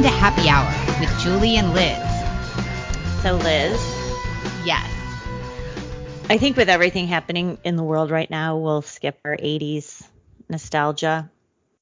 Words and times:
Welcome 0.00 0.14
to 0.14 0.18
Happy 0.18 0.48
Hour 0.48 0.98
with 0.98 1.20
Julie 1.20 1.56
and 1.56 1.74
Liz. 1.74 3.22
So, 3.22 3.36
Liz, 3.36 3.78
Yes. 4.64 4.90
I 6.30 6.38
think 6.38 6.56
with 6.56 6.70
everything 6.70 7.06
happening 7.06 7.58
in 7.64 7.76
the 7.76 7.82
world 7.82 8.10
right 8.10 8.30
now, 8.30 8.56
we'll 8.56 8.80
skip 8.80 9.20
our 9.26 9.36
80s 9.36 10.02
nostalgia 10.48 11.30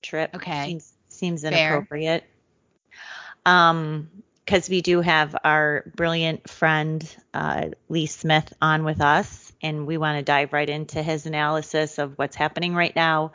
trip. 0.03 0.35
Okay. 0.35 0.67
Seems, 0.67 0.93
seems 1.09 1.45
inappropriate. 1.45 2.25
Um, 3.47 4.09
because 4.45 4.69
we 4.69 4.81
do 4.81 5.01
have 5.01 5.37
our 5.45 5.85
brilliant 5.95 6.51
friend 6.51 7.17
uh, 7.33 7.67
Lee 7.89 8.07
Smith 8.07 8.53
on 8.61 8.83
with 8.83 9.01
us, 9.01 9.53
and 9.63 9.87
we 9.87 9.97
want 9.97 10.19
to 10.19 10.25
dive 10.25 10.53
right 10.53 10.69
into 10.69 11.05
his 11.05 11.27
analysis 11.27 11.99
of 11.99 12.19
what's 12.19 12.35
happening 12.35 12.75
right 12.75 12.97
now. 12.97 13.31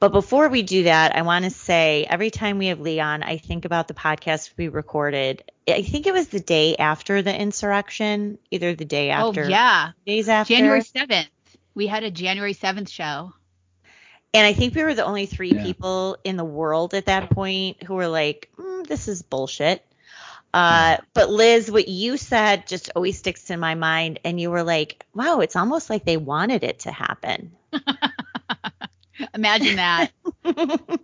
But 0.00 0.12
before 0.12 0.48
we 0.48 0.62
do 0.62 0.84
that, 0.84 1.14
I 1.14 1.20
want 1.22 1.44
to 1.44 1.50
say 1.50 2.06
every 2.08 2.30
time 2.30 2.56
we 2.56 2.68
have 2.68 2.80
Lee 2.80 3.00
on, 3.00 3.22
I 3.22 3.36
think 3.36 3.66
about 3.66 3.86
the 3.86 3.92
podcast 3.92 4.50
we 4.56 4.68
recorded. 4.68 5.44
I 5.68 5.82
think 5.82 6.06
it 6.06 6.14
was 6.14 6.28
the 6.28 6.40
day 6.40 6.74
after 6.76 7.20
the 7.20 7.38
insurrection, 7.38 8.38
either 8.50 8.74
the 8.74 8.86
day 8.86 9.10
after, 9.10 9.44
oh 9.44 9.48
yeah. 9.48 9.90
days 10.06 10.30
after. 10.30 10.54
January 10.54 10.80
7th. 10.80 11.28
We 11.74 11.86
had 11.86 12.02
a 12.02 12.10
January 12.10 12.54
7th 12.54 12.88
show. 12.88 13.34
And 14.32 14.46
I 14.46 14.54
think 14.54 14.74
we 14.74 14.84
were 14.84 14.94
the 14.94 15.04
only 15.04 15.26
three 15.26 15.52
Yeah. 15.52 15.62
people 15.62 16.16
in 16.24 16.38
the 16.38 16.44
world 16.44 16.94
at 16.94 17.06
that 17.06 17.30
point 17.30 17.82
who 17.82 17.94
were 17.94 18.08
like, 18.08 18.48
mm, 18.56 18.86
this 18.86 19.06
is 19.06 19.20
bullshit. 19.20 19.84
Uh, 20.54 20.96
but 21.12 21.30
Liz, 21.30 21.70
what 21.70 21.88
you 21.88 22.16
said 22.16 22.66
just 22.66 22.90
always 22.96 23.18
sticks 23.18 23.50
in 23.50 23.60
my 23.60 23.74
mind. 23.74 24.18
And 24.24 24.40
you 24.40 24.50
were 24.50 24.62
like, 24.62 25.04
wow, 25.14 25.40
it's 25.40 25.56
almost 25.56 25.90
like 25.90 26.04
they 26.04 26.16
wanted 26.16 26.64
it 26.64 26.80
to 26.80 26.90
happen. 26.90 27.52
Imagine 29.34 29.76
that. 29.76 30.10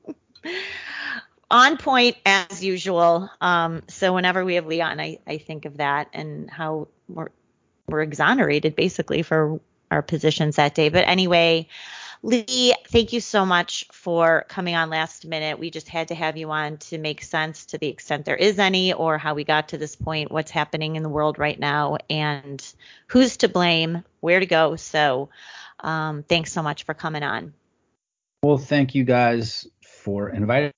On 1.51 1.77
point 1.77 2.17
as 2.27 2.65
usual. 2.65 3.31
Um, 3.41 3.83
so 3.89 4.13
whenever 4.15 4.45
we 4.45 4.55
have 4.57 4.67
Lee 4.67 4.81
on, 4.81 4.99
I, 4.99 5.21
I 5.27 5.39
think 5.39 5.65
of 5.65 5.77
that 5.77 6.09
and 6.13 6.51
how 6.51 6.89
we're, 7.09 7.29
we're 7.87 8.03
exonerated 8.03 8.75
basically 8.75 9.23
for 9.23 9.61
our 9.89 10.03
positions 10.03 10.57
that 10.57 10.75
day. 10.75 10.89
But 10.89 11.07
anyway, 11.07 11.69
Lee, 12.23 12.75
thank 12.89 13.13
you 13.13 13.21
so 13.21 13.47
much 13.47 13.87
for 13.93 14.47
coming 14.49 14.75
on 14.75 14.91
last 14.91 15.25
minute. 15.27 15.61
We 15.61 15.71
just 15.71 15.89
had 15.89 16.09
to 16.09 16.15
have 16.15 16.37
you 16.37 16.51
on 16.51 16.79
to 16.79 16.99
make 16.99 17.23
sense 17.23 17.67
to 17.67 17.79
the 17.79 17.87
extent 17.87 18.25
there 18.25 18.35
is 18.35 18.59
any, 18.59 18.93
or 18.93 19.17
how 19.19 19.35
we 19.35 19.45
got 19.45 19.69
to 19.69 19.79
this 19.79 19.95
point, 19.95 20.33
what's 20.33 20.51
happening 20.51 20.97
in 20.97 21.05
the 21.05 21.09
world 21.09 21.39
right 21.39 21.59
now, 21.59 21.99
and 22.11 22.61
who's 23.07 23.37
to 23.39 23.49
blame, 23.49 24.03
where 24.21 24.41
to 24.41 24.47
go. 24.47 24.75
So 24.75 25.29
um, 25.81 26.25
thanks 26.25 26.53
so 26.53 26.63
much 26.63 26.85
for 26.85 26.95
coming 26.95 27.23
on. 27.23 27.53
Well, 28.47 28.59
thank 28.59 28.95
you 28.95 29.03
guys 29.03 29.67
for 29.83 30.29
inviting. 30.29 30.71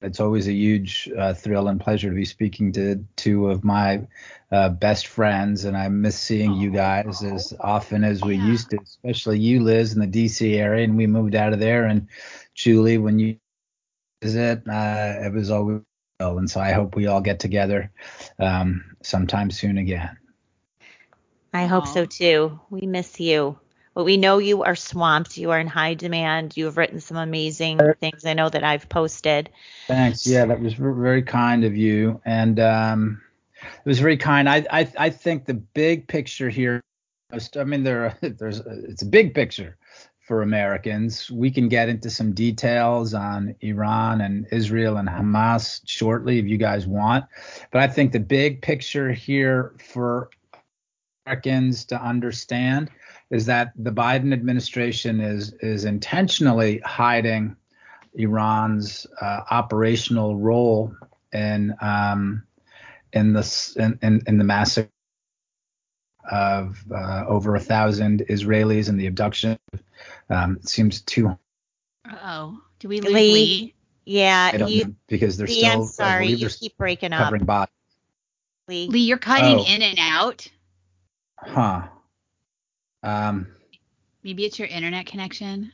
It's 0.00 0.20
always 0.20 0.46
a 0.46 0.52
huge 0.52 1.10
uh, 1.18 1.34
thrill 1.34 1.66
and 1.66 1.80
pleasure 1.80 2.08
to 2.08 2.14
be 2.14 2.24
speaking 2.24 2.70
to 2.74 3.04
two 3.16 3.50
of 3.50 3.64
my 3.64 4.06
uh, 4.52 4.68
best 4.68 5.08
friends, 5.08 5.64
and 5.64 5.76
I 5.76 5.88
miss 5.88 6.16
seeing 6.16 6.54
you 6.54 6.70
guys 6.70 7.24
as 7.24 7.52
often 7.58 8.04
as 8.04 8.22
we 8.22 8.36
Yeah. 8.36 8.46
used 8.46 8.70
to, 8.70 8.78
especially 8.80 9.40
you, 9.40 9.60
Liz, 9.60 9.92
in 9.92 10.00
the 10.00 10.06
D.C. 10.06 10.54
area, 10.54 10.84
and 10.84 10.96
we 10.96 11.08
moved 11.08 11.34
out 11.34 11.52
of 11.52 11.58
there. 11.58 11.86
And 11.86 12.06
Julie, 12.54 12.98
when 12.98 13.18
you 13.18 13.38
visit, 14.22 14.68
uh, 14.68 15.14
it 15.20 15.32
was 15.32 15.50
always 15.50 15.80
well, 16.20 16.38
and 16.38 16.48
so 16.48 16.60
I 16.60 16.70
hope 16.70 16.94
we 16.94 17.08
all 17.08 17.20
get 17.20 17.40
together 17.40 17.90
um, 18.38 18.84
sometime 19.02 19.50
soon 19.50 19.78
again. 19.78 20.16
I 21.52 21.66
hope 21.66 21.86
Aw. 21.86 21.92
so 21.92 22.06
too. 22.06 22.60
We 22.70 22.82
miss 22.86 23.18
you. 23.18 23.58
But 23.94 24.04
we 24.04 24.16
know 24.16 24.38
you 24.38 24.62
are 24.62 24.76
swamped. 24.76 25.36
You 25.36 25.50
are 25.50 25.58
in 25.58 25.66
high 25.66 25.94
demand. 25.94 26.56
You 26.56 26.66
have 26.66 26.76
written 26.76 27.00
some 27.00 27.16
amazing 27.16 27.80
things. 28.00 28.24
I 28.24 28.34
know 28.34 28.48
that 28.48 28.62
I've 28.62 28.88
posted. 28.88 29.50
Thanks. 29.88 30.26
Yeah, 30.26 30.46
that 30.46 30.60
was 30.60 30.74
ver- 30.74 30.94
very 30.94 31.22
kind 31.22 31.64
of 31.64 31.76
you, 31.76 32.20
and 32.24 32.60
um, 32.60 33.20
it 33.62 33.86
was 33.86 33.98
very 33.98 34.16
kind. 34.16 34.48
I, 34.48 34.64
I 34.70 34.92
I 34.96 35.10
think 35.10 35.46
the 35.46 35.54
big 35.54 36.06
picture 36.06 36.48
here. 36.48 36.80
I 37.56 37.64
mean, 37.64 37.82
there 37.82 38.04
are, 38.04 38.16
there's 38.28 38.60
it's 38.60 39.02
a 39.02 39.06
big 39.06 39.34
picture 39.34 39.76
for 40.30 40.42
Americans. 40.42 41.28
We 41.28 41.50
can 41.50 41.68
get 41.68 41.88
into 41.88 42.08
some 42.08 42.32
details 42.32 43.14
on 43.14 43.56
Iran 43.62 44.20
and 44.20 44.46
Israel 44.52 44.96
and 44.98 45.08
Hamas 45.08 45.80
shortly 45.86 46.38
if 46.38 46.46
you 46.46 46.56
guys 46.56 46.86
want, 46.86 47.24
but 47.72 47.82
I 47.82 47.88
think 47.88 48.12
the 48.12 48.20
big 48.20 48.62
picture 48.62 49.10
here 49.10 49.74
for 49.92 50.30
Americans 51.34 51.84
to 51.86 52.02
understand 52.02 52.90
is 53.30 53.46
that 53.46 53.72
the 53.76 53.92
Biden 53.92 54.32
administration 54.32 55.20
is 55.20 55.52
is 55.60 55.84
intentionally 55.84 56.80
hiding 56.80 57.56
Iran's 58.14 59.06
uh, 59.20 59.40
operational 59.50 60.36
role 60.36 60.92
in 61.32 61.74
um, 61.80 62.42
in 63.12 63.32
the 63.32 63.40
s- 63.40 63.76
in, 63.78 63.98
in, 64.02 64.22
in 64.26 64.38
the 64.38 64.44
massacre 64.44 64.90
of 66.30 66.82
uh, 66.92 67.24
over 67.28 67.54
a 67.54 67.60
thousand 67.60 68.24
Israelis 68.28 68.88
and 68.88 68.98
the 68.98 69.06
abduction. 69.06 69.56
Um, 70.28 70.56
it 70.60 70.68
seems 70.68 71.00
too. 71.02 71.38
oh. 72.10 72.60
Do 72.80 72.88
we 72.88 73.00
leave? 73.00 73.12
Lee. 73.14 73.32
Lee? 73.32 73.74
Yeah, 74.06 74.50
I 74.52 74.56
don't 74.56 74.70
you, 74.70 74.84
know 74.86 74.94
because 75.06 75.36
they're 75.36 75.46
Lee, 75.46 75.60
still. 75.60 75.82
I'm 75.82 75.86
sorry. 75.88 76.28
You 76.28 76.48
keep 76.48 76.76
breaking 76.76 77.12
up. 77.12 77.32
bodies. 77.46 77.72
Lee. 78.66 78.88
Lee, 78.88 79.00
you're 79.00 79.18
cutting 79.18 79.58
Oh. 79.60 79.64
in 79.64 79.82
and 79.82 79.98
out. 80.00 80.48
Huh. 81.42 81.88
Um, 83.02 83.48
Maybe 84.22 84.44
it's 84.44 84.58
your 84.58 84.68
internet 84.68 85.06
connection. 85.06 85.72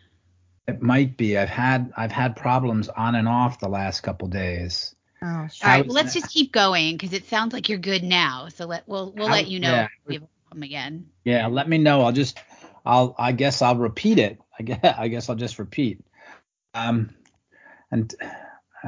it 0.68 0.80
might 0.80 1.16
be. 1.16 1.36
I've 1.36 1.48
had 1.48 1.92
I've 1.96 2.12
had 2.12 2.36
problems 2.36 2.88
on 2.88 3.14
and 3.16 3.28
off 3.28 3.58
the 3.60 3.68
last 3.68 4.02
couple 4.02 4.28
days. 4.28 4.94
Oh, 5.22 5.26
All 5.26 5.48
sure. 5.48 5.68
right, 5.68 5.78
was- 5.86 5.94
well, 5.94 6.02
let's 6.04 6.14
just 6.14 6.30
keep 6.30 6.52
going 6.52 6.94
because 6.96 7.12
it 7.12 7.26
sounds 7.26 7.52
like 7.52 7.68
you're 7.68 7.78
good 7.78 8.04
now. 8.04 8.48
So 8.48 8.66
let 8.66 8.86
we'll 8.86 9.12
we'll 9.12 9.26
How- 9.28 9.34
let 9.34 9.48
you 9.48 9.58
know 9.60 9.70
yeah. 9.72 9.84
if 9.84 9.90
we 10.06 10.14
have 10.14 10.22
a 10.22 10.28
problem 10.46 10.62
again. 10.62 11.08
Yeah, 11.24 11.46
let 11.48 11.68
me 11.68 11.78
know. 11.78 12.02
I'll 12.02 12.12
just, 12.12 12.38
I'll, 12.84 13.16
I 13.18 13.32
guess 13.32 13.62
I'll 13.62 13.76
repeat 13.76 14.18
it. 14.18 14.38
I 14.58 14.62
guess, 14.62 14.80
I 14.98 15.08
guess 15.08 15.28
I'll 15.28 15.34
just 15.36 15.58
repeat. 15.58 16.04
Um, 16.74 17.10
and 17.90 18.14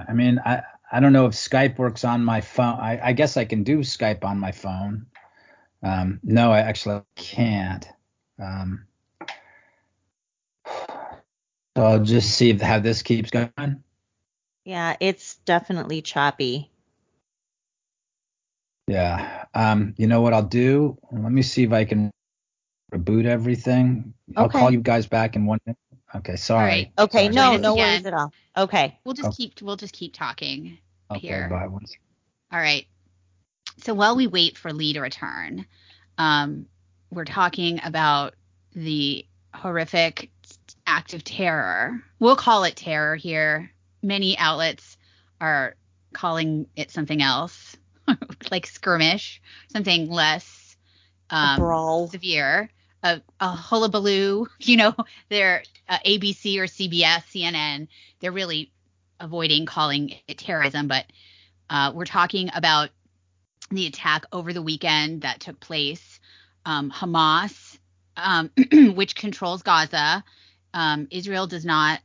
I 0.09 0.13
mean, 0.13 0.39
I, 0.45 0.63
I 0.93 1.01
don't 1.01 1.13
know 1.13 1.27
if 1.27 1.33
Skype 1.33 1.79
works 1.79 2.05
on 2.05 2.25
my 2.25 2.41
phone. 2.43 2.79
I, 2.79 3.01
I 3.09 3.13
guess 3.13 3.37
I 3.37 3.45
can 3.45 3.65
do 3.65 3.79
Skype 3.79 4.23
on 4.25 4.39
my 4.39 4.53
phone. 4.53 5.07
Um, 5.83 6.21
no, 6.23 6.51
I 6.53 6.61
actually 6.61 7.03
can't. 7.17 7.87
Um, 8.41 8.87
so 10.67 11.85
I'll 11.85 12.03
just 12.03 12.31
see 12.37 12.51
if 12.51 12.61
how 12.61 12.79
this 12.81 13.03
keeps 13.03 13.31
going. 13.31 13.83
Yeah, 14.65 14.97
it's 15.01 15.37
definitely 15.45 16.03
choppy. 16.03 16.71
Yeah. 18.87 19.45
Um, 19.55 19.95
you 19.97 20.07
know 20.07 20.21
what 20.21 20.33
I'll 20.35 20.43
do? 20.43 20.99
Let 21.13 21.31
me 21.33 21.43
see 21.43 21.63
if 21.65 21.73
I 21.73 21.85
can 21.85 22.11
reboot 22.93 23.27
everything. 23.27 24.15
Okay. 24.31 24.41
I'll 24.41 24.49
call 24.49 24.71
you 24.71 24.81
guys 24.81 25.07
back 25.07 25.37
in 25.37 25.47
one 25.47 25.61
minute. 25.67 25.79
Okay, 26.17 26.37
sorry. 26.37 26.67
right. 26.69 26.93
Okay, 26.99 27.25
Sorry. 27.25 27.35
no, 27.35 27.57
no 27.59 27.75
again. 27.75 27.87
worries 27.91 28.07
at 28.07 28.15
all. 28.15 28.33
Okay. 28.57 28.99
We'll 29.05 29.15
just 29.15 29.29
Okay. 29.29 29.37
keep 29.37 29.61
we'll 29.63 29.77
just 29.77 29.93
keep 29.95 30.15
talking. 30.15 30.79
Okay, 31.11 31.27
here. 31.29 31.49
bye. 31.51 31.67
One 31.67 31.87
second. 31.87 32.03
All 32.51 32.59
right. 32.59 32.87
So 33.79 33.95
while 33.95 34.17
we 34.17 34.27
wait 34.27 34.57
for 34.57 34.73
Lee 34.73 34.93
to 34.95 35.01
return, 35.01 35.67
um, 36.17 36.67
we're 37.11 37.25
talking 37.25 37.81
about 37.83 38.35
the 38.75 39.25
horrific 39.55 40.31
act 40.87 41.15
of 41.15 41.25
terror. 41.25 42.03
We'll 42.19 42.37
call 42.37 42.65
it 42.65 42.77
terror 42.77 43.17
here. 43.17 43.71
Many 44.03 44.37
outlets 44.39 44.97
are 45.41 45.75
calling 46.13 46.67
it 46.77 46.91
something 46.91 47.23
else, 47.23 47.77
like 48.51 48.67
skirmish, 48.67 49.41
something 49.73 50.11
less 50.11 50.77
um, 51.31 51.59
brawl. 51.59 52.09
severe. 52.09 52.71
A, 53.05 53.23
a 53.39 53.49
hullabaloo, 53.51 54.49
you 54.59 54.77
know, 54.77 54.95
they're 55.29 55.63
uh, 55.89 55.99
ABC 56.05 56.59
or 56.59 56.65
CBS, 56.65 57.23
CNN. 57.33 57.87
They're 58.21 58.33
really 58.33 58.73
avoiding 59.21 59.67
calling 59.67 60.15
it 60.27 60.39
terrorism, 60.39 60.89
but 60.89 61.07
uh, 61.71 61.93
we're 61.95 62.07
talking 62.07 62.51
about 62.55 62.91
the 63.71 63.87
attack 63.87 64.25
over 64.33 64.53
the 64.53 64.63
weekend 64.63 65.23
that 65.23 65.41
took 65.41 65.61
place. 65.61 66.21
Um, 66.65 66.91
Hamas, 66.91 67.79
um, 68.17 68.51
which 68.95 69.15
controls 69.15 69.63
Gaza, 69.63 70.25
um, 70.75 71.09
Israel 71.11 71.47
does 71.47 71.65
not 71.65 72.01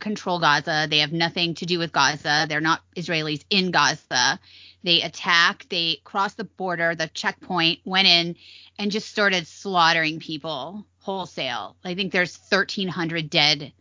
control 0.00 0.38
Gaza. 0.38 0.86
They 0.88 0.98
have 0.98 1.12
nothing 1.12 1.54
to 1.56 1.66
do 1.66 1.78
with 1.78 1.92
Gaza. 1.92 2.46
They're 2.48 2.60
not 2.60 2.82
Israelis 2.96 3.44
in 3.50 3.70
Gaza. 3.70 4.38
They 4.82 5.00
attacked, 5.00 5.70
they 5.70 6.00
crossed 6.04 6.36
the 6.36 6.44
border, 6.44 6.94
the 6.94 7.08
checkpoint, 7.08 7.80
went 7.84 8.06
in, 8.06 8.36
and 8.78 8.90
just 8.90 9.08
started 9.08 9.46
slaughtering 9.46 10.20
people 10.20 10.84
wholesale. 11.00 11.76
I 11.82 11.94
think 11.94 12.12
there's 12.12 12.38
1,300 12.50 13.30
dead 13.30 13.72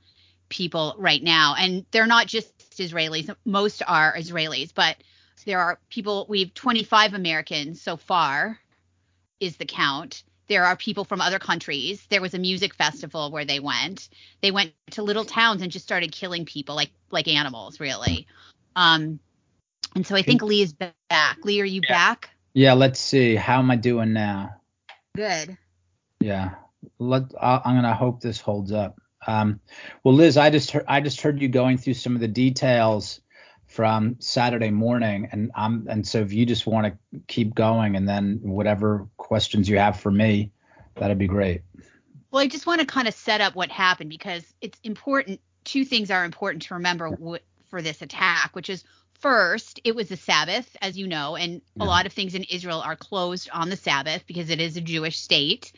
people 0.47 0.95
right 0.97 1.21
now. 1.21 1.55
And 1.57 1.85
they're 1.91 2.07
not 2.07 2.27
just 2.27 2.77
Israelis, 2.77 3.35
most 3.43 3.81
are 3.85 4.15
Israelis, 4.15 4.73
but 4.73 4.95
there 5.43 5.59
are 5.59 5.79
people, 5.89 6.25
we 6.29 6.41
have 6.41 6.53
25 6.53 7.13
Americans 7.13 7.81
so 7.81 7.97
far, 7.97 8.59
is 9.39 9.57
the 9.57 9.65
count. 9.65 10.23
There 10.47 10.65
are 10.65 10.75
people 10.75 11.05
from 11.05 11.21
other 11.21 11.39
countries. 11.39 12.05
There 12.09 12.21
was 12.21 12.33
a 12.33 12.39
music 12.39 12.75
festival 12.75 13.31
where 13.31 13.45
they 13.45 13.59
went. 13.59 14.09
They 14.41 14.51
went 14.51 14.73
to 14.91 15.01
little 15.03 15.25
towns 15.25 15.61
and 15.61 15.71
just 15.71 15.85
started 15.85 16.11
killing 16.11 16.45
people 16.45 16.75
like 16.75 16.91
like 17.11 17.27
animals, 17.27 17.79
really. 17.79 18.27
Um, 18.75 19.19
And 19.95 20.05
so 20.05 20.15
I 20.15 20.23
think 20.23 20.41
Lee 20.41 20.61
is 20.63 20.73
back. 20.73 21.37
Lee, 21.43 21.61
are 21.61 21.65
you 21.65 21.81
Yeah. 21.83 21.89
back? 21.89 22.29
Yeah, 22.53 22.73
let's 22.73 22.99
see. 22.99 23.35
How 23.35 23.59
am 23.59 23.69
I 23.71 23.75
doing 23.75 24.11
now? 24.11 24.55
Good. 25.15 25.57
Yeah. 26.19 26.55
Let 26.99 27.23
I- 27.39 27.61
I'm 27.63 27.75
gonna 27.75 27.93
hope 27.93 28.19
this 28.21 28.41
holds 28.41 28.71
up. 28.71 28.99
Um, 29.25 29.61
well, 30.03 30.15
Liz, 30.15 30.35
I 30.35 30.49
just 30.49 30.71
heard, 30.71 30.85
I 30.87 30.99
just 30.99 31.21
heard 31.21 31.41
you 31.41 31.47
going 31.47 31.77
through 31.77 31.93
some 31.93 32.15
of 32.15 32.21
the 32.21 32.27
details 32.27 33.21
from 33.73 34.15
Saturday 34.19 34.69
morning, 34.69 35.27
and 35.31 35.51
I'm 35.55 35.87
and 35.89 36.07
so 36.07 36.19
if 36.19 36.31
you 36.31 36.45
just 36.45 36.67
want 36.67 36.85
to 36.85 37.19
keep 37.27 37.55
going, 37.55 37.95
and 37.95 38.07
then 38.07 38.39
whatever 38.43 39.07
questions 39.17 39.67
you 39.67 39.79
have 39.79 39.99
for 39.99 40.11
me, 40.11 40.51
that'd 40.95 41.17
be 41.17 41.27
great. 41.27 41.61
Well, 42.31 42.43
I 42.43 42.47
just 42.47 42.67
want 42.67 42.81
to 42.81 42.85
kind 42.87 43.07
of 43.07 43.15
set 43.15 43.41
up 43.41 43.55
what 43.55 43.71
happened 43.71 44.11
because 44.11 44.43
it's 44.61 44.79
important. 44.83 45.39
Two 45.65 45.85
things 45.85 46.11
are 46.11 46.23
important 46.23 46.63
to 46.63 46.75
remember 46.75 47.09
w- 47.09 47.39
for 47.69 47.81
this 47.81 48.01
attack, 48.03 48.55
which 48.55 48.69
is 48.69 48.83
first, 49.19 49.79
it 49.83 49.95
was 49.95 50.09
the 50.09 50.17
Sabbath, 50.17 50.75
as 50.81 50.95
you 50.95 51.07
know, 51.07 51.35
and 51.35 51.61
Yeah. 51.75 51.83
a 51.83 51.85
lot 51.85 52.05
of 52.05 52.13
things 52.13 52.35
in 52.35 52.43
Israel 52.43 52.81
are 52.81 52.95
closed 52.95 53.49
on 53.51 53.69
the 53.69 53.75
Sabbath 53.75 54.25
because 54.27 54.51
it 54.51 54.61
is 54.61 54.77
a 54.77 54.81
Jewish 54.81 55.17
state. 55.17 55.73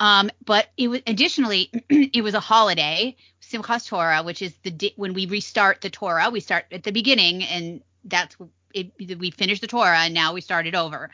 Um, 0.00 0.30
but 0.44 0.68
it 0.76 0.88
was 0.88 1.00
additionally, 1.06 1.70
it 1.90 2.22
was 2.22 2.34
a 2.34 2.40
holiday, 2.40 3.16
Simchas 3.50 3.86
Torah, 3.86 4.22
which 4.22 4.42
is 4.42 4.54
the 4.62 4.92
when 4.96 5.14
we 5.14 5.26
restart 5.26 5.80
the 5.80 5.90
Torah, 5.90 6.30
we 6.30 6.40
start 6.40 6.66
at 6.70 6.82
the 6.82 6.92
beginning, 6.92 7.42
and 7.44 7.82
that's 8.04 8.36
it. 8.74 8.92
We 9.18 9.30
finish 9.30 9.60
the 9.60 9.66
Torah, 9.66 10.00
and 10.00 10.14
now 10.14 10.34
we 10.34 10.40
start 10.40 10.66
it 10.66 10.74
over. 10.74 11.10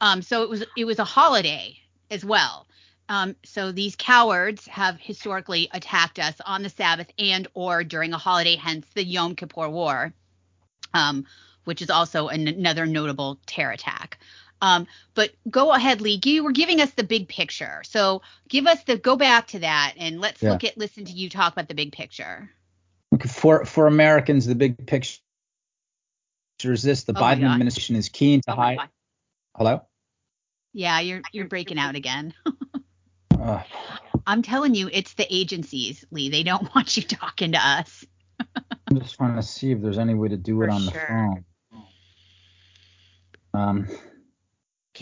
Um, 0.00 0.22
so 0.22 0.42
it 0.42 0.48
was 0.48 0.64
it 0.76 0.84
was 0.84 0.98
a 0.98 1.04
holiday 1.04 1.78
as 2.10 2.24
well. 2.24 2.66
Um, 3.08 3.36
so 3.44 3.72
these 3.72 3.96
cowards 3.96 4.66
have 4.68 4.98
historically 5.00 5.68
attacked 5.72 6.18
us 6.18 6.34
on 6.46 6.62
the 6.62 6.70
Sabbath 6.70 7.08
and 7.18 7.48
or 7.54 7.84
during 7.84 8.12
a 8.12 8.18
holiday, 8.18 8.56
hence 8.56 8.86
the 8.94 9.04
Yom 9.04 9.34
Kippur 9.34 9.68
War, 9.68 10.12
um, 10.94 11.26
which 11.64 11.82
is 11.82 11.90
also 11.90 12.28
an- 12.28 12.48
another 12.48 12.86
notable 12.86 13.38
terror 13.46 13.72
attack. 13.72 14.18
Um, 14.62 14.86
but 15.14 15.32
go 15.50 15.72
ahead, 15.72 16.00
Lee. 16.00 16.20
You 16.24 16.44
were 16.44 16.52
giving 16.52 16.80
us 16.80 16.92
the 16.92 17.02
big 17.02 17.28
picture. 17.28 17.82
So 17.84 18.22
give 18.48 18.66
us 18.66 18.82
the 18.84 18.96
go 18.96 19.16
back 19.16 19.48
to 19.48 19.58
that 19.58 19.94
and 19.98 20.20
let's 20.20 20.40
Yeah. 20.40 20.52
look 20.52 20.64
at 20.64 20.78
listen 20.78 21.04
to 21.04 21.12
you 21.12 21.28
talk 21.28 21.52
about 21.52 21.68
the 21.68 21.74
big 21.74 21.92
picture. 21.92 22.48
Okay, 23.14 23.28
For 23.28 23.64
for 23.66 23.88
Americans, 23.88 24.46
the 24.46 24.54
big 24.54 24.86
picture 24.86 25.18
is 26.62 26.82
this: 26.82 27.02
the 27.02 27.12
Oh 27.14 27.20
Biden 27.20 27.44
administration 27.44 27.96
is 27.96 28.08
keen 28.08 28.40
to 28.42 28.52
Oh 28.52 28.54
hide. 28.54 28.88
Hello. 29.56 29.82
Yeah, 30.72 31.00
you're 31.00 31.20
you're 31.32 31.48
breaking 31.48 31.78
out 31.78 31.96
again. 31.96 32.32
Uh, 33.40 33.60
I'm 34.24 34.42
telling 34.42 34.76
you, 34.76 34.88
it's 34.92 35.14
the 35.14 35.26
agencies, 35.28 36.04
Lee. 36.12 36.28
They 36.28 36.44
don't 36.44 36.72
want 36.76 36.96
you 36.96 37.02
talking 37.02 37.52
to 37.52 37.58
us. 37.58 38.04
I'm 38.86 39.00
just 39.00 39.16
trying 39.16 39.34
to 39.34 39.42
see 39.42 39.72
if 39.72 39.80
there's 39.80 39.98
any 39.98 40.14
way 40.14 40.28
to 40.28 40.36
do 40.36 40.62
it 40.62 40.66
For 40.66 40.70
on 40.70 40.84
the 40.86 40.92
phone. 40.92 41.44
Um, 43.54 43.88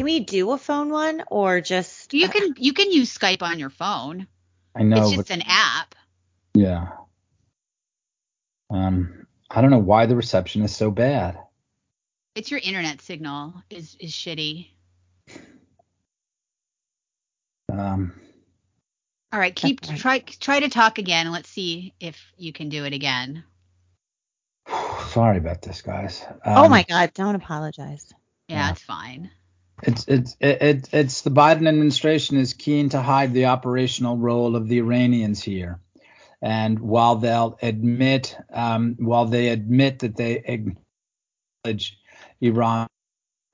Can 0.01 0.07
we 0.07 0.21
do 0.21 0.53
a 0.53 0.57
phone 0.57 0.89
one 0.89 1.23
or 1.27 1.61
just 1.61 2.15
You 2.15 2.31
can 2.31 2.55
you 2.57 2.73
can 2.73 2.91
use 2.91 3.15
Skype 3.15 3.43
on 3.43 3.59
your 3.59 3.69
phone. 3.69 4.27
I 4.75 4.83
know, 4.83 4.97
it's 4.97 5.11
but 5.11 5.27
just 5.27 5.31
an 5.31 5.43
app. 5.47 5.95
yeah. 6.55 6.93
Um, 8.71 9.27
I 9.51 9.61
don't 9.61 9.71
know 9.71 9.77
why 9.77 10.07
the 10.07 10.17
reception 10.17 10.63
is 10.63 10.75
so 10.75 10.91
bad. 10.91 11.39
It's 12.35 12.51
your 12.51 12.61
internet 12.61 13.03
signal 13.03 13.63
is 13.69 13.95
is 14.01 14.11
shitty. 14.13 14.69
Um, 17.71 18.19
All 19.35 19.39
right, 19.39 19.55
keep 19.55 19.83
try 19.83 20.21
try 20.21 20.61
to 20.61 20.71
talk 20.71 20.97
again 20.97 21.27
and 21.27 21.35
let's 21.35 21.51
see 21.51 21.93
if 22.01 22.19
you 22.39 22.55
can 22.55 22.71
do 22.71 22.87
it 22.87 22.95
again. 22.95 23.45
sorry 25.09 25.37
about 25.37 25.61
this, 25.61 25.83
guys. 25.83 26.25
Oh 26.47 26.65
Um, 26.65 26.71
my 26.71 26.85
God! 26.89 27.13
Don't 27.13 27.35
apologize. 27.35 28.11
Yeah, 28.49 28.69
Yeah. 28.69 28.71
it's 28.71 28.83
fine. 28.83 29.31
It's 29.83 30.05
it's 30.09 30.37
it, 30.41 30.63
it, 30.63 30.89
it's 30.93 31.23
the 31.23 31.31
Biden 31.31 31.69
administration 31.69 32.37
is 32.37 32.55
keen 32.55 32.91
to 32.91 33.01
hide 33.01 33.33
the 33.33 33.47
operational 33.47 34.17
role 34.17 34.57
of 34.57 34.69
the 34.69 34.79
Iranians 34.79 35.43
here, 35.43 35.81
and 36.43 36.79
while 36.79 37.17
they'll 37.17 37.59
admit 37.63 38.37
um, 38.53 38.97
while 38.99 39.27
they 39.27 39.49
admit 39.49 40.01
that 40.01 40.17
they 40.17 40.43
acknowledge 41.65 41.99
Iran's 42.41 42.89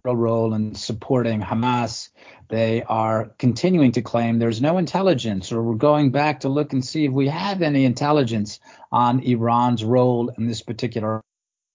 role 0.04 0.54
in 0.54 0.74
supporting 0.74 1.40
Hamas, 1.40 2.10
they 2.48 2.82
are 2.82 3.32
continuing 3.38 3.92
to 3.92 4.02
claim 4.02 4.38
there's 4.38 4.62
no 4.62 4.78
intelligence, 4.78 5.52
or 5.52 5.62
we're 5.62 5.74
going 5.74 6.10
back 6.10 6.40
to 6.40 6.48
look 6.48 6.72
and 6.72 6.84
see 6.84 7.04
if 7.04 7.12
we 7.12 7.28
have 7.28 7.62
any 7.62 7.84
intelligence 7.84 8.60
on 8.92 9.20
Iran's 9.20 9.84
role 9.84 10.28
in 10.28 10.46
this 10.46 10.62
particular 10.62 11.22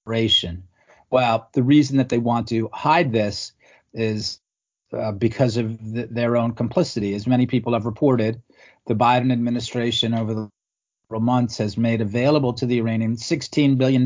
operation. 0.05 0.63
Well, 1.09 1.49
the 1.53 1.63
reason 1.63 1.97
that 1.97 2.07
they 2.07 2.19
want 2.19 2.47
to 2.49 2.69
hide 2.71 3.11
this 3.11 3.51
is 3.93 4.39
uh, 4.93 5.11
because 5.11 5.57
of 5.57 5.79
th- 5.93 6.09
their 6.09 6.37
own 6.37 6.53
complicity. 6.53 7.13
As 7.15 7.27
many 7.27 7.45
people 7.45 7.73
have 7.73 7.85
reported, 7.85 8.41
the 8.87 8.95
Biden 8.95 9.31
administration 9.31 10.13
over 10.13 10.33
the 10.33 10.49
months 11.19 11.57
has 11.57 11.77
made 11.77 12.01
available 12.01 12.53
to 12.53 12.65
the 12.65 12.79
Iranians 12.79 13.23
$16 13.23 13.77
billion. 13.77 14.05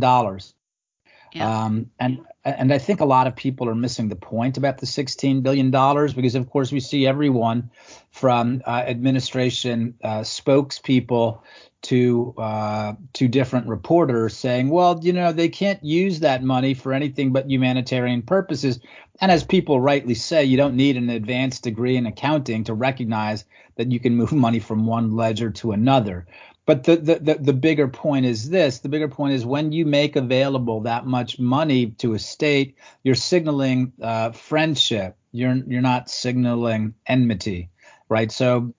Um, 1.42 1.92
and 2.00 2.20
and 2.44 2.72
I 2.72 2.78
think 2.78 3.02
a 3.02 3.06
lot 3.06 3.26
of 3.26 3.36
people 3.36 3.68
are 3.68 3.76
missing 3.76 4.08
the 4.08 4.16
point 4.16 4.58
about 4.58 4.78
the 4.78 4.86
16 4.86 5.42
billion 5.42 5.72
dollars 5.72 6.14
because 6.14 6.36
of 6.36 6.50
course 6.50 6.72
we 6.72 6.80
see 6.80 7.08
everyone 7.08 7.72
from 8.12 8.62
uh, 8.68 8.84
administration 8.86 9.96
uh, 10.04 10.20
spokespeople 10.20 11.40
to 11.86 12.34
uh, 12.38 12.94
to 13.14 13.28
different 13.28 13.68
reporters 13.68 14.36
saying, 14.36 14.70
well, 14.70 15.00
you 15.02 15.14
know, 15.14 15.32
they 15.32 15.50
can't 15.50 15.84
use 15.84 16.20
that 16.22 16.44
money 16.44 16.74
for 16.74 16.94
anything 16.94 17.32
but 17.32 17.50
humanitarian 17.50 18.22
purposes. 18.22 18.80
And 19.22 19.32
as 19.32 19.44
people 19.44 19.80
rightly 19.80 20.16
say, 20.16 20.46
you 20.46 20.58
don't 20.58 20.76
need 20.76 20.98
an 20.98 21.10
advanced 21.10 21.64
degree 21.64 21.96
in 21.96 22.06
accounting 22.06 22.64
to 22.66 22.74
recognize 22.74 23.46
that 23.76 23.92
you 23.92 24.00
can 24.00 24.16
move 24.16 24.32
money 24.48 24.60
from 24.60 24.86
one 24.88 25.16
ledger 25.16 25.52
to 25.52 25.72
another. 25.74 26.26
But 26.66 26.84
the, 26.84 26.96
the, 26.96 27.16
the, 27.20 27.34
the 27.36 27.54
bigger 27.54 27.88
point 27.88 28.26
is 28.26 28.50
this 28.50 28.80
the 28.80 28.90
bigger 28.90 29.08
point 29.08 29.34
is 29.34 29.46
when 29.46 29.72
you 29.72 29.86
make 29.86 30.16
available 30.16 30.82
that 30.82 31.06
much 31.06 31.40
money 31.40 31.92
to 32.00 32.14
a 32.14 32.20
state, 32.20 32.76
you're 33.04 33.16
signaling 33.16 33.94
uh, 34.02 34.32
friendship. 34.32 35.16
You're, 35.32 35.56
you're 35.68 35.82
not 35.82 36.10
signaling 36.10 36.96
enmity, 37.06 37.70
right? 38.10 38.32
So 38.32 38.74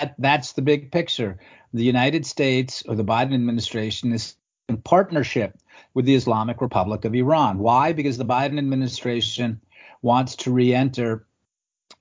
that, 0.00 0.14
that's 0.18 0.52
the 0.52 0.62
big 0.62 0.92
picture. 0.92 1.38
The 1.72 1.84
United 1.84 2.26
States 2.26 2.82
or 2.86 2.94
the 2.94 3.04
Biden 3.04 3.34
administration 3.34 4.12
is 4.12 4.36
in 4.68 4.78
partnership 4.78 5.58
with 5.94 6.04
the 6.04 6.14
Islamic 6.14 6.60
Republic 6.60 7.04
of 7.04 7.14
Iran. 7.14 7.58
Why? 7.58 7.92
Because 7.92 8.18
the 8.18 8.24
Biden 8.24 8.58
administration 8.58 9.60
wants 10.02 10.36
to 10.36 10.52
re 10.52 10.74
enter 10.74 11.26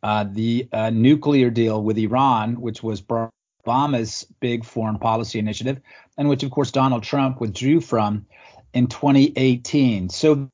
uh, 0.01 0.25
the 0.29 0.67
uh, 0.71 0.89
nuclear 0.89 1.49
deal 1.49 1.81
with 1.81 1.97
Iran, 1.97 2.59
which 2.59 2.83
was 2.83 3.01
Barack 3.01 3.29
Obama's 3.65 4.25
big 4.39 4.65
foreign 4.65 4.99
policy 4.99 5.39
initiative, 5.39 5.79
and 6.17 6.29
which, 6.29 6.43
of 6.43 6.51
course, 6.51 6.71
Donald 6.71 7.03
Trump 7.03 7.39
withdrew 7.39 7.81
from 7.81 8.25
in 8.73 8.87
2018. 8.87 10.09
So, 10.09 10.49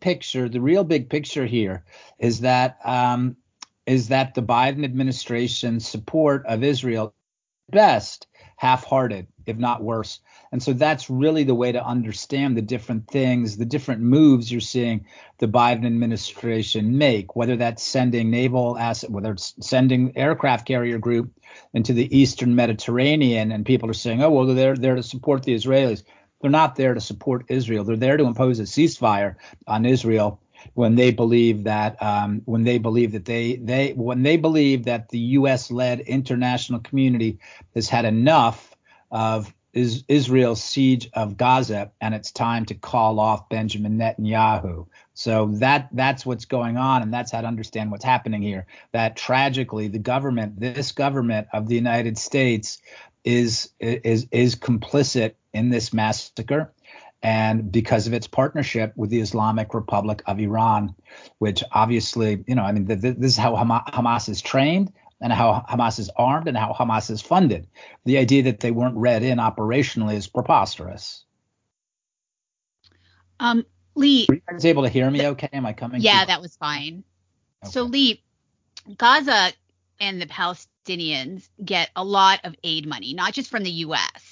picture, 0.00 0.48
the 0.48 0.60
real 0.60 0.84
big 0.84 1.10
picture 1.10 1.46
here 1.46 1.84
is 2.18 2.40
that 2.40 2.78
um, 2.84 3.36
is 3.86 4.08
that 4.08 4.34
the 4.34 4.42
Biden 4.42 4.84
administration's 4.84 5.86
support 5.86 6.44
of 6.46 6.62
Israel 6.62 7.14
best 7.70 8.26
half-hearted, 8.60 9.26
if 9.46 9.56
not 9.56 9.82
worse. 9.82 10.20
And 10.52 10.62
so 10.62 10.74
that's 10.74 11.08
really 11.08 11.44
the 11.44 11.54
way 11.54 11.72
to 11.72 11.82
understand 11.82 12.58
the 12.58 12.62
different 12.62 13.08
things, 13.08 13.56
the 13.56 13.64
different 13.64 14.02
moves 14.02 14.52
you're 14.52 14.60
seeing 14.60 15.06
the 15.38 15.48
Biden 15.48 15.86
administration 15.86 16.98
make, 16.98 17.34
whether 17.34 17.56
that's 17.56 17.82
sending 17.82 18.30
naval 18.30 18.76
asset, 18.76 19.10
whether 19.10 19.32
it's 19.32 19.54
sending 19.60 20.14
aircraft 20.14 20.66
carrier 20.66 20.98
group 20.98 21.32
into 21.72 21.94
the 21.94 22.14
Eastern 22.14 22.54
Mediterranean, 22.54 23.50
and 23.50 23.64
people 23.64 23.88
are 23.88 23.94
saying, 23.94 24.22
oh, 24.22 24.28
well, 24.28 24.44
they're 24.44 24.76
there 24.76 24.96
to 24.96 25.02
support 25.02 25.42
the 25.42 25.54
Israelis. 25.54 26.02
They're 26.42 26.50
not 26.50 26.76
there 26.76 26.92
to 26.92 27.00
support 27.00 27.46
Israel. 27.48 27.84
They're 27.84 27.96
there 27.96 28.18
to 28.18 28.24
impose 28.24 28.60
a 28.60 28.64
ceasefire 28.64 29.36
on 29.66 29.86
Israel 29.86 30.38
when 30.74 30.94
they 30.94 31.10
believe 31.10 31.64
that 31.64 32.00
um, 32.02 32.42
when 32.44 32.64
they 32.64 32.78
believe 32.78 33.12
that 33.12 33.24
they 33.24 33.56
they 33.56 33.92
when 33.92 34.22
they 34.22 34.36
believe 34.36 34.84
that 34.84 35.08
the 35.08 35.18
U.S.-led 35.18 36.06
international 36.06 36.80
community 36.80 37.38
has 37.74 37.88
had 37.88 38.04
enough 38.04 38.76
of 39.10 39.52
is 39.72 40.04
Israel's 40.08 40.62
siege 40.62 41.08
of 41.14 41.36
Gaza, 41.36 41.92
and 42.00 42.14
it's 42.14 42.32
time 42.32 42.64
to 42.66 42.74
call 42.74 43.20
off 43.20 43.48
Benjamin 43.48 43.98
Netanyahu. 43.98 44.86
So 45.14 45.46
that 45.54 45.88
that's 45.92 46.26
what's 46.26 46.44
going 46.44 46.76
on, 46.76 47.02
and 47.02 47.12
that's 47.12 47.30
how 47.30 47.40
to 47.40 47.46
understand 47.46 47.90
what's 47.90 48.04
happening 48.04 48.42
here. 48.42 48.66
That 48.92 49.16
tragically, 49.16 49.88
the 49.88 49.98
government, 49.98 50.58
this 50.58 50.92
government 50.92 51.48
of 51.52 51.68
the 51.68 51.76
United 51.76 52.18
States, 52.18 52.78
is 53.24 53.70
is 53.78 54.26
is 54.32 54.56
complicit 54.56 55.34
in 55.52 55.70
this 55.70 55.92
massacre 55.92 56.72
and 57.22 57.70
because 57.70 58.06
of 58.06 58.12
its 58.14 58.26
partnership 58.26 58.92
with 58.96 59.10
the 59.10 59.20
Islamic 59.20 59.74
Republic 59.74 60.22
of 60.26 60.40
Iran, 60.40 60.94
which 61.38 61.62
obviously, 61.72 62.42
you 62.46 62.54
know, 62.54 62.62
I 62.62 62.72
mean, 62.72 62.86
th- 62.86 63.00
th- 63.00 63.16
this 63.18 63.32
is 63.32 63.36
how 63.36 63.56
Hama- 63.56 63.84
Hamas 63.88 64.28
is 64.28 64.40
trained 64.40 64.92
and 65.20 65.32
how 65.32 65.64
Hamas 65.68 65.98
is 65.98 66.10
armed 66.16 66.48
and 66.48 66.56
how 66.56 66.72
Hamas 66.72 67.10
is 67.10 67.20
funded. 67.20 67.66
The 68.06 68.16
idea 68.18 68.44
that 68.44 68.60
they 68.60 68.70
weren't 68.70 68.96
read 68.96 69.22
in 69.22 69.38
operationally 69.38 70.14
is 70.14 70.26
preposterous. 70.26 71.24
Um, 73.38 73.64
Lee, 73.94 74.26
Were 74.28 74.36
you 74.36 74.42
guys 74.48 74.64
able 74.64 74.82
to 74.84 74.88
hear 74.88 75.10
me 75.10 75.26
okay? 75.28 75.48
Am 75.52 75.66
I 75.66 75.72
coming? 75.72 76.00
yeah, 76.00 76.24
that 76.24 76.40
was 76.40 76.56
fine. 76.56 77.04
Okay. 77.62 77.70
So 77.70 77.82
Lee, 77.82 78.22
Gaza 78.96 79.52
and 79.98 80.22
the 80.22 80.26
Palestinians 80.26 81.48
get 81.62 81.90
a 81.96 82.04
lot 82.04 82.40
of 82.44 82.54
aid 82.64 82.86
money, 82.86 83.12
not 83.12 83.34
just 83.34 83.50
from 83.50 83.62
the 83.62 83.70
U.S. 83.70 84.29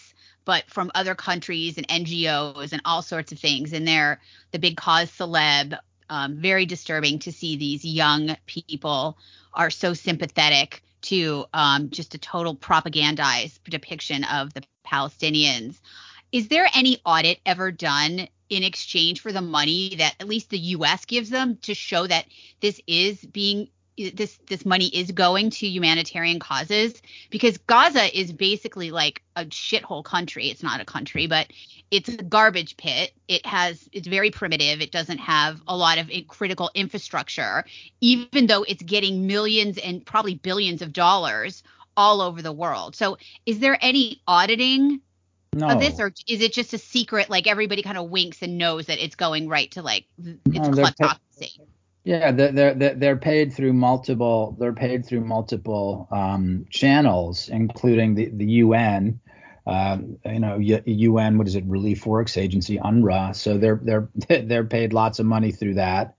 but 0.48 0.64
from 0.70 0.90
other 0.94 1.14
countries 1.14 1.76
and 1.76 1.86
NGOs 1.88 2.72
and 2.72 2.80
all 2.86 3.02
sorts 3.02 3.32
of 3.32 3.38
things. 3.38 3.74
And 3.74 3.86
they're 3.86 4.18
the 4.50 4.58
big 4.58 4.78
cause 4.78 5.10
celeb. 5.10 5.78
Um, 6.08 6.36
very 6.36 6.64
disturbing 6.64 7.18
to 7.18 7.32
see 7.32 7.56
these 7.56 7.84
young 7.84 8.34
people 8.46 9.18
are 9.52 9.68
so 9.68 9.92
sympathetic 9.92 10.82
to 11.02 11.44
um, 11.52 11.90
just 11.90 12.14
a 12.14 12.18
total 12.18 12.56
propagandized 12.56 13.58
depiction 13.68 14.24
of 14.24 14.54
the 14.54 14.62
Palestinians. 14.86 15.78
Is 16.32 16.48
there 16.48 16.66
any 16.74 16.98
audit 17.04 17.40
ever 17.44 17.70
done 17.70 18.26
in 18.48 18.62
exchange 18.62 19.20
for 19.20 19.32
the 19.32 19.42
money 19.42 19.96
that 19.98 20.14
at 20.18 20.28
least 20.28 20.48
the 20.48 20.58
U.S. 20.58 21.04
gives 21.04 21.28
them 21.28 21.58
to 21.64 21.74
show 21.74 22.06
that 22.06 22.24
this 22.62 22.80
is 22.86 23.20
being 23.20 23.68
this 24.14 24.38
this 24.46 24.64
money 24.64 24.86
is 24.88 25.10
going 25.10 25.50
to 25.50 25.66
humanitarian 25.66 26.38
causes 26.38 27.00
because 27.30 27.58
Gaza 27.58 28.18
is 28.18 28.32
basically 28.32 28.90
like 28.90 29.22
a 29.36 29.44
shithole 29.46 30.04
country. 30.04 30.48
It's 30.48 30.62
not 30.62 30.80
a 30.80 30.84
country, 30.84 31.26
but 31.26 31.48
it's 31.90 32.08
a 32.08 32.16
garbage 32.16 32.76
pit. 32.76 33.12
It 33.28 33.44
has 33.46 33.88
it's 33.92 34.06
very 34.06 34.30
primitive. 34.30 34.80
It 34.80 34.92
doesn't 34.92 35.18
have 35.18 35.60
a 35.66 35.76
lot 35.76 35.98
of 35.98 36.10
critical 36.28 36.70
infrastructure, 36.74 37.64
even 38.00 38.46
though 38.46 38.62
it's 38.62 38.82
getting 38.82 39.26
millions 39.26 39.78
and 39.78 40.04
probably 40.04 40.34
billions 40.34 40.82
of 40.82 40.92
dollars 40.92 41.62
all 41.96 42.20
over 42.20 42.42
the 42.42 42.52
world. 42.52 42.94
So, 42.94 43.18
is 43.44 43.58
there 43.58 43.76
any 43.80 44.22
auditing 44.26 45.00
no. 45.52 45.70
of 45.70 45.80
this, 45.80 45.98
or 45.98 46.12
is 46.28 46.40
it 46.40 46.52
just 46.52 46.72
a 46.72 46.78
secret? 46.78 47.28
Like 47.28 47.46
everybody 47.46 47.82
kind 47.82 47.98
of 47.98 48.10
winks 48.10 48.42
and 48.42 48.58
knows 48.58 48.86
that 48.86 49.02
it's 49.02 49.16
going 49.16 49.48
right 49.48 49.70
to 49.72 49.82
like 49.82 50.04
it's 50.18 50.68
No. 51.58 51.66
Yeah, 52.08 52.32
they're, 52.32 52.72
they're 52.72 52.94
they're 52.94 53.16
paid 53.18 53.52
through 53.52 53.74
multiple 53.74 54.56
they're 54.58 54.72
paid 54.72 55.04
through 55.04 55.20
multiple 55.20 56.08
um, 56.10 56.64
channels, 56.70 57.50
including 57.50 58.14
the 58.14 58.30
the 58.32 58.46
UN. 58.64 59.20
Um, 59.66 60.16
you 60.24 60.40
know, 60.40 60.56
UN, 60.56 61.36
what 61.36 61.46
is 61.46 61.54
it? 61.54 61.64
Relief 61.66 62.06
Works 62.06 62.38
Agency, 62.38 62.78
UNRWA. 62.78 63.36
So 63.36 63.58
they're 63.58 63.78
they're 63.82 64.08
they're 64.42 64.64
paid 64.64 64.94
lots 64.94 65.18
of 65.18 65.26
money 65.26 65.52
through 65.52 65.74
that. 65.74 66.14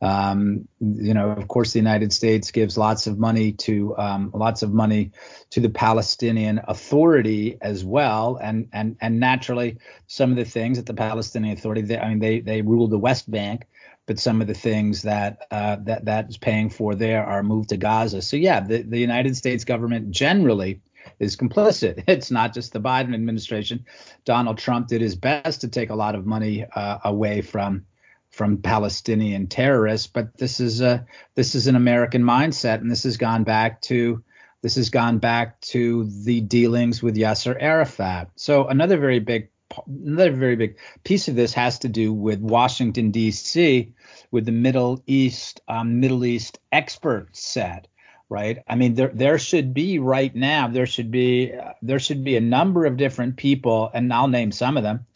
Um, 0.00 0.68
you 0.80 1.12
know, 1.12 1.28
of 1.28 1.48
course, 1.48 1.74
the 1.74 1.80
United 1.80 2.14
States 2.14 2.50
gives 2.50 2.78
lots 2.78 3.06
of 3.06 3.18
money 3.18 3.52
to 3.52 3.94
um, 3.98 4.30
lots 4.32 4.62
of 4.62 4.72
money 4.72 5.12
to 5.50 5.60
the 5.60 5.68
Palestinian 5.68 6.62
Authority 6.66 7.58
as 7.60 7.84
well, 7.84 8.38
and 8.42 8.70
and 8.72 8.96
and 9.02 9.20
naturally, 9.20 9.76
some 10.06 10.30
of 10.30 10.36
the 10.36 10.46
things 10.46 10.78
that 10.78 10.86
the 10.86 10.94
Palestinian 10.94 11.58
Authority, 11.58 11.82
they, 11.82 11.98
I 11.98 12.08
mean, 12.08 12.20
they 12.20 12.40
they 12.40 12.62
rule 12.62 12.88
the 12.88 12.98
West 12.98 13.30
Bank, 13.30 13.66
but 14.06 14.18
some 14.20 14.40
of 14.40 14.46
the 14.46 14.54
things 14.54 15.02
that 15.02 15.46
uh, 15.50 15.76
that 15.82 16.04
that's 16.04 16.36
paying 16.36 16.70
for 16.70 16.94
there 16.94 17.24
are 17.24 17.42
moved 17.42 17.70
to 17.70 17.76
Gaza. 17.76 18.22
So 18.22 18.36
yeah, 18.36 18.60
the, 18.60 18.82
the 18.82 18.98
United 18.98 19.36
States 19.36 19.64
government 19.64 20.10
generally 20.10 20.80
is 21.18 21.36
complicit. 21.36 22.04
It's 22.08 22.30
not 22.30 22.54
just 22.54 22.72
the 22.72 22.80
Biden 22.80 23.14
administration. 23.14 23.84
Donald 24.24 24.58
Trump 24.58 24.88
did 24.88 25.00
his 25.00 25.16
best 25.16 25.60
to 25.60 25.68
take 25.68 25.90
a 25.90 25.94
lot 25.94 26.14
of 26.14 26.26
money 26.26 26.64
uh, 26.64 26.98
away 27.04 27.42
from 27.42 27.84
from 28.30 28.58
Palestinian 28.58 29.46
terrorists, 29.46 30.06
but 30.06 30.36
this 30.36 30.60
is 30.60 30.80
a 30.80 31.06
this 31.34 31.54
is 31.54 31.66
an 31.66 31.76
American 31.76 32.22
mindset, 32.22 32.80
and 32.80 32.90
this 32.90 33.04
has 33.04 33.16
gone 33.16 33.44
back 33.44 33.80
to 33.82 34.22
this 34.62 34.76
has 34.76 34.90
gone 34.90 35.18
back 35.18 35.60
to 35.60 36.04
the 36.24 36.40
dealings 36.40 37.02
with 37.02 37.16
Yasser 37.16 37.56
Arafat. 37.58 38.30
So 38.36 38.66
another 38.66 38.98
very 38.98 39.20
big 39.20 39.48
another 39.86 40.32
very 40.32 40.56
big 40.56 40.76
piece 41.04 41.28
of 41.28 41.34
this 41.34 41.52
has 41.54 41.78
to 41.80 41.88
do 41.88 42.12
with 42.12 42.40
Washington 42.40 43.10
D.C. 43.10 43.92
with 44.30 44.44
the 44.44 44.52
Middle 44.52 45.02
East 45.06 45.60
um, 45.68 46.00
Middle 46.00 46.24
East 46.24 46.58
expert 46.72 47.34
set, 47.36 47.88
right? 48.28 48.62
I 48.68 48.74
mean, 48.74 48.94
there 48.94 49.10
there 49.12 49.38
should 49.38 49.74
be 49.74 49.98
right 49.98 50.34
now 50.34 50.68
there 50.68 50.86
should 50.86 51.10
be 51.10 51.52
uh, 51.52 51.72
there 51.82 51.98
should 51.98 52.24
be 52.24 52.36
a 52.36 52.40
number 52.40 52.86
of 52.86 52.96
different 52.96 53.36
people, 53.36 53.90
and 53.92 54.12
I'll 54.12 54.28
name 54.28 54.52
some 54.52 54.76
of 54.76 54.82
them, 54.82 55.06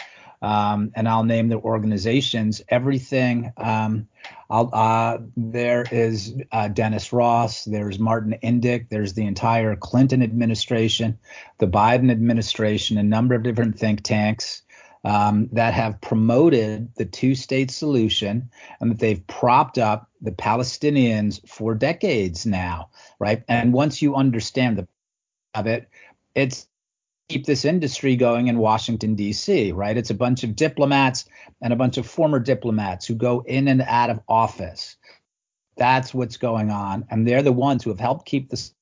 um, 0.42 0.92
and 0.94 1.08
I'll 1.08 1.24
name 1.24 1.48
the 1.48 1.58
organizations. 1.58 2.62
Everything. 2.68 3.52
Um, 3.56 4.08
uh, 4.50 5.18
there 5.36 5.84
is 5.92 6.34
uh, 6.50 6.66
Dennis 6.66 7.12
Ross, 7.12 7.64
there's 7.64 8.00
Martin 8.00 8.36
Indyk, 8.42 8.88
there's 8.88 9.14
the 9.14 9.24
entire 9.24 9.76
Clinton 9.76 10.24
administration, 10.24 11.20
the 11.58 11.68
Biden 11.68 12.10
administration, 12.10 12.98
a 12.98 13.02
number 13.04 13.36
of 13.36 13.44
different 13.44 13.78
think 13.78 14.02
tanks 14.02 14.62
um, 15.04 15.48
that 15.52 15.74
have 15.74 16.00
promoted 16.00 16.94
the 16.96 17.04
two 17.04 17.34
state 17.34 17.70
solution 17.70 18.50
and 18.80 18.90
that 18.90 18.98
they've 18.98 19.26
propped 19.26 19.78
up 19.78 20.10
the 20.20 20.32
Palestinians 20.32 21.46
for 21.48 21.74
decades 21.74 22.44
now, 22.44 22.90
right? 23.18 23.42
And 23.48 23.72
once 23.72 24.02
you 24.02 24.14
understand 24.14 24.76
the 24.76 24.88
of 25.54 25.66
it, 25.66 25.88
it's 26.34 26.68
keep 27.28 27.46
this 27.46 27.64
industry 27.64 28.16
going 28.16 28.48
in 28.48 28.58
Washington, 28.58 29.14
D.C., 29.14 29.72
right? 29.72 29.96
It's 29.96 30.10
a 30.10 30.14
bunch 30.14 30.42
of 30.42 30.56
diplomats 30.56 31.26
and 31.62 31.72
a 31.72 31.76
bunch 31.76 31.96
of 31.96 32.06
former 32.06 32.40
diplomats 32.40 33.06
who 33.06 33.14
go 33.14 33.44
in 33.46 33.68
and 33.68 33.82
out 33.82 34.10
of 34.10 34.20
office. 34.28 34.96
That's 35.76 36.12
what's 36.12 36.36
going 36.36 36.70
on. 36.70 37.06
And 37.08 37.26
they're 37.26 37.42
the 37.42 37.52
ones 37.52 37.84
who 37.84 37.90
have 37.90 38.00
helped 38.00 38.26
keep 38.26 38.50
this. 38.50 38.74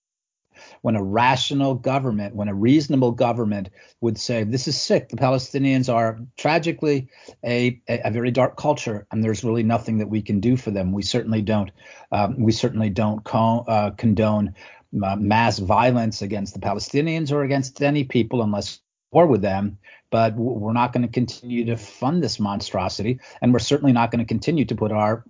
When 0.83 0.97
a 0.97 1.03
rational 1.03 1.75
government, 1.75 2.35
when 2.35 2.49
a 2.49 2.55
reasonable 2.55 3.13
government 3.13 3.71
would 4.01 4.19
say, 4.19 4.45
this 4.45 4.69
is 4.69 4.81
sick, 4.81 5.09
the 5.09 5.17
Palestinians 5.17 5.93
are 5.93 6.19
tragically 6.37 7.09
a, 7.45 7.81
a, 7.89 8.09
a 8.09 8.11
very 8.11 8.31
dark 8.31 8.57
culture, 8.57 9.07
and 9.11 9.23
there's 9.23 9.45
really 9.45 9.63
nothing 9.63 9.99
that 9.99 10.09
we 10.09 10.23
can 10.23 10.41
do 10.41 10.57
for 10.57 10.71
them. 10.71 10.93
We 10.93 11.03
certainly 11.03 11.43
don't. 11.43 11.71
Um, 12.13 12.41
we 12.41 12.53
certainly 12.53 12.91
don't 12.91 13.25
con- 13.25 13.65
uh, 13.69 13.91
condone 13.91 14.55
uh, 15.03 15.17
mass 15.17 15.59
violence 15.59 16.23
against 16.23 16.55
the 16.55 16.61
Palestinians 16.61 17.33
or 17.33 17.43
against 17.43 17.83
any 17.83 18.05
people 18.05 18.43
unless 18.43 18.81
war 19.11 19.27
with 19.27 19.43
them. 19.43 19.79
But 20.11 20.37
we're 20.37 20.73
not 20.73 20.95
going 20.95 21.07
to 21.07 21.13
continue 21.13 21.67
to 21.67 21.77
fund 21.77 22.23
this 22.23 22.41
monstrosity, 22.41 23.21
and 23.43 23.53
we're 23.53 23.59
certainly 23.59 23.93
not 23.93 24.11
going 24.11 24.21
to 24.21 24.25
continue 24.25 24.65
to 24.65 24.75
put 24.75 24.91
our 24.91 25.25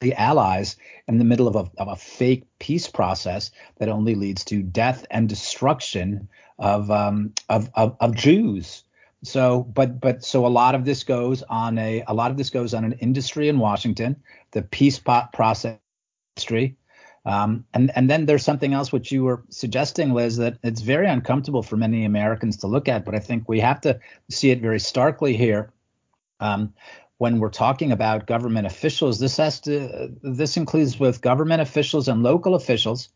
the 0.00 0.14
allies 0.14 0.76
in 1.08 1.18
the 1.18 1.24
middle 1.24 1.48
of 1.48 1.56
a, 1.56 1.70
of 1.80 1.88
a 1.88 1.96
fake 1.96 2.44
peace 2.58 2.88
process 2.88 3.50
that 3.78 3.88
only 3.88 4.14
leads 4.14 4.44
to 4.44 4.62
death 4.62 5.04
and 5.10 5.28
destruction 5.28 6.28
of 6.58 6.90
um, 6.90 7.32
of, 7.48 7.70
of, 7.74 7.96
of 8.00 8.14
Jews. 8.14 8.84
So, 9.24 9.64
but 9.74 10.00
but 10.00 10.24
so 10.24 10.46
a 10.46 10.48
lot 10.48 10.74
of 10.74 10.84
this 10.84 11.02
goes 11.02 11.42
on 11.44 11.78
a 11.78 12.04
a 12.06 12.14
lot 12.14 12.30
of 12.30 12.36
this 12.36 12.50
goes 12.50 12.74
on 12.74 12.84
an 12.84 12.92
industry 12.92 13.48
in 13.48 13.58
Washington, 13.58 14.16
the 14.52 14.62
peace 14.62 14.98
process 14.98 15.78
industry. 16.36 16.76
Um, 17.24 17.64
and 17.74 17.90
and 17.96 18.08
then 18.08 18.26
there's 18.26 18.44
something 18.44 18.72
else 18.72 18.92
which 18.92 19.10
you 19.10 19.24
were 19.24 19.42
suggesting, 19.50 20.14
Liz, 20.14 20.36
that 20.36 20.58
it's 20.62 20.80
very 20.80 21.08
uncomfortable 21.08 21.62
for 21.62 21.76
many 21.76 22.04
Americans 22.04 22.58
to 22.58 22.68
look 22.68 22.88
at, 22.88 23.04
but 23.04 23.14
I 23.14 23.18
think 23.18 23.48
we 23.48 23.60
have 23.60 23.80
to 23.82 23.98
see 24.30 24.50
it 24.50 24.60
very 24.60 24.80
starkly 24.80 25.36
here. 25.36 25.72
Um, 26.40 26.72
when 27.18 27.40
we're 27.40 27.50
talking 27.50 27.92
about 27.92 28.26
government 28.26 28.66
officials, 28.66 29.18
this 29.18 29.36
has 29.36 29.60
to 29.60 30.10
this 30.22 30.56
includes 30.56 30.96
both 30.96 31.20
government 31.20 31.60
officials 31.60 32.08
and 32.08 32.22
local 32.22 32.54
officials, 32.54 33.08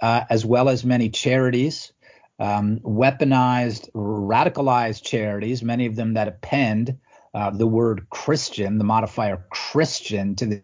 uh, 0.00 0.24
as 0.30 0.46
well 0.46 0.68
as 0.68 0.84
many 0.84 1.10
charities, 1.10 1.92
um, 2.38 2.78
weaponized, 2.80 3.90
radicalized 3.92 5.02
charities, 5.02 5.62
many 5.62 5.86
of 5.86 5.96
them 5.96 6.14
that 6.14 6.28
append 6.28 6.98
uh, 7.34 7.50
the 7.50 7.66
word 7.66 8.08
Christian, 8.08 8.78
the 8.78 8.84
modifier 8.84 9.44
Christian 9.50 10.36
to 10.36 10.46
the 10.46 10.62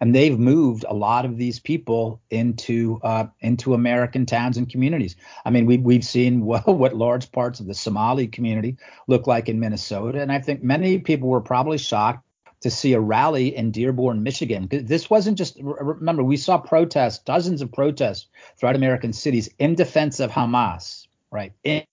and 0.00 0.14
they've 0.14 0.38
moved 0.38 0.84
a 0.88 0.94
lot 0.94 1.24
of 1.24 1.36
these 1.36 1.58
people 1.58 2.20
into 2.30 3.00
uh, 3.02 3.26
into 3.40 3.74
American 3.74 4.26
towns 4.26 4.56
and 4.56 4.68
communities. 4.68 5.16
I 5.44 5.50
mean, 5.50 5.66
we, 5.66 5.78
we've 5.78 6.04
seen 6.04 6.40
what, 6.44 6.66
what 6.66 6.96
large 6.96 7.30
parts 7.32 7.60
of 7.60 7.66
the 7.66 7.74
Somali 7.74 8.26
community 8.26 8.76
look 9.06 9.26
like 9.26 9.48
in 9.48 9.60
Minnesota, 9.60 10.20
and 10.20 10.32
I 10.32 10.40
think 10.40 10.62
many 10.62 10.98
people 10.98 11.28
were 11.28 11.40
probably 11.40 11.78
shocked 11.78 12.24
to 12.60 12.70
see 12.70 12.92
a 12.92 13.00
rally 13.00 13.54
in 13.54 13.70
Dearborn, 13.70 14.24
Michigan. 14.24 14.68
This 14.70 15.08
wasn't 15.08 15.38
just 15.38 15.58
remember 15.60 16.24
we 16.24 16.36
saw 16.36 16.58
protests, 16.58 17.18
dozens 17.18 17.62
of 17.62 17.70
protests 17.70 18.26
throughout 18.58 18.74
American 18.74 19.12
cities 19.12 19.48
in 19.58 19.76
defense 19.76 20.18
of 20.18 20.32
Hamas, 20.32 21.06
right? 21.30 21.52
In 21.62 21.84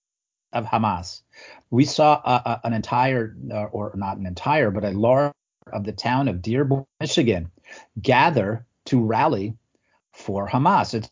of 0.53 0.65
Hamas. 0.65 1.21
We 1.69 1.85
saw 1.85 2.57
an 2.63 2.73
entire, 2.73 3.35
uh, 3.51 3.65
or 3.65 3.91
not 3.95 4.17
an 4.17 4.25
entire, 4.25 4.71
but 4.71 4.85
a 4.85 4.91
large 4.91 5.33
of 5.73 5.83
the 5.83 5.91
town 5.91 6.27
of 6.27 6.41
Dearborn, 6.41 6.85
Michigan, 6.99 7.51
gather 8.01 8.65
to 8.85 9.03
rally 9.03 9.53
for 10.13 10.47
Hamas. 10.47 10.93
It's 10.93 11.09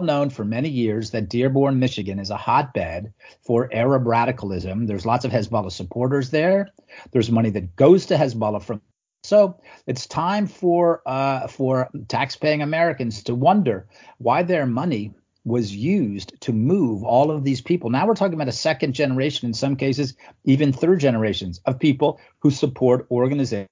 known 0.00 0.30
for 0.30 0.44
many 0.44 0.68
years 0.68 1.10
that 1.10 1.28
Dearborn, 1.28 1.78
Michigan 1.78 2.18
is 2.18 2.30
a 2.30 2.36
hotbed 2.36 3.12
for 3.42 3.68
Arab 3.72 4.06
radicalism. 4.06 4.86
There's 4.86 5.06
lots 5.06 5.24
of 5.24 5.30
Hezbollah 5.30 5.72
supporters 5.72 6.30
there. 6.30 6.70
There's 7.12 7.30
money 7.30 7.50
that 7.50 7.76
goes 7.76 8.06
to 8.06 8.16
Hezbollah 8.16 8.62
from 8.62 8.80
so 9.22 9.60
it's 9.86 10.06
time 10.06 10.46
for 10.46 11.02
uh, 11.04 11.46
for 11.46 11.90
taxpaying 12.06 12.62
Americans 12.62 13.22
to 13.24 13.34
wonder 13.34 13.86
why 14.18 14.42
their 14.42 14.64
money 14.64 15.12
was 15.44 15.74
used 15.74 16.40
to 16.40 16.52
move 16.52 17.02
all 17.02 17.30
of 17.30 17.44
these 17.44 17.60
people. 17.60 17.90
Now 17.90 18.06
we're 18.06 18.14
talking 18.14 18.34
about 18.34 18.48
a 18.48 18.52
second 18.52 18.94
generation, 18.94 19.46
in 19.46 19.54
some 19.54 19.76
cases, 19.76 20.14
even 20.44 20.72
third 20.72 21.00
generations 21.00 21.60
of 21.66 21.78
people 21.78 22.20
who 22.40 22.50
support 22.50 23.06
organizations 23.10 23.68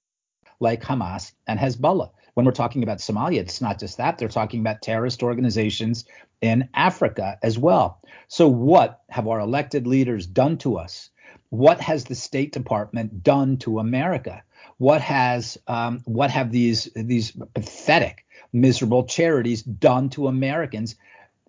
like 0.61 0.83
Hamas 0.83 1.33
and 1.47 1.59
Hezbollah. 1.59 2.11
When 2.39 2.45
we're 2.45 2.53
talking 2.53 2.85
about 2.85 2.99
Somalia, 2.99 3.41
it's 3.41 3.61
not 3.61 3.81
just 3.81 3.97
that. 3.97 4.17
They're 4.17 4.29
talking 4.29 4.61
about 4.61 4.81
terrorist 4.81 5.25
organizations 5.25 6.05
in 6.41 6.69
Africa 6.73 7.37
as 7.43 7.59
well. 7.59 8.01
So, 8.29 8.47
what 8.47 9.01
have 9.09 9.27
our 9.27 9.41
elected 9.41 9.89
leaders 9.89 10.25
done 10.25 10.57
to 10.59 10.79
us? 10.79 11.11
What 11.49 11.81
has 11.81 12.05
the 12.05 12.15
State 12.15 12.53
Department 12.53 13.25
done 13.25 13.57
to 13.57 13.81
America? 13.81 14.45
What 14.77 15.01
has 15.01 15.59
um, 15.67 16.03
what 16.05 16.31
have 16.31 16.53
these 16.53 16.89
these 16.95 17.33
pathetic, 17.55 18.25
miserable 18.53 19.03
charities 19.03 19.65
done 19.65 20.09
to 20.11 20.29
Americans 20.29 20.95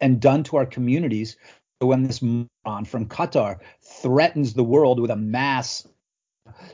and 0.02 0.20
done 0.20 0.42
to 0.46 0.58
our 0.58 0.66
communities? 0.66 1.38
When 1.78 2.02
this 2.02 2.24
moron 2.24 2.86
from 2.86 3.06
Qatar 3.06 3.60
threatens 3.80 4.56
the 4.56 4.64
world 4.64 5.00
with 5.00 5.12
a 5.12 5.16
mass 5.16 5.88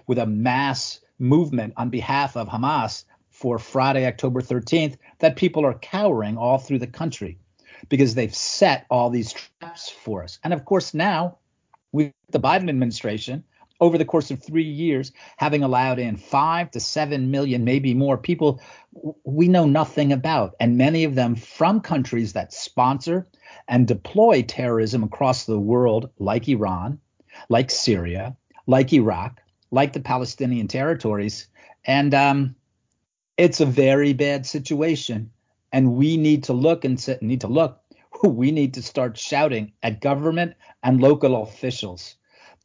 with 0.07 0.19
a 0.19 0.25
mass 0.25 1.01
movement 1.19 1.74
on 1.75 1.89
behalf 1.89 2.38
of 2.38 2.48
Hamas 2.48 3.03
for 3.46 3.60
Friday, 3.60 4.08
October 4.08 4.42
13th, 4.42 4.98
that 5.20 5.36
people 5.36 5.68
are 5.68 5.75
cowering 5.75 6.36
all 6.36 6.58
through 6.58 6.80
the 6.80 6.88
country 6.88 7.38
because 7.90 8.16
they've 8.16 8.34
set 8.34 8.88
all 8.90 9.12
these 9.12 9.34
traps 9.34 9.88
for 9.88 10.24
us. 10.24 10.40
And 10.44 10.52
of 10.52 10.66
course, 10.66 10.96
now 10.96 11.38
with 11.92 12.12
the 12.32 12.40
Biden 12.40 12.70
administration, 12.70 13.44
over 13.80 14.00
the 14.00 14.04
course 14.04 14.32
of 14.32 14.42
three 14.42 14.64
years, 14.64 15.12
having 15.38 15.62
allowed 15.62 16.00
in 16.00 16.18
five 16.18 16.72
to 16.72 16.80
seven 16.80 17.30
million, 17.30 17.66
maybe 17.66 17.94
more 17.94 18.18
people 18.18 18.62
we 19.24 19.48
know 19.48 19.68
nothing 19.68 20.12
about, 20.12 20.56
and 20.60 20.80
many 20.80 21.04
of 21.04 21.14
them 21.14 21.36
from 21.36 21.82
countries 21.82 22.34
that 22.34 22.52
sponsor 22.52 23.28
and 23.68 23.88
deploy 23.88 24.42
terrorism 24.42 25.04
across 25.04 25.46
the 25.46 25.60
world, 25.60 26.10
like 26.18 26.50
Iran, 26.50 27.00
like 27.48 27.70
Syria, 27.70 28.36
like 28.66 28.92
Iraq, 28.92 29.40
like 29.70 29.94
the 29.94 30.00
Palestinian 30.00 30.68
territories. 30.68 31.48
And 31.86 32.12
um, 32.16 32.56
it's 33.38 33.60
a 33.60 33.65
very 33.65 34.13
bad 34.13 34.46
situation. 34.46 35.32
And 35.72 35.96
we 35.96 36.18
need 36.18 36.46
to 36.46 36.54
look 36.54 36.86
and 36.86 37.00
sit, 37.00 37.22
need 37.22 37.42
to 37.42 37.48
look. 37.48 37.82
We 38.24 38.51
need 38.51 38.75
to 38.75 38.82
start 38.82 39.18
shouting 39.18 39.74
at 39.84 40.00
government 40.00 40.54
and 40.82 41.01
local 41.01 41.44
officials. 41.44 42.15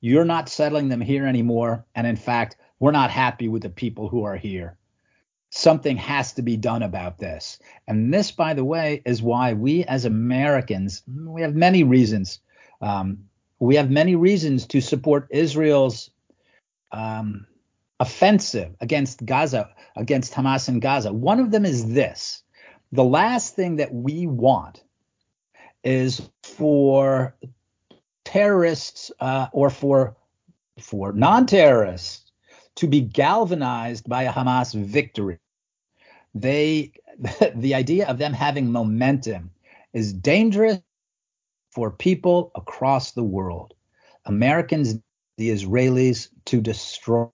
You're 0.01 0.25
not 0.25 0.49
settling 0.49 0.89
them 0.89 1.01
here 1.01 1.27
anymore. 1.27 1.85
And 1.97 2.07
in 2.07 2.15
fact, 2.15 2.57
we're 2.79 2.93
not 2.93 3.11
happy 3.11 3.49
with 3.49 3.63
the 3.63 3.69
people 3.69 4.09
who 4.09 4.23
are 4.23 4.37
here. 4.37 4.79
Something 5.51 5.97
has 5.97 6.33
to 6.35 6.43
be 6.43 6.57
done 6.57 6.85
about 6.85 7.19
this. 7.19 7.59
And 7.89 8.15
this, 8.15 8.31
by 8.31 8.55
the 8.55 8.65
way, 8.65 9.03
is 9.05 9.21
why 9.21 9.53
we 9.55 9.85
as 9.85 10.05
Americans, 10.05 11.03
we 11.13 11.43
have 11.43 11.57
many 11.57 11.83
reasons. 11.83 12.39
Um, 12.81 13.25
we 13.59 13.75
have 13.75 13.91
many 13.91 14.15
reasons 14.15 14.67
to 14.69 14.81
support 14.81 15.27
Israel's 15.31 16.11
um, 16.93 17.47
offensive 18.01 18.75
against 18.81 19.25
Gaza, 19.25 19.69
against 19.95 20.33
Hamas 20.33 20.69
in 20.69 20.81
Gaza. 20.81 21.13
One 21.13 21.39
of 21.39 21.51
them 21.51 21.65
is 21.65 21.93
this 21.93 22.43
the 22.93 23.05
last 23.05 23.55
thing 23.55 23.77
that 23.77 23.95
we 23.95 24.27
want 24.27 24.83
is 25.85 26.29
for 26.43 27.37
terrorists 28.25 29.13
uh, 29.21 29.47
or 29.53 29.71
for 29.71 30.17
for 30.81 31.13
non-terrorists 31.13 32.33
to 32.77 32.89
be 32.89 33.03
galvanized 33.03 34.09
by 34.09 34.23
a 34.23 34.33
Hamas 34.33 34.75
victory. 34.75 35.39
They 36.35 36.93
the 37.55 37.75
idea 37.75 38.09
of 38.09 38.19
them 38.19 38.33
having 38.33 38.73
momentum 38.73 39.51
is 39.93 40.13
dangerous 40.13 40.81
for 41.71 41.91
people 41.91 42.51
across 42.55 43.13
the 43.13 43.23
world. 43.23 43.75
Americans 44.25 44.99
the 45.37 45.51
Israelis 45.51 46.29
to 46.47 46.61
destroy 46.61 47.29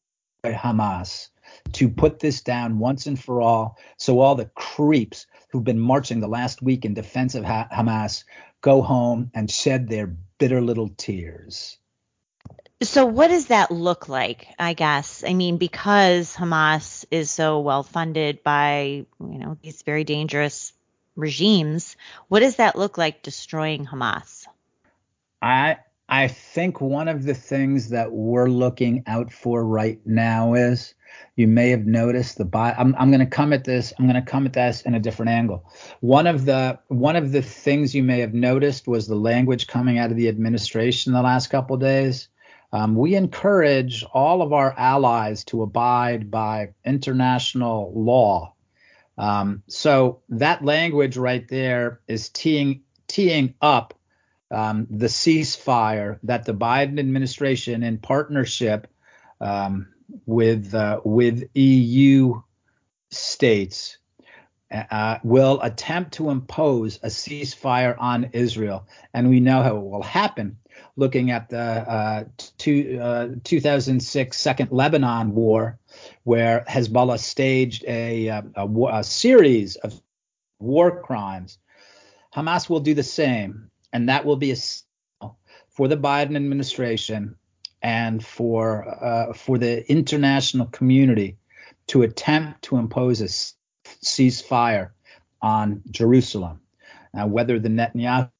Hamas, 0.52 1.28
to 1.72 1.88
put 1.88 2.18
this 2.18 2.42
down 2.42 2.78
once 2.78 3.06
and 3.06 3.18
for 3.18 3.40
all, 3.40 3.78
so 3.96 4.20
all 4.20 4.34
the 4.34 4.50
creeps 4.54 5.26
who've 5.50 5.64
been 5.64 5.78
marching 5.78 6.20
the 6.20 6.28
last 6.28 6.62
week 6.62 6.84
in 6.84 6.94
defense 6.94 7.34
of 7.34 7.44
ha- 7.44 7.68
Hamas 7.72 8.24
go 8.60 8.82
home 8.82 9.30
and 9.34 9.50
shed 9.50 9.88
their 9.88 10.06
bitter 10.38 10.60
little 10.60 10.88
tears. 10.88 11.78
So, 12.82 13.06
what 13.06 13.28
does 13.28 13.46
that 13.46 13.70
look 13.70 14.08
like? 14.08 14.48
I 14.58 14.74
guess. 14.74 15.24
I 15.26 15.32
mean, 15.32 15.56
because 15.56 16.34
Hamas 16.34 17.06
is 17.10 17.30
so 17.30 17.60
well 17.60 17.82
funded 17.82 18.42
by, 18.42 19.06
you 19.18 19.38
know, 19.38 19.56
these 19.62 19.80
very 19.82 20.04
dangerous 20.04 20.74
regimes, 21.14 21.96
what 22.28 22.40
does 22.40 22.56
that 22.56 22.76
look 22.76 22.98
like 22.98 23.22
destroying 23.22 23.86
Hamas? 23.86 24.46
I 25.40 25.78
I 26.08 26.28
think 26.28 26.80
one 26.80 27.08
of 27.08 27.24
the 27.24 27.34
things 27.34 27.88
that 27.88 28.12
we're 28.12 28.48
looking 28.48 29.02
out 29.06 29.32
for 29.32 29.64
right 29.64 30.00
now 30.04 30.54
is 30.54 30.94
you 31.34 31.48
may 31.48 31.70
have 31.70 31.86
noticed 31.86 32.38
the 32.38 32.44
buy. 32.44 32.74
I'm, 32.78 32.94
I'm 32.96 33.10
going 33.10 33.20
to 33.20 33.26
come 33.26 33.52
at 33.52 33.64
this. 33.64 33.92
I'm 33.98 34.06
going 34.06 34.22
to 34.22 34.30
come 34.30 34.46
at 34.46 34.52
this 34.52 34.82
in 34.82 34.94
a 34.94 35.00
different 35.00 35.30
angle. 35.30 35.64
One 36.00 36.26
of 36.26 36.44
the 36.44 36.78
one 36.88 37.16
of 37.16 37.32
the 37.32 37.42
things 37.42 37.94
you 37.94 38.04
may 38.04 38.20
have 38.20 38.34
noticed 38.34 38.86
was 38.86 39.06
the 39.06 39.16
language 39.16 39.66
coming 39.66 39.98
out 39.98 40.10
of 40.10 40.16
the 40.16 40.28
administration 40.28 41.12
the 41.12 41.22
last 41.22 41.48
couple 41.48 41.76
days. 41.76 42.28
Um, 42.72 42.94
we 42.94 43.14
encourage 43.14 44.04
all 44.12 44.42
of 44.42 44.52
our 44.52 44.74
allies 44.76 45.44
to 45.44 45.62
abide 45.62 46.30
by 46.30 46.74
international 46.84 47.92
law. 47.94 48.54
Um, 49.18 49.62
so 49.66 50.20
that 50.28 50.64
language 50.64 51.16
right 51.16 51.46
there 51.48 52.00
is 52.06 52.28
teeing 52.28 52.82
teeing 53.08 53.54
up 53.60 53.95
um, 54.50 54.86
the 54.90 55.06
ceasefire 55.06 56.18
that 56.22 56.44
the 56.44 56.54
Biden 56.54 56.98
administration, 56.98 57.82
in 57.82 57.98
partnership 57.98 58.86
um, 59.40 59.88
with 60.24 60.74
uh, 60.74 61.00
with 61.04 61.48
EU 61.54 62.42
states, 63.10 63.98
uh, 64.70 65.18
will 65.22 65.60
attempt 65.62 66.14
to 66.14 66.30
impose 66.30 66.98
a 67.02 67.08
ceasefire 67.08 67.96
on 67.98 68.30
Israel, 68.32 68.86
and 69.14 69.28
we 69.28 69.40
know 69.40 69.62
how 69.62 69.76
it 69.76 69.82
will 69.82 70.02
happen. 70.02 70.58
Looking 70.96 71.30
at 71.30 71.48
the 71.48 71.58
uh, 71.58 72.24
two, 72.58 72.98
uh, 73.02 73.28
2006 73.44 74.38
Second 74.38 74.70
Lebanon 74.72 75.34
War, 75.34 75.78
where 76.24 76.64
Hezbollah 76.68 77.18
staged 77.18 77.84
a, 77.86 78.28
uh, 78.28 78.42
a, 78.54 78.98
a 78.98 79.04
series 79.04 79.76
of 79.76 80.00
war 80.58 81.02
crimes, 81.02 81.58
Hamas 82.34 82.68
will 82.68 82.80
do 82.80 82.94
the 82.94 83.02
same 83.02 83.70
and 83.96 84.10
that 84.10 84.26
will 84.26 84.36
be 84.36 84.52
a 84.52 84.56
for 85.70 85.88
the 85.88 85.96
Biden 85.96 86.36
administration 86.36 87.34
and 87.80 88.22
for 88.22 88.86
uh, 89.02 89.32
for 89.32 89.56
the 89.56 89.90
international 89.90 90.66
community 90.66 91.38
to 91.86 92.02
attempt 92.02 92.60
to 92.60 92.76
impose 92.76 93.22
a 93.22 93.30
ceasefire 94.04 94.90
on 95.40 95.82
Jerusalem. 95.90 96.60
Now, 97.14 97.26
whether 97.26 97.58
the 97.58 97.70
Netanyahu 97.70 98.30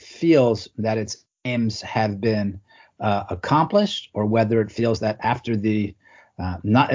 feels 0.00 0.68
that 0.78 0.98
its 0.98 1.24
aims 1.44 1.80
have 1.82 2.20
been 2.20 2.60
uh, 2.98 3.22
accomplished, 3.30 4.10
or 4.14 4.26
whether 4.26 4.60
it 4.60 4.72
feels 4.72 4.98
that 4.98 5.18
after 5.22 5.54
the 5.56 5.94
uh, 6.42 6.56
not 6.64 6.90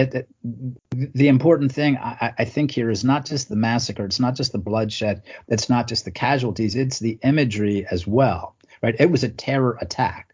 the 0.91 1.27
important 1.27 1.71
thing 1.71 1.97
I, 1.97 2.33
I, 2.39 2.43
think 2.45 2.71
here 2.71 2.89
is 2.89 3.05
not 3.05 3.25
just 3.25 3.47
the 3.47 3.55
massacre, 3.55 4.03
it's 4.03 4.19
not 4.19 4.35
just 4.35 4.51
the 4.51 4.57
bloodshed, 4.57 5.23
it's 5.47 5.69
not 5.69 5.87
just 5.87 6.03
the 6.03 6.11
casualties, 6.11 6.75
it's 6.75 6.99
the 6.99 7.17
imagery 7.23 7.87
as 7.89 8.05
well, 8.05 8.57
right? 8.83 8.95
It 8.99 9.09
was 9.09 9.23
a 9.23 9.29
terror 9.29 9.77
attack. 9.79 10.33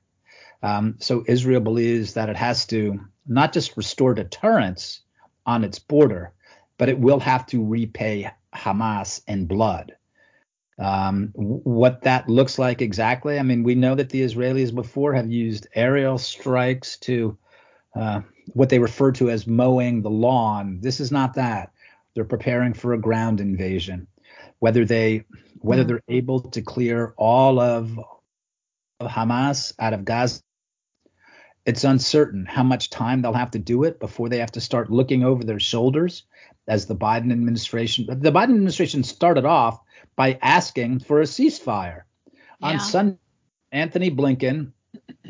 Um, 0.64 0.96
so 1.00 1.24
Israel 1.28 1.62
believes 1.62 2.16
that 2.16 2.30
it 2.30 2.38
has 2.38 2.66
to 2.68 3.02
not 3.28 3.54
just 3.54 3.78
restore 3.78 4.16
deterrence 4.16 5.02
on 5.46 5.64
its 5.64 5.78
border, 5.78 6.34
but 6.80 6.90
it 6.90 6.98
will 6.98 7.20
have 7.20 7.46
to 7.48 7.64
repay 7.64 8.32
Hamas 8.56 9.22
in 9.28 9.46
blood. 9.46 9.96
Um, 10.80 11.30
what 11.36 12.02
that 12.02 12.30
looks 12.30 12.58
like 12.58 12.82
exactly, 12.82 13.38
I 13.38 13.44
mean, 13.44 13.62
we 13.62 13.76
know 13.76 13.94
that 13.94 14.10
the 14.10 14.22
Israelis 14.22 14.74
before 14.74 15.14
have 15.14 15.30
used 15.30 15.68
aerial 15.76 16.18
strikes 16.18 16.98
to 17.00 17.38
uh, 17.96 18.22
what 18.48 18.70
they 18.70 18.80
refer 18.80 19.12
to 19.14 19.30
as 19.30 19.48
mowing 19.48 20.02
the 20.02 20.10
lawn. 20.10 20.80
This 20.82 21.00
is 21.00 21.12
not 21.12 21.36
that. 21.36 21.72
They're 22.14 22.26
preparing 22.26 22.74
for 22.74 22.94
a 22.94 23.00
ground 23.00 23.40
invasion. 23.40 24.08
Whether 24.60 24.86
they 24.86 25.26
whether 25.60 25.84
hmm. 25.84 25.88
they're 25.88 26.04
able 26.08 26.42
to 26.42 26.62
clear 26.62 27.14
all 27.18 27.60
of, 27.60 27.98
of 29.00 29.10
Hamas 29.10 29.74
out 29.80 29.94
of 29.94 30.06
Gaza, 30.06 30.42
it's 31.66 31.86
uncertain 31.86 32.46
how 32.46 32.64
much 32.64 32.90
time 32.90 33.22
they'll 33.22 33.34
have 33.34 33.52
to 33.52 33.60
do 33.60 33.86
it 33.86 34.00
before 34.00 34.28
they 34.28 34.40
have 34.40 34.52
to 34.52 34.62
start 34.62 34.92
looking 34.92 35.24
over 35.24 35.44
their 35.44 35.62
shoulders 35.62 36.24
as 36.68 36.86
the 36.86 36.96
Biden 36.96 37.32
administration 37.32 38.06
the 38.08 38.32
Biden 38.32 38.56
administration 38.56 39.04
started 39.04 39.46
off 39.46 39.80
by 40.16 40.38
asking 40.42 41.00
for 41.00 41.22
a 41.22 41.26
ceasefire. 41.26 42.04
Yeah. 42.60 42.68
On 42.68 42.80
Sunday, 42.80 43.18
Antony 43.72 44.12
Blinken 44.12 44.72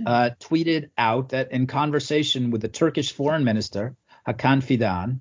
uh, 0.06 0.32
tweeted 0.40 0.90
out 0.98 1.30
that 1.30 1.52
in 1.52 1.68
conversation 1.68 2.52
with 2.52 2.62
the 2.62 2.68
Turkish 2.68 3.14
foreign 3.14 3.44
minister, 3.44 3.96
Hakan 4.28 4.62
Fidan, 4.62 5.20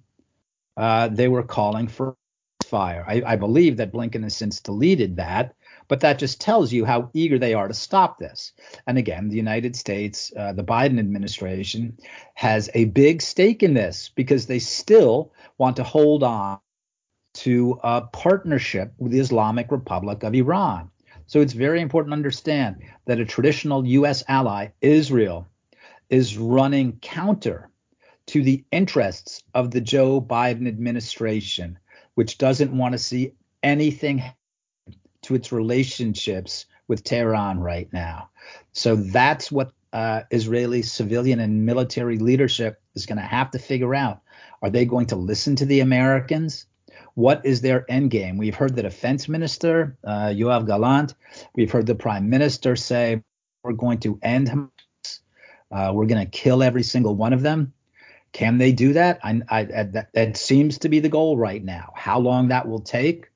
uh, 0.76 1.08
they 1.08 1.28
were 1.28 1.42
calling 1.42 1.88
for 1.88 2.16
fire. 2.64 3.04
I, 3.06 3.22
I, 3.26 3.36
believe 3.36 3.76
that 3.76 3.92
Blinken 3.92 4.22
has 4.22 4.34
since 4.34 4.60
deleted 4.60 5.16
that, 5.16 5.54
But 5.88 6.00
that 6.00 6.18
just 6.18 6.40
tells 6.40 6.72
you 6.72 6.86
how 6.86 7.10
eager 7.12 7.38
they 7.38 7.52
are 7.52 7.68
to 7.68 7.74
stop 7.74 8.18
this. 8.18 8.52
And 8.86 8.96
again, 8.96 9.28
the 9.28 9.36
United 9.36 9.76
States, 9.76 10.32
uh, 10.34 10.54
the 10.54 10.64
Biden 10.64 10.98
administration, 10.98 11.98
has 12.34 12.70
a 12.72 12.86
big 12.86 13.20
stake 13.20 13.62
in 13.62 13.74
this 13.74 14.10
because 14.14 14.46
they 14.46 14.58
still 14.58 15.32
want 15.58 15.76
to 15.76 15.84
hold 15.84 16.22
on 16.22 16.60
to 17.34 17.78
a 17.82 18.02
partnership 18.02 18.94
with 18.98 19.12
the 19.12 19.20
Islamic 19.20 19.70
Republic 19.70 20.22
of 20.22 20.34
Iran. 20.34 20.90
So 21.26 21.40
it's 21.40 21.52
very 21.52 21.80
important 21.80 22.12
to 22.12 22.16
understand 22.16 22.82
that 23.06 23.20
a 23.20 23.24
traditional 23.24 23.86
U.S. 23.86 24.22
ally, 24.28 24.68
Israel, 24.80 25.46
is 26.10 26.36
running 26.36 26.98
counter 27.00 27.70
to 28.26 28.42
the 28.42 28.64
interests 28.70 29.42
of 29.54 29.70
the 29.70 29.80
Joe 29.80 30.20
Biden 30.20 30.68
administration, 30.68 31.78
which 32.14 32.38
doesn't 32.38 32.76
want 32.76 32.92
to 32.92 32.98
see 32.98 33.32
anything 33.62 34.22
to 35.22 35.34
its 35.34 35.52
relationships 35.52 36.66
with 36.88 37.04
Tehran 37.04 37.60
right 37.60 37.90
now. 37.92 38.30
So 38.72 38.96
that's 38.96 39.50
what 39.50 39.72
uh, 39.92 40.22
Israeli 40.30 40.82
civilian 40.82 41.40
and 41.40 41.66
military 41.66 42.18
leadership 42.18 42.80
is 42.94 43.06
going 43.06 43.18
to 43.18 43.24
have 43.24 43.50
to 43.52 43.58
figure 43.58 43.94
out. 43.94 44.20
Are 44.62 44.70
they 44.70 44.84
going 44.84 45.06
to 45.06 45.16
listen 45.16 45.56
to 45.56 45.66
the 45.66 45.80
Americans? 45.80 46.66
What 47.14 47.44
is 47.44 47.60
their 47.60 47.84
end 47.90 48.10
game? 48.10 48.38
We've 48.38 48.54
heard 48.54 48.74
the 48.74 48.82
defense 48.82 49.28
minister, 49.28 49.96
uh, 50.04 50.28
Yoav 50.28 50.66
Gallant. 50.66 51.14
We've 51.54 51.70
heard 51.70 51.86
the 51.86 51.94
prime 51.94 52.30
minister 52.30 52.76
say, 52.76 53.22
we're 53.62 53.72
going 53.72 53.98
to 54.00 54.18
end 54.22 54.48
Hamas. 54.48 55.20
Uh, 55.70 55.92
we're 55.94 56.06
going 56.06 56.24
to 56.24 56.30
kill 56.30 56.62
every 56.62 56.82
single 56.82 57.14
one 57.14 57.32
of 57.32 57.42
them. 57.42 57.72
Can 58.32 58.58
they 58.58 58.72
do 58.72 58.94
that? 58.94 59.20
I, 59.22 59.42
I, 59.48 59.64
that? 59.64 60.08
That 60.14 60.36
seems 60.36 60.78
to 60.78 60.88
be 60.88 61.00
the 61.00 61.08
goal 61.10 61.36
right 61.36 61.62
now. 61.62 61.92
How 61.94 62.18
long 62.18 62.48
that 62.48 62.66
will 62.66 62.80
take? 62.80 63.30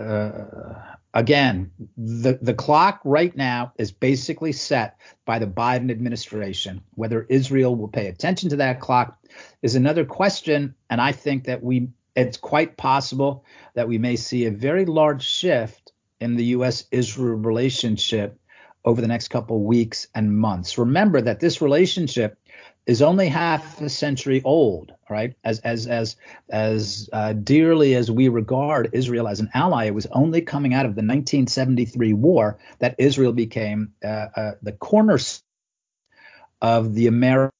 Uh, 0.00 0.74
again, 1.12 1.72
the 1.96 2.38
the 2.40 2.54
clock 2.54 3.00
right 3.04 3.36
now 3.36 3.72
is 3.76 3.90
basically 3.92 4.52
set 4.52 4.96
by 5.24 5.40
the 5.40 5.46
Biden 5.46 5.90
administration. 5.90 6.82
Whether 6.94 7.26
Israel 7.28 7.74
will 7.74 7.88
pay 7.88 8.06
attention 8.06 8.50
to 8.50 8.56
that 8.56 8.80
clock 8.80 9.18
is 9.62 9.74
another 9.74 10.04
question, 10.04 10.74
and 10.88 11.00
I 11.00 11.12
think 11.12 11.44
that 11.44 11.62
we 11.62 11.88
it's 12.16 12.36
quite 12.36 12.76
possible 12.76 13.44
that 13.74 13.88
we 13.88 13.98
may 13.98 14.16
see 14.16 14.46
a 14.46 14.50
very 14.50 14.84
large 14.84 15.24
shift 15.24 15.92
in 16.20 16.36
the 16.36 16.44
U.S. 16.46 16.84
Israel 16.90 17.36
relationship 17.36 18.38
over 18.84 19.00
the 19.00 19.08
next 19.08 19.28
couple 19.28 19.62
weeks 19.62 20.08
and 20.14 20.36
months. 20.36 20.78
Remember 20.78 21.20
that 21.20 21.40
this 21.40 21.60
relationship 21.60 22.38
is 22.86 23.00
only 23.00 23.28
half 23.28 23.80
a 23.80 23.88
century 23.88 24.42
old, 24.44 24.92
right? 25.08 25.34
As 25.42 25.58
as 25.60 25.86
as 25.86 26.16
as 26.50 27.08
uh, 27.12 27.32
dearly 27.32 27.94
as 27.94 28.10
we 28.10 28.28
regard 28.28 28.90
Israel 28.92 29.26
as 29.26 29.40
an 29.40 29.50
ally, 29.54 29.86
it 29.86 29.94
was 29.94 30.06
only 30.12 30.42
coming 30.42 30.74
out 30.74 30.84
of 30.84 30.94
the 30.94 31.00
1973 31.00 32.12
war 32.12 32.58
that 32.80 32.94
Israel 32.98 33.32
became 33.32 33.92
uh, 34.04 34.26
uh, 34.36 34.52
the 34.62 34.72
cornerstone 34.72 35.42
of 36.60 36.94
the 36.94 37.06
American 37.06 37.50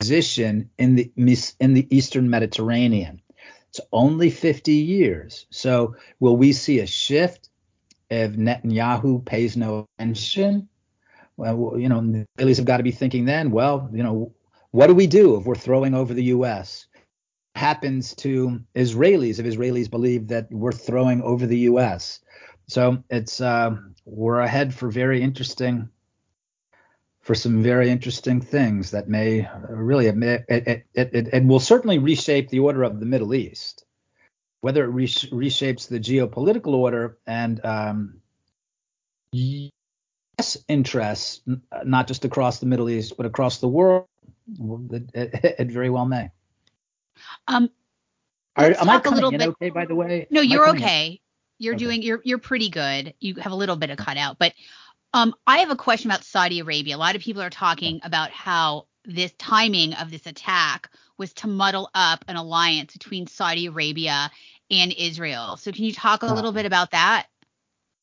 position 0.00 0.70
in 0.78 0.96
the 0.96 1.12
in 1.60 1.74
the 1.74 1.86
Eastern 1.94 2.30
Mediterranean. 2.30 3.20
It's 3.74 3.80
only 3.90 4.30
50 4.30 4.72
years. 4.72 5.46
So 5.50 5.96
will 6.20 6.36
we 6.36 6.52
see 6.52 6.78
a 6.78 6.86
shift 6.86 7.48
if 8.08 8.30
Netanyahu 8.34 9.24
pays 9.24 9.56
no 9.56 9.88
attention? 9.98 10.68
Well, 11.36 11.74
you 11.76 11.88
know, 11.88 12.00
the 12.00 12.24
Israelis 12.38 12.58
have 12.58 12.66
got 12.66 12.76
to 12.76 12.84
be 12.84 12.92
thinking 12.92 13.24
then, 13.24 13.50
well, 13.50 13.90
you 13.92 14.04
know, 14.04 14.32
what 14.70 14.86
do 14.86 14.94
we 14.94 15.08
do 15.08 15.36
if 15.38 15.44
we're 15.44 15.56
throwing 15.56 15.92
over 15.92 16.14
the 16.14 16.22
U.S.? 16.24 16.86
Happens 17.56 18.14
to 18.16 18.60
Israelis 18.76 19.40
if 19.40 19.46
Israelis 19.46 19.90
believe 19.90 20.28
that 20.28 20.46
we're 20.52 20.70
throwing 20.70 21.20
over 21.22 21.44
the 21.44 21.58
U.S. 21.70 22.20
So 22.68 23.02
it's 23.10 23.40
uh, 23.40 23.74
we're 24.04 24.38
ahead 24.38 24.72
for 24.72 24.88
very 24.88 25.20
interesting 25.20 25.88
for 27.24 27.34
some 27.34 27.62
very 27.62 27.88
interesting 27.90 28.38
things 28.38 28.90
that 28.90 29.08
may 29.08 29.48
really 29.70 30.06
it, 30.06 30.44
it, 30.46 30.86
it, 30.94 31.28
it, 31.32 31.44
will 31.44 31.58
certainly 31.58 31.98
reshape 31.98 32.50
the 32.50 32.58
order 32.58 32.82
of 32.82 33.00
the 33.00 33.06
Middle 33.06 33.34
East. 33.34 33.86
Whether 34.60 34.84
it 34.84 34.92
reshapes 34.92 35.88
the 35.88 35.98
geopolitical 35.98 36.74
order 36.74 37.16
and 37.26 37.64
um, 37.64 38.20
U.S. 39.32 40.58
interests, 40.68 41.40
not 41.84 42.08
just 42.08 42.26
across 42.26 42.60
the 42.60 42.66
Middle 42.66 42.90
East 42.90 43.16
but 43.16 43.24
across 43.24 43.58
the 43.58 43.68
world, 43.68 44.06
it, 44.60 45.70
very 45.70 45.88
well 45.88 46.04
may. 46.04 46.30
Um, 47.48 47.70
Are, 48.56 48.66
am 48.66 48.90
I 48.90 49.00
coming 49.00 49.24
in 49.24 49.38
bit, 49.38 49.48
okay? 49.48 49.70
By 49.70 49.86
the 49.86 49.94
way, 49.94 50.26
no, 50.30 50.42
you're 50.42 50.68
okay. 50.70 51.06
In? 51.06 51.18
You're 51.58 51.74
okay. 51.74 51.84
doing. 51.84 52.02
You're 52.02 52.20
you're 52.22 52.38
pretty 52.38 52.68
good. 52.68 53.14
You 53.18 53.36
have 53.36 53.52
a 53.52 53.56
little 53.56 53.76
bit 53.76 53.88
of 53.88 53.96
cutout, 53.96 54.38
but 54.38 54.52
um, 55.14 55.34
I 55.46 55.58
have 55.58 55.70
a 55.70 55.76
question 55.76 56.10
about 56.10 56.24
Saudi 56.24 56.60
Arabia. 56.60 56.96
A 56.96 56.98
lot 56.98 57.14
of 57.16 57.22
people 57.22 57.40
are 57.40 57.50
talking 57.50 58.00
about 58.02 58.30
how 58.30 58.86
this 59.04 59.32
timing 59.38 59.94
of 59.94 60.10
this 60.10 60.26
attack 60.26 60.90
was 61.16 61.32
to 61.34 61.46
muddle 61.46 61.88
up 61.94 62.24
an 62.26 62.36
alliance 62.36 62.92
between 62.92 63.26
Saudi 63.26 63.66
Arabia 63.66 64.30
and 64.70 64.92
Israel. 64.92 65.56
So 65.56 65.72
can 65.72 65.84
you 65.84 65.92
talk 65.92 66.22
a 66.22 66.26
little 66.26 66.52
bit 66.52 66.66
about 66.66 66.90
that? 66.90 67.28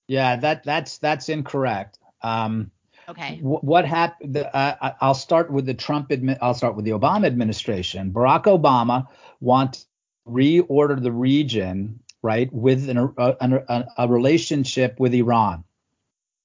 Yeah, 0.08 0.38
that 0.38 0.64
that's 0.64 0.98
that's 0.98 1.30
incorrect. 1.30 2.00
Um, 2.22 2.72
Okay. 3.10 3.40
What 3.42 3.84
happened? 3.86 4.38
Uh, 4.38 4.94
I'll 5.02 5.16
start 5.16 5.52
with 5.52 5.66
the 5.66 5.74
Trump. 5.74 6.10
Admi- 6.12 6.38
I'll 6.42 6.54
start 6.54 6.78
with 6.78 6.86
the 6.86 6.92
Obama 6.92 7.26
administration. 7.26 8.12
Barack 8.12 8.44
Obama 8.44 9.08
want 9.42 9.74
to 9.74 9.80
reorder 10.30 11.02
the 11.02 11.12
region, 11.12 12.00
right, 12.22 12.48
with 12.54 12.90
an, 12.90 12.98
a, 12.98 13.36
a, 13.42 13.86
a 13.98 14.08
relationship 14.08 14.98
with 14.98 15.14
Iran, 15.14 15.66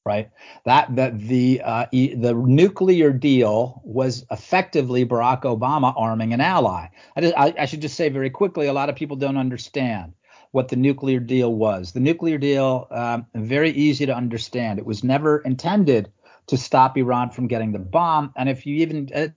right? 0.06 0.30
That 0.64 0.94
that 0.94 1.18
the 1.18 1.60
uh, 1.62 1.86
e- 1.90 2.14
the 2.14 2.32
nuclear 2.32 3.12
deal 3.12 3.82
was 3.84 4.24
effectively 4.30 5.04
Barack 5.04 5.42
Obama 5.42 5.92
arming 5.96 6.32
an 6.32 6.40
ally. 6.40 6.86
I, 7.16 7.20
just, 7.20 7.34
I, 7.36 7.52
I 7.58 7.66
should 7.66 7.82
just 7.82 7.96
say 7.96 8.08
very 8.08 8.30
quickly, 8.30 8.68
a 8.68 8.72
lot 8.72 8.88
of 8.88 8.94
people 8.94 9.16
don't 9.16 9.36
understand 9.36 10.14
what 10.52 10.68
the 10.68 10.76
nuclear 10.76 11.18
deal 11.18 11.52
was. 11.52 11.92
The 11.92 12.00
nuclear 12.00 12.38
deal, 12.38 12.86
um, 12.90 13.26
very 13.34 13.70
easy 13.72 14.06
to 14.06 14.14
understand. 14.14 14.78
It 14.78 14.86
was 14.86 15.02
never 15.02 15.38
intended 15.38 16.10
to 16.46 16.56
stop 16.56 16.96
Iran 16.96 17.30
from 17.30 17.48
getting 17.48 17.72
the 17.72 17.80
bomb. 17.80 18.32
And 18.36 18.48
if 18.48 18.64
you 18.64 18.76
even 18.76 19.10
a 19.12 19.32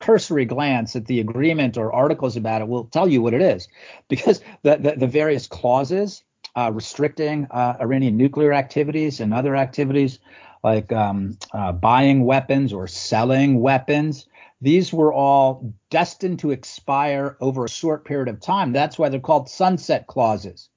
cursory 0.00 0.44
glance 0.44 0.96
at 0.96 1.06
the 1.06 1.20
agreement 1.20 1.76
or 1.76 1.92
articles 1.92 2.36
about 2.36 2.62
it 2.62 2.68
will 2.68 2.84
tell 2.84 3.08
you 3.08 3.22
what 3.22 3.32
it 3.34 3.42
is, 3.42 3.68
because 4.08 4.40
the 4.64 4.76
the, 4.76 4.94
the 4.96 5.06
various 5.06 5.46
clauses 5.46 6.24
uh, 6.56 6.70
restricting 6.72 7.46
uh, 7.50 7.76
Iranian 7.80 8.16
nuclear 8.16 8.52
activities 8.52 9.20
and 9.20 9.32
other 9.32 9.56
activities 9.56 10.18
like 10.64 10.92
um, 10.92 11.38
uh, 11.52 11.72
buying 11.72 12.24
weapons 12.24 12.72
or 12.72 12.86
selling 12.86 13.60
weapons. 13.60 14.26
These 14.60 14.92
were 14.92 15.12
all 15.12 15.72
destined 15.90 16.40
to 16.40 16.50
expire 16.50 17.36
over 17.40 17.64
a 17.64 17.70
short 17.70 18.04
period 18.04 18.28
of 18.28 18.40
time. 18.40 18.72
That's 18.72 18.98
why 18.98 19.08
they're 19.08 19.20
called 19.20 19.48
sunset 19.48 20.08
clauses. 20.08 20.68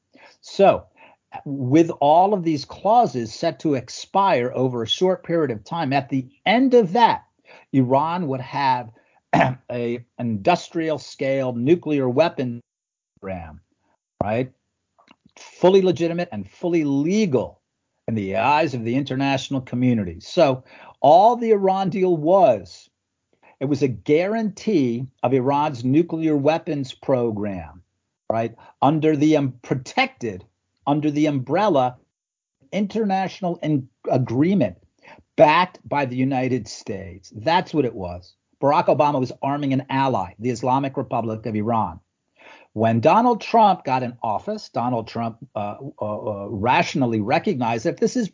So 0.41 0.85
with 1.45 1.89
all 1.99 2.33
of 2.33 2.43
these 2.43 2.65
clauses 2.65 3.33
set 3.33 3.59
to 3.61 3.73
expire 3.75 4.51
over 4.53 4.83
a 4.83 4.87
short 4.87 5.23
period 5.23 5.51
of 5.51 5.63
time, 5.63 5.93
at 5.93 6.09
the 6.09 6.27
end 6.45 6.73
of 6.73 6.93
that, 6.93 7.25
Iran 7.73 8.27
would 8.27 8.41
have 8.41 8.91
a 9.71 10.03
industrial 10.19 10.99
scale 10.99 11.53
nuclear 11.53 12.07
weapon 12.09 12.61
program, 13.19 13.61
right? 14.21 14.51
Fully 15.61 15.81
legitimate 15.83 16.29
and 16.31 16.49
fully 16.49 16.83
legal 16.83 17.61
in 18.07 18.15
the 18.15 18.35
eyes 18.35 18.73
of 18.73 18.83
the 18.83 18.95
international 18.95 19.61
community. 19.61 20.19
So 20.19 20.63
all 21.01 21.35
the 21.35 21.51
Iran 21.51 21.89
deal 21.91 22.17
was, 22.17 22.89
it 23.59 23.65
was 23.65 23.83
a 23.83 23.87
guarantee 23.87 25.05
of 25.21 25.35
Iran's 25.35 25.85
nuclear 25.85 26.35
weapons 26.35 26.95
program, 26.95 27.83
right? 28.27 28.55
Under 28.81 29.15
the 29.15 29.37
um, 29.37 29.53
protected 29.61 30.43
under 30.87 31.11
the 31.11 31.27
umbrella 31.27 31.97
international 32.71 33.59
in- 33.61 33.87
agreement 34.09 34.77
backed 35.35 35.77
by 35.87 36.05
the 36.05 36.15
United 36.15 36.67
States. 36.67 37.31
That's 37.35 37.71
what 37.71 37.85
it 37.85 37.93
was. 37.93 38.33
Barack 38.59 38.87
Obama 38.87 39.19
was 39.19 39.31
arming 39.43 39.73
an 39.73 39.85
ally, 39.91 40.33
the 40.39 40.49
Islamic 40.49 40.97
Republic 40.97 41.45
of 41.45 41.55
Iran. 41.55 41.99
When 42.73 43.01
Donald 43.01 43.41
Trump 43.41 43.83
got 43.83 44.03
in 44.03 44.17
office, 44.23 44.69
Donald 44.69 45.07
Trump 45.07 45.37
uh, 45.55 45.75
uh, 46.01 46.43
uh, 46.43 46.47
rationally 46.47 47.19
recognized 47.19 47.85
that 47.85 47.97
this 47.97 48.15
is 48.15 48.31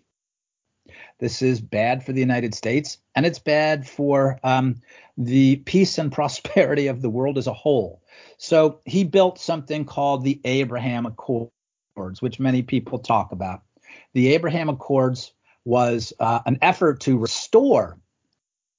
this 1.19 1.41
is 1.41 1.60
bad 1.60 2.04
for 2.04 2.13
the 2.13 2.19
United 2.19 2.54
States 2.54 3.00
and 3.15 3.26
it's 3.26 3.39
bad 3.39 3.88
for 3.88 4.39
um, 4.43 4.76
the 5.17 5.58
peace 5.58 5.97
and 5.97 6.12
prosperity 6.13 6.88
of 6.88 7.02
the 7.02 7.10
world 7.10 7.38
as 7.38 7.47
a 7.47 7.54
whole. 7.54 8.04
So 8.38 8.80
he 8.86 9.04
built 9.04 9.39
something 9.39 9.86
called 9.86 10.23
the 10.23 10.39
Abraham 10.45 11.06
Accords, 11.06 11.52
which 12.21 12.39
many 12.39 12.62
people 12.62 13.00
talk 13.00 13.32
about. 13.32 13.63
The 14.13 14.34
Abraham 14.34 14.69
Accords 14.69 15.34
was 15.65 16.13
uh, 16.19 16.39
an 16.45 16.60
effort 16.62 17.02
to 17.02 17.17
restore 17.17 17.97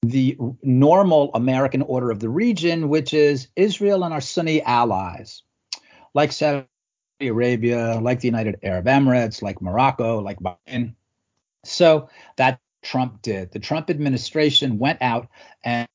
the 0.03 0.39
normal 0.63 1.33
American 1.35 1.83
order 1.83 2.11
of 2.11 2.21
the 2.21 2.29
region, 2.29 2.89
which 2.89 3.13
is 3.13 3.49
Israel 3.57 4.05
and 4.05 4.15
our 4.15 4.21
Sunni 4.21 4.63
allies, 4.63 5.43
like 6.15 6.33
Saudi 6.33 6.67
Arabia, 7.21 7.99
like 8.01 8.21
the 8.21 8.29
United 8.29 8.59
Arab 8.63 8.87
Emirates, 8.87 9.43
like 9.43 9.61
Morocco, 9.61 10.21
like 10.21 10.39
Bahrain. 10.39 10.95
So 11.65 12.09
that 12.37 12.61
Trump 12.83 13.23
did. 13.23 13.53
The 13.53 13.59
Trump 13.59 13.91
administration 13.91 14.79
went 14.79 15.03
out 15.03 15.29
and 15.65 15.89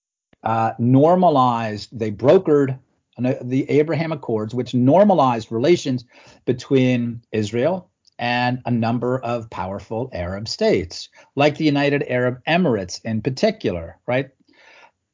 uh, 0.44 0.74
normalized, 0.78 1.98
they 1.98 2.12
brokered 2.12 2.78
the 3.18 3.70
Abraham 3.70 4.12
Accords, 4.12 4.54
which 4.54 4.74
normalized 4.74 5.52
relations 5.52 6.06
between 6.46 7.22
Israel 7.32 7.90
and 8.20 8.62
a 8.66 8.72
number 8.72 9.20
of 9.20 9.50
powerful 9.50 10.10
Arab 10.14 10.48
states, 10.48 11.10
like 11.36 11.58
the 11.58 11.66
United 11.66 12.04
Arab 12.08 12.42
Emirates 12.48 13.04
in 13.04 13.22
particular, 13.22 13.98
right? 14.06 14.30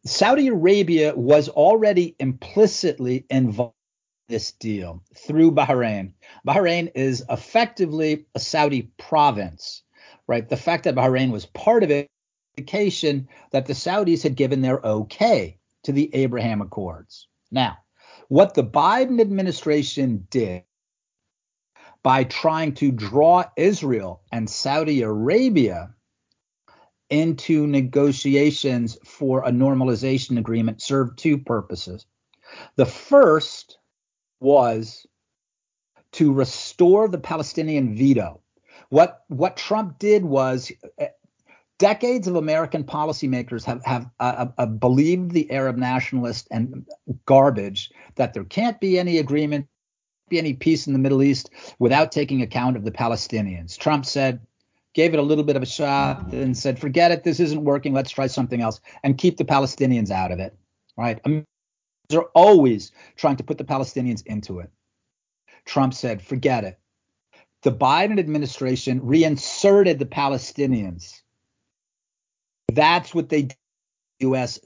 Saudi 0.06 0.48
Arabia 0.48 1.14
was 1.16 1.50
already 1.50 2.16
implicitly 2.20 3.26
involved 3.30 3.74
in 3.74 3.79
this 4.30 4.54
deal 4.54 5.04
through 5.15 5.52
Bahrain. 5.52 6.13
Bahrain 6.48 6.92
is 6.96 7.26
effectively 7.30 8.28
a 8.36 8.39
Saudi 8.39 8.92
province, 8.98 9.84
right? 10.28 10.48
The 10.48 10.56
fact 10.56 10.86
that 10.86 10.96
Bahrain 10.96 11.32
was 11.32 11.46
part 11.46 11.84
of 11.84 11.92
it 11.92 12.08
indication 12.60 13.28
that 13.52 13.65
the 13.65 13.74
Saudis 13.74 14.24
had 14.24 14.36
given 14.36 14.62
their 14.62 14.80
okay 14.86 15.58
to 15.84 15.92
the 15.92 16.13
Abraham 16.13 16.62
Accords. 16.62 17.28
Now, 17.52 17.78
what 18.28 18.54
the 18.54 18.63
Biden 18.63 19.20
administration 19.22 20.28
did 20.30 20.63
by 22.04 22.26
trying 22.26 22.74
to 22.76 22.92
draw 22.92 23.46
Israel 23.58 24.22
and 24.32 24.50
Saudi 24.50 25.02
Arabia 25.02 25.94
into 27.10 27.65
negotiations 27.65 28.98
for 29.04 29.44
a 29.44 29.52
normalization 29.52 30.38
agreement 30.38 30.82
served 30.82 31.18
two 31.18 31.39
purposes. 31.39 32.06
The 32.76 32.86
first 32.86 33.79
was 34.39 35.06
to 36.13 36.34
restore 36.34 37.08
the 37.08 37.19
Palestinian 37.19 37.95
veto. 37.95 38.41
What 38.89 39.23
what 39.28 39.58
Trump 39.58 39.99
did 39.99 40.25
was 40.25 40.71
uh, 40.99 41.06
decades 41.78 42.28
of 42.28 42.36
American 42.36 42.84
policymakers 42.84 43.63
have 43.65 43.84
have 43.86 44.10
uh, 44.19 44.47
uh, 44.58 44.65
believed 44.65 45.32
the 45.32 45.49
Arab 45.52 45.78
nationalist 45.78 46.47
and 46.52 46.86
garbage 47.25 47.91
that 48.15 48.34
there 48.34 48.43
can't 48.43 48.80
be 48.80 48.97
any 48.97 49.17
agreement, 49.17 49.67
be 50.30 50.39
any 50.39 50.54
peace 50.54 50.88
in 50.88 50.93
the 50.93 50.99
Middle 50.99 51.21
East 51.21 51.52
without 51.78 52.12
taking 52.12 52.41
account 52.41 52.78
of 52.78 52.84
the 52.84 52.91
Palestinians. 52.91 53.78
Trump 53.78 54.06
said 54.06 54.41
gave 54.93 55.13
it 55.13 55.19
a 55.19 55.23
little 55.23 55.43
bit 55.43 55.56
of 55.56 55.62
a 55.62 55.67
shot 55.67 56.34
and 56.34 56.58
said, 56.58 56.80
forget 56.80 57.12
it, 57.12 57.23
this 57.23 57.39
isn't 57.39 57.63
working, 57.63 57.93
let's 57.93 58.10
try 58.10 58.25
something 58.25 58.60
else 58.60 58.82
and 59.04 59.17
keep 59.17 59.38
the 59.38 59.45
Palestinians 59.45 60.10
out 60.10 60.32
of 60.32 60.39
it. 60.39 60.58
Right? 60.97 61.21
They're 62.10 62.24
always 62.36 62.91
trying 63.15 63.38
to 63.38 63.43
put 63.43 63.58
the 63.58 63.63
Palestinians 63.63 64.26
into 64.26 64.60
it. 64.60 64.72
Trump 65.65 65.93
said, 65.93 66.22
forget 66.22 66.63
it. 66.63 66.80
The 67.62 67.72
Biden 67.72 68.19
administration 68.19 69.06
reinserted 69.06 70.00
the 70.00 70.06
Palestinians. 70.06 71.22
That's 72.74 73.13
what 73.13 73.30
they. 73.30 73.50
U.S. 74.22 74.60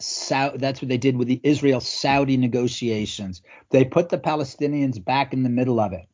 that's 0.56 0.82
what 0.82 0.90
they 0.90 0.98
did 0.98 1.16
with 1.16 1.28
the 1.28 1.40
Israel 1.44 1.80
Saudi 1.80 2.38
negotiations. 2.38 3.44
They 3.70 3.86
put 3.86 4.10
the 4.10 4.18
Palestinians 4.18 5.04
back 5.04 5.32
in 5.32 5.44
the 5.44 5.50
middle 5.50 5.80
of 5.80 5.94
it. 5.94 6.08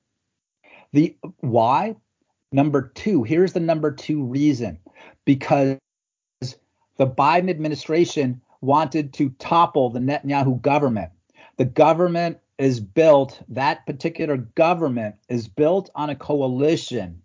The 0.92 1.16
why? 1.40 1.96
Number 2.52 2.92
two, 2.96 3.24
here's 3.24 3.54
the 3.54 3.62
number 3.62 3.92
two 3.92 4.24
reason 4.24 4.80
because 5.24 5.78
the 6.42 7.08
Biden 7.08 7.50
administration 7.50 8.42
wanted 8.60 9.14
to 9.14 9.30
topple 9.40 9.90
the 9.90 10.00
Netanyahu 10.00 10.62
government. 10.62 11.12
The 11.60 11.66
government 11.66 12.40
is 12.58 12.80
built, 12.80 13.42
that 13.50 13.86
particular 13.86 14.38
government 14.38 15.16
is 15.28 15.50
built 15.50 15.90
on 15.94 16.10
a 16.10 16.16
coalition 16.16 17.22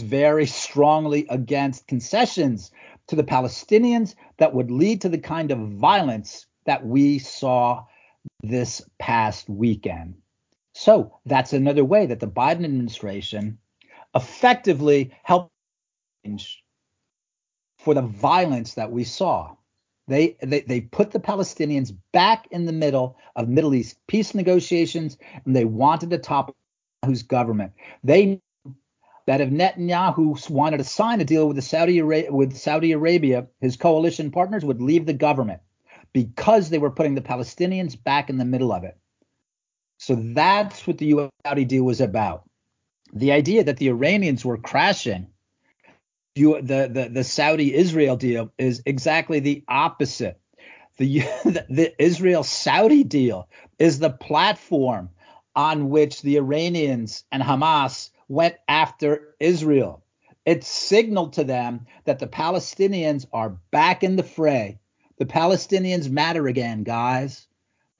very 0.00 0.46
strongly 0.46 1.26
against 1.28 1.88
concessions 1.88 2.70
to 3.08 3.16
the 3.16 3.24
Palestinians 3.24 4.14
that 4.38 4.54
would 4.54 4.70
lead 4.70 5.00
to 5.00 5.08
the 5.08 5.18
kind 5.18 5.50
of 5.50 5.58
violence 5.58 6.46
that 6.64 6.86
we 6.86 7.18
saw 7.18 7.84
this 8.44 8.82
past 9.00 9.48
weekend. 9.48 10.14
So 10.72 11.18
that's 11.26 11.52
another 11.52 11.84
way 11.84 12.06
that 12.06 12.20
the 12.20 12.28
Biden 12.28 12.64
administration 12.64 13.58
effectively 14.14 15.10
helped 15.24 15.50
for 17.78 17.94
the 17.94 18.02
violence 18.02 18.74
that 18.74 18.92
we 18.92 19.02
saw. 19.02 19.56
They, 20.10 20.36
they 20.42 20.62
they 20.62 20.80
put 20.80 21.12
the 21.12 21.20
Palestinians 21.20 21.96
back 22.10 22.48
in 22.50 22.66
the 22.66 22.72
middle 22.72 23.16
of 23.36 23.48
Middle 23.48 23.76
East 23.76 23.96
peace 24.08 24.34
negotiations, 24.34 25.16
and 25.44 25.54
they 25.54 25.64
wanted 25.64 26.10
to 26.10 26.18
topple 26.18 26.56
whose 27.06 27.22
government. 27.22 27.74
They 28.02 28.40
that 29.28 29.40
if 29.40 29.50
Netanyahu 29.50 30.50
wanted 30.50 30.78
to 30.78 30.84
sign 30.84 31.20
a 31.20 31.24
deal 31.24 31.46
with 31.46 31.54
the 31.54 31.62
Saudi 31.62 32.02
with 32.02 32.56
Saudi 32.56 32.90
Arabia, 32.90 33.46
his 33.60 33.76
coalition 33.76 34.32
partners 34.32 34.64
would 34.64 34.82
leave 34.82 35.06
the 35.06 35.12
government 35.12 35.60
because 36.12 36.70
they 36.70 36.78
were 36.78 36.90
putting 36.90 37.14
the 37.14 37.20
Palestinians 37.20 37.94
back 38.02 38.28
in 38.28 38.36
the 38.36 38.44
middle 38.44 38.72
of 38.72 38.82
it. 38.82 38.98
So 39.98 40.16
that's 40.16 40.88
what 40.88 40.98
the 40.98 41.06
U.S. 41.06 41.30
Saudi 41.46 41.64
deal 41.64 41.84
was 41.84 42.00
about 42.00 42.50
the 43.12 43.30
idea 43.30 43.62
that 43.62 43.76
the 43.76 43.90
Iranians 43.90 44.44
were 44.44 44.58
crashing 44.58 45.28
you, 46.34 46.60
the, 46.60 46.88
the, 46.92 47.08
the 47.12 47.24
Saudi 47.24 47.74
Israel 47.74 48.16
deal 48.16 48.52
is 48.58 48.82
exactly 48.86 49.40
the 49.40 49.64
opposite. 49.68 50.38
The, 50.98 51.64
the 51.70 51.94
Israel 51.98 52.42
Saudi 52.42 53.04
deal 53.04 53.48
is 53.78 53.98
the 53.98 54.10
platform 54.10 55.08
on 55.56 55.88
which 55.88 56.20
the 56.20 56.36
Iranians 56.36 57.24
and 57.32 57.42
Hamas 57.42 58.10
went 58.28 58.56
after 58.68 59.34
Israel. 59.40 60.04
It 60.44 60.62
signaled 60.62 61.32
to 61.34 61.44
them 61.44 61.86
that 62.04 62.18
the 62.18 62.26
Palestinians 62.26 63.24
are 63.32 63.56
back 63.70 64.04
in 64.04 64.16
the 64.16 64.22
fray. 64.22 64.78
The 65.16 65.24
Palestinians 65.24 66.10
matter 66.10 66.46
again, 66.46 66.82
guys. 66.82 67.46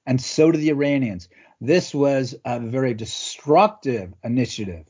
And 0.05 0.21
so 0.21 0.51
do 0.51 0.59
the 0.59 0.69
Iranians. 0.69 1.27
This 1.59 1.95
was 1.95 2.35
a 2.45 2.59
very 2.59 2.93
destructive 2.93 4.13
initiative 4.23 4.85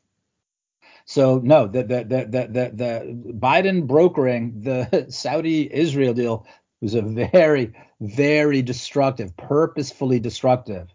so 1.12 1.40
no, 1.44 1.68
the 1.68 1.84
the 1.84 2.04
the 2.06 2.26
the, 2.26 2.72
the 2.74 3.34
Biden 3.34 3.86
brokering 3.86 4.62
the 4.62 5.08
Saudi 5.10 5.70
Israel 5.70 6.14
deal 6.14 6.48
was 6.80 6.94
a 6.94 7.02
very 7.02 7.74
very 8.00 8.62
destructive, 8.62 9.36
purposefully 9.36 10.22
destructive 10.22 10.88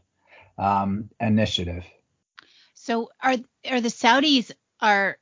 um, 0.56 1.10
initiative. 1.20 1.84
So 2.72 3.10
are 3.22 3.36
are 3.68 3.82
the 3.82 3.90
Saudis 3.90 4.50
are 4.80 5.18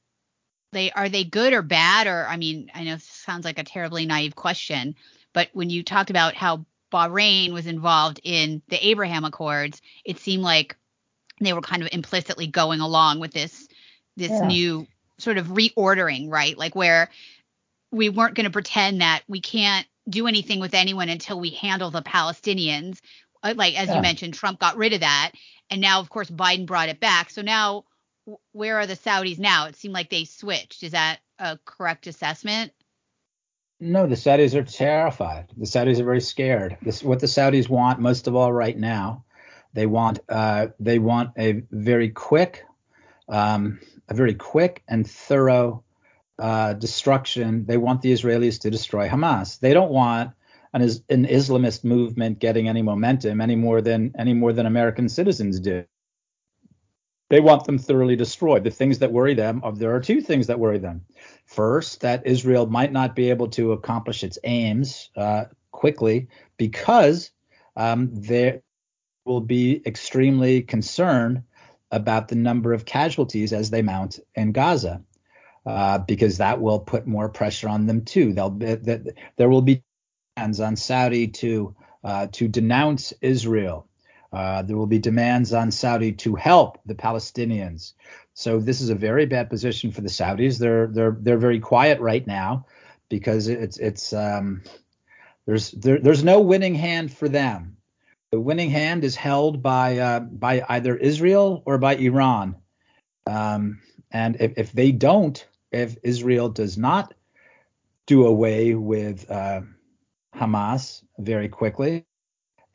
they 0.71 0.93
are 0.93 1.09
they 1.09 1.25
good 1.25 1.55
or 1.55 1.63
bad 1.63 2.07
or 2.07 2.29
I 2.29 2.37
mean 2.37 2.71
I 2.73 2.85
know 2.85 2.99
sounds 2.99 3.45
like 3.45 3.59
a 3.59 3.65
terribly 3.65 4.07
naive 4.07 4.37
question, 4.37 4.95
but 5.33 5.49
when 5.55 5.71
you 5.71 5.83
talked 5.83 6.11
about 6.11 6.37
how 6.37 6.67
Bahrain 6.93 7.53
was 7.53 7.67
involved 7.67 8.21
in 8.23 8.63
the 8.69 8.87
Abraham 8.87 9.25
Accords, 9.25 9.83
it 10.05 10.21
seemed 10.21 10.45
like 10.45 10.77
they 11.41 11.53
were 11.53 11.63
kind 11.63 11.83
of 11.83 11.89
implicitly 11.91 12.47
going 12.47 12.79
along 12.79 13.19
with 13.19 13.33
this 13.33 13.67
this 14.17 14.31
yeah. 14.31 14.47
new 14.47 14.87
sort 15.19 15.39
of 15.39 15.49
reordering, 15.49 16.31
right? 16.31 16.57
Like 16.57 16.75
where 16.75 17.11
we 17.91 18.09
weren't 18.09 18.35
going 18.35 18.45
to 18.45 18.51
pretend 18.51 19.01
that 19.01 19.23
we 19.29 19.41
can't 19.41 19.87
do 20.09 20.27
anything 20.27 20.61
with 20.61 20.75
anyone 20.75 21.09
until 21.09 21.41
we 21.41 21.51
handle 21.51 21.91
the 21.91 22.03
Palestinians. 22.03 22.99
Uh, 23.43 23.55
like 23.57 23.79
as 23.79 23.89
yeah. 23.89 23.97
you 23.97 24.03
mentioned, 24.03 24.35
Trump 24.35 24.59
got 24.59 24.77
rid 24.77 24.93
of 24.93 25.01
that, 25.01 25.33
and 25.71 25.81
now 25.81 26.01
of 26.01 26.11
course 26.11 26.31
Biden 26.31 26.67
brought 26.67 26.89
it 26.89 27.01
back. 27.01 27.31
So 27.31 27.43
now, 27.43 27.85
where 28.53 28.79
are 28.79 28.87
the 28.87 28.97
Saudis 28.97 29.39
now? 29.39 29.67
It 29.67 29.77
seemed 29.77 29.95
like 29.95 30.11
they 30.11 30.25
switched. 30.25 30.83
Is 30.83 30.93
that 30.93 31.21
a 31.39 31.59
correct 31.65 32.07
assessment? 32.07 32.73
No, 33.81 34.07
the 34.07 34.15
Saudis 34.15 34.55
are 34.55 34.65
terrified. 34.65 35.51
The 35.57 35.67
Saudis 35.67 36.01
are 36.01 36.05
very 36.05 36.21
scared. 36.21 36.77
This 36.83 37.03
what 37.03 37.21
the 37.21 37.27
Saudis 37.27 37.69
want 37.69 38.01
most 38.01 38.27
of 38.27 38.35
all 38.35 38.53
right 38.53 38.77
now. 38.77 39.25
They 39.73 39.87
want 39.87 40.21
uh, 40.29 40.69
they 40.79 40.99
want 40.99 41.31
a 41.37 41.63
very 41.71 42.11
quick 42.11 42.65
um, 43.29 43.81
a 44.09 44.15
very 44.15 44.35
quick 44.35 44.83
and 44.89 45.09
thorough 45.09 45.83
uh, 46.39 46.75
destruction. 46.75 47.65
They 47.67 47.77
want 47.77 48.03
the 48.03 48.13
Israelis 48.13 48.61
to 48.61 48.71
destroy 48.71 49.09
Hamas. 49.09 49.61
They 49.61 49.73
don't 49.73 49.91
want 49.91 50.33
an, 50.73 50.83
an 50.83 51.27
Islamist 51.27 51.85
movement 51.85 52.39
getting 52.39 52.69
any 52.69 52.83
momentum 52.83 53.41
any 53.41 53.57
more 53.57 53.81
than 53.81 54.15
any 54.19 54.35
more 54.35 54.53
than 54.53 54.67
American 54.67 55.09
citizens 55.09 55.61
do. 55.61 55.85
They 57.31 57.41
want 57.41 57.65
them 57.65 57.79
thoroughly 57.79 58.17
destroyed. 58.17 58.65
The 58.65 58.71
things 58.71 58.99
that 58.99 59.13
worry 59.13 59.35
them 59.35 59.63
there 59.77 59.95
are 59.95 60.01
two 60.01 60.21
things 60.21 60.47
that 60.49 60.59
worry 60.59 60.79
them. 60.79 61.05
First, 61.47 62.01
that 62.03 62.27
Israel 62.27 62.67
might 62.67 62.93
not 62.93 63.17
be 63.17 63.31
able 63.31 63.49
to 63.51 63.73
accomplish 63.73 64.23
its 64.23 64.39
aims 64.45 65.11
uh, 65.17 65.47
quickly 65.73 66.29
because 66.59 67.31
um, 67.77 68.11
they 68.13 68.61
will 69.25 69.41
be 69.41 69.83
extremely 69.87 70.63
concerned 70.63 71.43
about 71.95 72.29
the 72.29 72.37
number 72.37 72.75
of 72.75 72.85
casualties 72.85 73.53
as 73.53 73.71
they 73.71 73.83
mount 73.83 74.21
in 74.35 74.53
Gaza, 74.53 75.03
uh, 75.67 75.99
because 76.07 76.39
that 76.39 76.61
will 76.61 76.81
put 76.81 77.07
more 77.07 77.29
pressure 77.29 77.71
on 77.71 77.87
them 77.87 78.05
too. 78.05 78.33
They'll 78.35 78.51
be, 78.51 78.77
there 79.37 79.49
will 79.49 79.63
be 79.63 79.83
demands 80.37 80.61
on 80.61 80.77
Saudi 80.77 81.29
to 81.29 81.75
uh, 82.05 82.27
to 82.33 82.49
denounce 82.49 83.15
Israel, 83.21 83.87
Uh, 84.35 84.63
there 84.67 84.77
will 84.77 84.89
be 84.89 84.99
demands 84.99 85.53
on 85.53 85.71
Saudi 85.71 86.13
to 86.13 86.35
help 86.35 86.79
the 86.87 86.95
Palestinians. 86.95 87.95
So 88.35 88.59
this 88.59 88.81
is 88.81 88.91
a 88.91 88.95
very 89.09 89.27
bad 89.27 89.49
position 89.49 89.93
for 89.93 90.01
the 90.03 90.09
Saudis. 90.09 90.59
They're 90.59 90.89
they're 90.89 91.17
they're 91.21 91.39
very 91.39 91.61
quiet 91.61 92.01
right 92.01 92.27
now 92.27 92.67
because 93.09 93.47
it's 93.47 93.79
it's 93.79 94.13
um, 94.13 94.63
there's 95.47 95.71
there, 95.71 96.01
there's 96.01 96.25
no 96.25 96.41
winning 96.41 96.75
hand 96.75 97.13
for 97.13 97.29
them. 97.29 97.77
The 98.35 98.41
winning 98.41 98.71
hand 98.71 99.05
is 99.05 99.15
held 99.15 99.63
by 99.63 99.99
uh, 99.99 100.19
by 100.19 100.65
either 100.69 100.97
Israel 100.97 101.63
or 101.67 101.79
by 101.79 101.95
Iran. 101.95 102.57
Um, 103.29 103.81
and 104.11 104.37
if, 104.41 104.55
if 104.57 104.73
they 104.73 104.91
don't, 104.91 105.47
if 105.71 105.97
Israel 106.03 106.49
does 106.49 106.77
not 106.77 107.15
do 108.07 108.27
away 108.27 108.75
with 108.75 109.31
uh, 109.31 109.61
Hamas 110.35 111.05
very 111.17 111.49
quickly, 111.49 112.07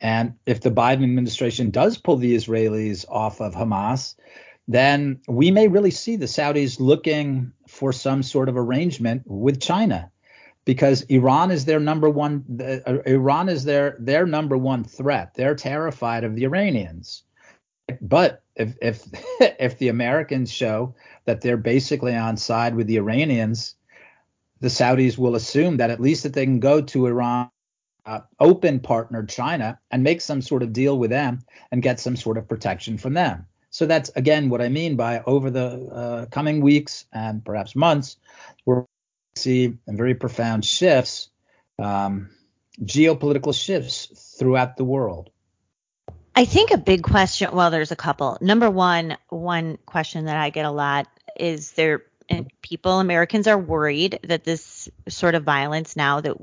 and 0.00 0.32
if 0.46 0.62
the 0.62 0.70
Biden 0.70 1.04
administration 1.04 1.68
does 1.68 1.98
pull 1.98 2.16
the 2.16 2.34
Israelis 2.34 3.04
off 3.10 3.42
of 3.42 3.54
Hamas, 3.54 4.14
then 4.66 5.20
we 5.28 5.50
may 5.50 5.68
really 5.68 5.90
see 5.90 6.16
the 6.16 6.24
Saudis 6.24 6.80
looking 6.80 7.52
for 7.68 7.92
some 7.92 8.22
sort 8.22 8.48
of 8.48 8.56
arrangement 8.56 9.24
with 9.26 9.60
China 9.60 10.10
because 10.70 11.02
Iran 11.08 11.50
is 11.50 11.64
their 11.64 11.80
number 11.80 12.08
one 12.08 12.44
uh, 12.86 12.98
Iran 13.04 13.48
is 13.48 13.64
their 13.64 13.96
their 13.98 14.24
number 14.24 14.56
one 14.56 14.84
threat. 14.84 15.34
They're 15.34 15.56
terrified 15.56 16.22
of 16.22 16.36
the 16.36 16.44
Iranians. 16.44 17.24
But 18.00 18.44
if 18.54 18.76
if 18.80 19.04
if 19.40 19.78
the 19.78 19.88
Americans 19.88 20.52
show 20.52 20.94
that 21.24 21.40
they're 21.40 21.56
basically 21.56 22.14
on 22.14 22.36
side 22.36 22.76
with 22.76 22.86
the 22.86 22.98
Iranians, 22.98 23.74
the 24.60 24.68
Saudis 24.68 25.18
will 25.18 25.34
assume 25.34 25.78
that 25.78 25.90
at 25.90 26.00
least 26.00 26.22
that 26.22 26.34
they 26.34 26.44
can 26.44 26.60
go 26.60 26.80
to 26.80 27.06
Iran 27.08 27.50
uh, 28.06 28.20
open 28.38 28.78
partner 28.78 29.24
China 29.26 29.76
and 29.90 30.04
make 30.04 30.20
some 30.20 30.40
sort 30.40 30.62
of 30.62 30.72
deal 30.72 30.96
with 31.00 31.10
them 31.10 31.40
and 31.72 31.82
get 31.82 31.98
some 31.98 32.14
sort 32.14 32.38
of 32.38 32.46
protection 32.46 32.96
from 32.96 33.14
them. 33.14 33.44
So 33.70 33.86
that's 33.86 34.10
again 34.14 34.48
what 34.48 34.62
I 34.62 34.68
mean 34.68 34.94
by 34.94 35.20
over 35.26 35.50
the 35.50 35.66
uh, 35.92 36.26
coming 36.26 36.60
weeks 36.60 37.06
and 37.12 37.44
perhaps 37.44 37.74
months, 37.74 38.18
we're 38.66 38.84
see 39.40 39.78
and 39.86 39.96
very 39.96 40.14
profound 40.14 40.64
shifts, 40.64 41.30
um, 41.78 42.30
geopolitical 42.82 43.54
shifts 43.54 44.36
throughout 44.38 44.76
the 44.76 44.84
world. 44.84 45.30
I 46.34 46.44
think 46.44 46.70
a 46.70 46.78
big 46.78 47.02
question, 47.02 47.50
well, 47.52 47.70
there's 47.70 47.90
a 47.92 47.96
couple. 47.96 48.38
Number 48.40 48.70
one, 48.70 49.16
one 49.28 49.78
question 49.84 50.26
that 50.26 50.36
I 50.36 50.50
get 50.50 50.64
a 50.64 50.70
lot 50.70 51.08
is 51.38 51.72
there, 51.72 52.02
people, 52.62 53.00
Americans 53.00 53.46
are 53.46 53.58
worried 53.58 54.20
that 54.22 54.44
this 54.44 54.88
sort 55.08 55.34
of 55.34 55.42
violence 55.42 55.96
now 55.96 56.20
that 56.20 56.36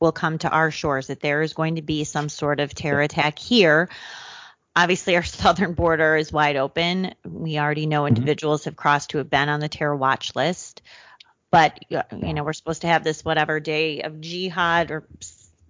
will 0.00 0.12
come 0.12 0.38
to 0.38 0.50
our 0.50 0.70
shores, 0.70 1.06
that 1.06 1.20
there 1.20 1.42
is 1.42 1.52
going 1.52 1.76
to 1.76 1.82
be 1.82 2.04
some 2.04 2.28
sort 2.28 2.58
of 2.58 2.74
terror 2.74 3.02
attack 3.02 3.38
here. 3.38 3.88
Obviously, 4.74 5.14
our 5.16 5.22
southern 5.40 5.74
border 5.74 6.16
is 6.16 6.32
wide 6.32 6.56
open. 6.56 7.14
We 7.24 7.58
already 7.58 7.86
know 7.86 8.02
mm-hmm. 8.02 8.16
individuals 8.16 8.62
mm-hmm. 8.62 8.70
have 8.70 8.76
crossed 8.76 9.12
who 9.12 9.18
have 9.18 9.30
been 9.30 9.48
on 9.48 9.60
the 9.60 9.68
terror 9.68 9.96
watch 9.96 10.34
list 10.34 10.82
but 11.50 11.78
you 11.88 12.34
know 12.34 12.44
we're 12.44 12.52
supposed 12.52 12.82
to 12.82 12.86
have 12.86 13.04
this 13.04 13.24
whatever 13.24 13.60
day 13.60 14.02
of 14.02 14.20
jihad 14.20 14.90
or 14.90 15.04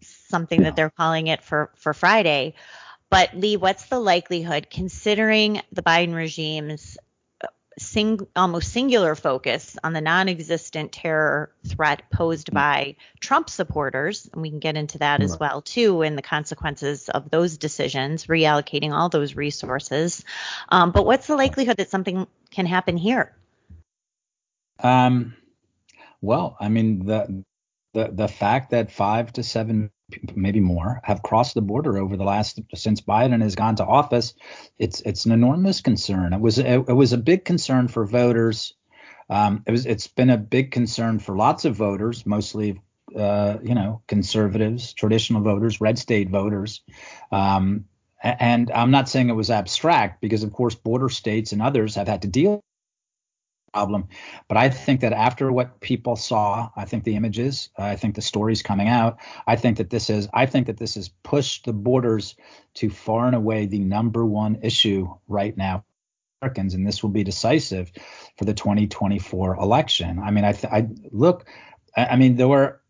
something 0.01 0.62
that 0.62 0.77
they're 0.77 0.90
calling 0.90 1.27
it 1.27 1.43
for 1.43 1.71
for 1.77 1.93
Friday. 1.93 2.55
But 3.11 3.35
Lee, 3.35 3.57
what's 3.57 3.87
the 3.87 3.99
likelihood, 3.99 4.69
considering 4.71 5.61
the 5.73 5.83
Biden 5.83 6.14
regime's 6.14 6.97
uh, 7.43 7.49
sing, 7.77 8.21
almost 8.37 8.73
singular 8.73 9.16
focus 9.16 9.77
on 9.83 9.93
the 9.93 10.01
non-existent 10.01 10.93
terror 10.93 11.51
threat 11.66 12.03
posed 12.12 12.51
mm. 12.51 12.55
by 12.55 12.97
Trump 13.19 13.51
supporters, 13.51 14.31
and 14.33 14.43
we 14.43 14.51
can 14.51 14.61
get 14.61 14.77
into 14.77 14.99
that 14.99 15.23
as 15.23 15.37
well 15.40 15.61
too, 15.61 16.03
and 16.03 16.16
the 16.16 16.23
consequences 16.23 17.09
of 17.09 17.31
those 17.31 17.59
decisions, 17.59 18.27
reallocating 18.27 18.93
all 18.93 19.09
those 19.09 19.35
resources. 19.35 20.25
Um, 20.69 20.93
but 20.93 21.05
what's 21.05 21.27
the 21.27 21.37
likelihood 21.37 21.79
that 21.79 21.90
something 21.90 22.29
can 22.53 22.66
happen 22.66 22.97
here? 22.97 23.35
Um, 24.79 25.35
well, 26.20 26.56
I 26.61 26.68
mean 26.68 27.06
the 27.06 27.44
the 27.92 28.11
the 28.12 28.28
fact 28.28 28.70
that 28.70 28.92
five 28.92 29.33
to 29.35 29.42
seven, 29.42 29.90
maybe 30.35 30.61
more, 30.61 31.00
have 31.04 31.22
crossed 31.22 31.54
the 31.54 31.62
border 31.62 31.98
over 31.98 32.16
the 32.16 32.24
last 32.24 32.61
since 32.74 33.00
Biden 33.00 33.42
has 33.42 33.54
gone 33.54 33.76
to 33.76 33.85
office, 33.85 34.35
it's 34.78 35.00
it's 35.02 35.24
an 35.24 35.33
enormous 35.33 35.80
concern. 35.80 36.33
It 36.33 36.40
was 36.40 36.59
it, 36.59 36.66
it 36.66 36.92
was 36.94 37.12
a 37.12 37.18
big 37.18 37.44
concern 37.44 37.88
for 37.88 38.04
voters. 38.04 38.74
Um, 39.28 39.62
it 39.66 39.72
was 39.72 39.87
it's 39.87 40.06
been 40.06 40.30
a 40.30 40.37
big 40.37 40.70
concern 40.70 41.18
for 41.18 41.37
lots 41.37 41.64
of 41.64 41.76
voters, 41.76 42.26
mostly 42.26 42.80
uh, 43.16 43.59
you 43.62 43.74
know 43.74 44.02
conservatives, 44.06 44.92
traditional 44.94 45.42
voters, 45.42 45.80
red 45.80 45.98
state 45.98 46.30
voters. 46.30 46.83
Um, 47.33 47.87
and 48.22 48.70
I'm 48.70 48.90
not 48.90 49.09
saying 49.09 49.30
it 49.30 49.35
was 49.35 49.50
abstract 49.50 50.20
because, 50.20 50.42
of 50.42 50.52
course, 50.52 50.74
border 50.74 51.09
states 51.09 51.52
and 51.52 51.62
others 51.62 51.94
have 51.94 52.06
had 52.06 52.20
to 52.22 52.28
deal 52.28 52.62
problem. 53.72 54.09
But 54.48 54.56
I 54.56 54.68
think 54.68 55.00
that 55.00 55.12
after 55.12 55.50
what 55.52 55.80
people 55.80 56.16
saw, 56.16 56.70
I 56.76 56.85
think 56.85 57.04
the 57.04 57.16
images, 57.16 57.70
I 57.76 57.96
think 57.96 58.14
the 58.14 58.22
stories 58.22 58.62
coming 58.62 58.88
out, 58.88 59.18
I 59.46 59.56
think 59.56 59.78
that 59.78 59.90
this 59.90 60.11
is, 60.11 60.28
I 60.33 60.46
think 60.46 60.66
that 60.66 60.76
this 60.76 60.94
has 60.96 61.09
pushed 61.09 61.64
the 61.64 61.72
borders 61.72 62.37
to 62.74 62.90
far 62.90 63.26
and 63.26 63.37
away 63.37 63.66
the 63.66 63.78
number 63.78 64.24
one 64.24 64.59
issue 64.62 65.09
right 65.28 65.56
now. 65.56 65.85
Americans, 66.42 66.72
and 66.72 66.87
this 66.87 67.02
will 67.02 67.11
be 67.11 67.22
decisive 67.22 67.92
for 68.38 68.46
the 68.46 68.54
2024 68.54 69.56
election. 69.56 70.18
I 70.18 70.30
mean, 70.30 70.44
I, 70.44 70.52
th- 70.52 70.72
I 70.72 70.88
look, 71.12 71.46
I, 71.94 72.06
I 72.06 72.16
mean, 72.16 72.37
there 72.37 72.48
were 72.48 72.80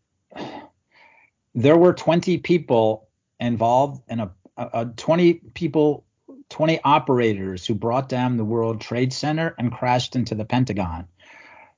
there 1.53 1.77
were 1.77 1.91
20 1.91 2.37
people 2.37 3.09
involved 3.41 4.03
in 4.07 4.21
a, 4.21 4.31
a, 4.55 4.69
a 4.73 4.85
20 4.85 5.33
people 5.53 6.05
20 6.51 6.81
operators 6.83 7.65
who 7.65 7.73
brought 7.73 8.09
down 8.09 8.37
the 8.37 8.45
World 8.45 8.81
Trade 8.81 9.13
Center 9.13 9.55
and 9.57 9.71
crashed 9.71 10.15
into 10.15 10.35
the 10.35 10.45
Pentagon. 10.45 11.07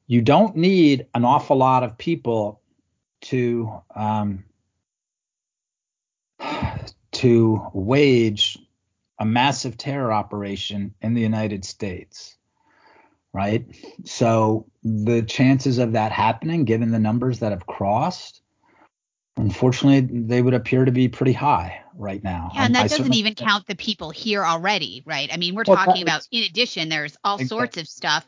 You 0.08 0.22
don't 0.22 0.56
need 0.58 1.08
an 1.14 1.24
awful 1.24 1.58
lot 1.58 1.84
of 1.84 1.98
people 1.98 2.60
to 3.22 3.72
um, 3.96 4.44
to 7.14 7.68
wage 7.74 8.58
a 9.20 9.26
massive 9.26 9.78
terror 9.78 10.12
operation 10.12 10.94
in 11.02 11.14
the 11.14 11.22
United 11.22 11.64
States, 11.64 12.36
right? 13.32 13.66
So 14.04 14.66
the 14.84 15.22
chances 15.22 15.78
of 15.78 15.94
that 15.94 16.12
happening, 16.12 16.66
given 16.66 16.92
the 16.92 17.00
numbers 17.00 17.40
that 17.40 17.52
have 17.52 17.68
crossed, 17.68 18.43
unfortunately, 19.38 20.22
they 20.22 20.42
would 20.42 20.54
appear 20.54 20.86
to 20.86 20.92
be 20.92 21.08
pretty 21.08 21.34
high 21.34 21.82
right 21.96 22.24
now. 22.24 22.52
Yeah, 22.54 22.66
and 22.66 22.76
that 22.76 22.86
I 22.86 22.88
doesn't 22.88 23.14
even 23.14 23.36
count 23.36 23.68
the 23.68 23.76
people 23.76 24.10
here 24.10 24.44
already, 24.44 25.04
right? 25.06 25.30
I 25.32 25.38
mean, 25.38 25.56
we're 25.56 25.64
well, 25.68 25.78
talking 25.78 26.02
about 26.04 26.28
in 26.32 26.44
addition, 26.44 26.90
there's 26.90 27.18
all 27.24 27.36
exactly. 27.36 27.58
sorts 27.58 27.78
of 27.78 27.88
stuff, 27.88 28.26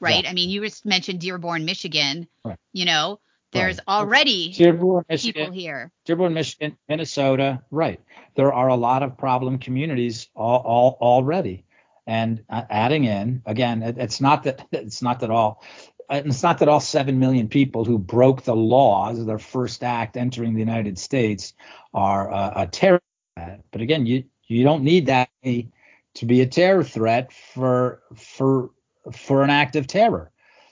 right? 0.00 0.24
Yeah. 0.24 0.30
I 0.30 0.32
mean, 0.34 0.50
you 0.50 0.62
just 0.62 0.84
mentioned 0.84 1.20
Dearborn, 1.20 1.64
Michigan. 1.64 2.28
Right. 2.44 2.58
You 2.72 2.86
know, 2.86 3.20
there's 3.52 3.78
right. 3.78 3.88
already 3.88 4.52
Dearborn, 4.52 5.04
Michigan, 5.08 5.44
people 5.44 5.54
here. 5.54 5.92
Dearborn, 6.04 6.34
Michigan, 6.34 6.76
Minnesota, 6.88 7.62
right? 7.70 8.00
There 8.34 8.52
are 8.52 8.68
a 8.68 8.76
lot 8.76 9.02
of 9.02 9.16
problem 9.16 9.58
communities 9.58 10.28
all, 10.34 10.60
all 10.60 10.98
already. 11.00 11.64
And 12.06 12.42
uh, 12.48 12.62
adding 12.70 13.04
in 13.04 13.42
again, 13.46 13.82
it, 13.82 13.98
it's 13.98 14.20
not 14.20 14.44
that 14.44 14.66
it's 14.72 15.02
not 15.02 15.20
that 15.20 15.30
all 15.30 15.62
it's 16.10 16.42
not 16.42 16.58
that 16.58 16.68
all 16.68 16.80
7 16.80 17.18
million 17.18 17.48
people 17.48 17.84
who 17.84 17.98
broke 17.98 18.42
the 18.42 18.56
law 18.56 19.10
as 19.10 19.24
their 19.24 19.38
first 19.38 19.84
act 19.84 20.16
entering 20.16 20.54
the 20.54 20.60
United 20.60 20.98
States 20.98 21.52
are 21.92 22.32
uh, 22.32 22.52
a 22.56 22.66
terror 22.66 23.00
threat. 23.34 23.60
But 23.70 23.80
again, 23.80 24.06
you 24.06 24.24
you 24.46 24.64
don't 24.64 24.82
need 24.82 25.06
that 25.06 25.28
to 25.42 26.26
be 26.26 26.40
a 26.40 26.46
terror 26.46 26.82
threat 26.82 27.32
for 27.32 28.02
for 28.14 28.70
for 29.12 29.42
an 29.42 29.50
act 29.50 29.76
of 29.76 29.86
terror. 29.86 30.30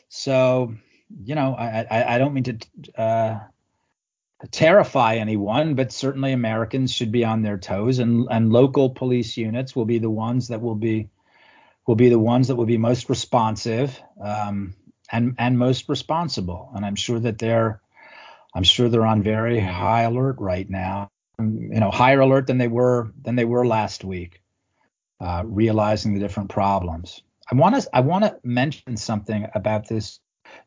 So, 0.09 0.75
you 1.22 1.35
know, 1.35 1.55
I 1.55 1.87
I, 1.90 2.14
I 2.14 2.18
don't 2.18 2.33
mean 2.33 2.44
to 2.44 2.59
uh, 2.96 3.40
terrify 4.51 5.16
anyone, 5.16 5.75
but 5.75 5.92
certainly 5.92 6.33
Americans 6.33 6.92
should 6.92 7.12
be 7.12 7.25
on 7.25 7.42
their 7.42 7.59
toes, 7.59 7.99
and 7.99 8.27
and 8.31 8.53
local 8.53 8.90
police 8.90 9.37
units 9.37 9.77
will 9.77 9.85
be 9.85 9.99
the 9.99 10.11
ones 10.11 10.49
that 10.49 10.62
will 10.62 10.75
be 10.75 11.11
will 11.87 11.96
be 11.96 12.09
the 12.09 12.18
ones 12.18 12.49
that 12.49 12.57
will 12.57 12.66
be 12.66 12.79
most 12.79 13.09
responsive. 13.09 14.01
Um, 14.20 14.74
and 15.11 15.35
and 15.39 15.59
most 15.59 15.89
responsible. 15.89 16.71
And 16.75 16.85
I'm 16.85 16.97
sure 16.97 17.19
that 17.21 17.39
they're 17.39 17.81
I'm 18.55 18.63
sure 18.63 18.89
they're 18.89 19.07
on 19.07 19.23
very 19.23 19.61
high 19.61 20.03
alert 20.03 20.37
right 20.39 20.69
now. 20.69 21.11
You 21.39 21.81
know, 21.81 21.91
higher 21.91 22.21
alert 22.21 22.47
than 22.47 22.59
they 22.59 22.69
were 22.69 23.13
than 23.23 23.37
they 23.37 23.45
were 23.45 23.67
last 23.67 24.05
week, 24.05 24.41
uh, 25.21 25.43
realizing 25.45 26.15
the 26.15 26.21
different 26.21 26.49
problems. 26.49 27.23
I 27.51 27.55
want 27.55 27.81
to 27.81 27.89
I 27.93 28.01
want 28.01 28.25
to 28.25 28.39
mention 28.43 28.97
something 28.97 29.47
about 29.55 29.89
this, 29.89 30.21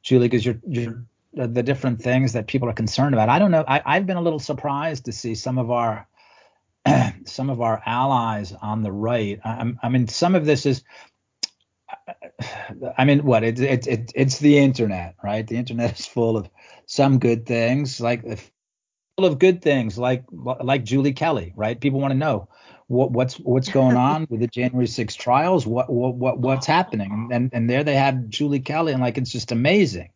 Julie, 0.04 0.28
because 0.28 0.46
you're 0.46 0.60
you're 0.68 1.06
the 1.34 1.64
different 1.64 2.02
things 2.02 2.34
that 2.34 2.48
people 2.48 2.70
are 2.70 2.74
concerned 2.74 3.14
about. 3.14 3.30
I 3.30 3.40
don't 3.40 3.52
know. 3.52 3.64
I, 3.68 3.82
I've 3.86 4.06
been 4.06 4.18
a 4.18 4.22
little 4.22 4.40
surprised 4.40 5.06
to 5.06 5.12
see 5.12 5.36
some 5.36 5.58
of 5.58 5.72
our 5.72 6.08
some 7.26 7.50
of 7.50 7.62
our 7.62 7.82
allies 7.86 8.54
on 8.54 8.82
the 8.82 8.92
right. 8.92 9.40
I, 9.44 9.74
I 9.82 9.90
mean, 9.90 10.08
some 10.08 10.36
of 10.36 10.46
this 10.46 10.66
is 10.66 10.84
I 12.98 13.06
mean, 13.06 13.26
what 13.26 13.44
it's 13.44 13.60
it, 13.60 13.88
it, 13.88 14.12
it's 14.16 14.40
the 14.40 14.58
internet, 14.58 15.16
right? 15.24 15.46
The 15.46 15.58
internet 15.58 16.00
is 16.00 16.06
full 16.06 16.38
of 16.38 16.50
some 16.86 17.20
good 17.20 17.46
things, 17.46 18.00
like 18.00 18.24
uh, 18.26 18.36
full 19.18 19.26
of 19.26 19.40
good 19.40 19.62
things, 19.62 19.98
like 19.98 20.24
like 20.32 20.84
Julie 20.84 21.14
Kelly, 21.14 21.54
right? 21.56 21.80
People 21.80 22.00
want 22.00 22.12
to 22.12 22.18
know 22.18 22.50
what, 22.88 23.12
what's 23.12 23.36
what's 23.36 23.70
going 23.70 23.98
on 24.10 24.28
with 24.30 24.40
the 24.40 24.48
January 24.48 24.88
6 24.88 25.16
trials, 25.16 25.66
what 25.66 25.92
what, 25.92 26.16
what 26.16 26.40
what's 26.40 26.68
happening, 26.68 27.30
and 27.32 27.50
and 27.54 27.70
there 27.70 27.84
they 27.84 27.96
have 27.96 28.30
Julie 28.30 28.60
Kelly, 28.62 28.94
and 28.94 29.02
like 29.02 29.18
it's 29.18 29.32
just 29.32 29.52
amazing, 29.52 30.12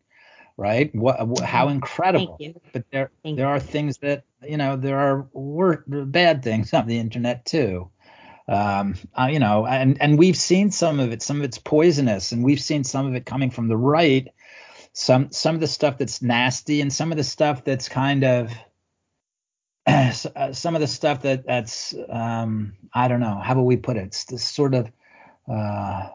right? 0.56 0.94
What, 0.94 1.26
what 1.26 1.44
how 1.44 1.68
incredible. 1.68 2.38
But 2.72 2.84
there 2.90 3.10
Thank 3.22 3.36
there 3.36 3.48
are 3.48 3.60
things 3.60 3.98
that 3.98 4.24
you 4.42 4.56
know 4.56 4.76
there 4.76 4.98
are 4.98 5.28
wor- 5.32 5.84
bad 5.86 6.42
things 6.42 6.72
on 6.74 6.86
the 6.86 6.98
internet 6.98 7.44
too. 7.44 7.90
Um, 8.46 8.94
uh, 9.18 9.28
you 9.30 9.38
know, 9.38 9.66
and 9.66 10.00
and 10.02 10.18
we've 10.18 10.36
seen 10.36 10.70
some 10.70 11.00
of 11.00 11.12
it. 11.12 11.22
Some 11.22 11.38
of 11.38 11.44
it's 11.44 11.58
poisonous, 11.58 12.32
and 12.32 12.44
we've 12.44 12.60
seen 12.60 12.84
some 12.84 13.06
of 13.06 13.14
it 13.14 13.24
coming 13.24 13.50
from 13.50 13.68
the 13.68 13.76
right. 13.76 14.28
Some 14.92 15.32
some 15.32 15.54
of 15.54 15.60
the 15.60 15.66
stuff 15.66 15.98
that's 15.98 16.20
nasty, 16.20 16.80
and 16.80 16.92
some 16.92 17.10
of 17.10 17.16
the 17.16 17.24
stuff 17.24 17.64
that's 17.64 17.88
kind 17.88 18.22
of 18.24 18.52
uh, 19.86 20.12
some 20.52 20.74
of 20.74 20.80
the 20.80 20.86
stuff 20.86 21.22
that 21.22 21.46
that's 21.46 21.94
um, 22.08 22.74
I 22.92 23.08
don't 23.08 23.20
know 23.20 23.40
how 23.42 23.54
will 23.54 23.66
we 23.66 23.76
put 23.76 23.96
it? 23.96 24.04
It's 24.04 24.24
this 24.24 24.44
sort 24.44 24.74
of 24.74 24.90
uh, 25.50 26.08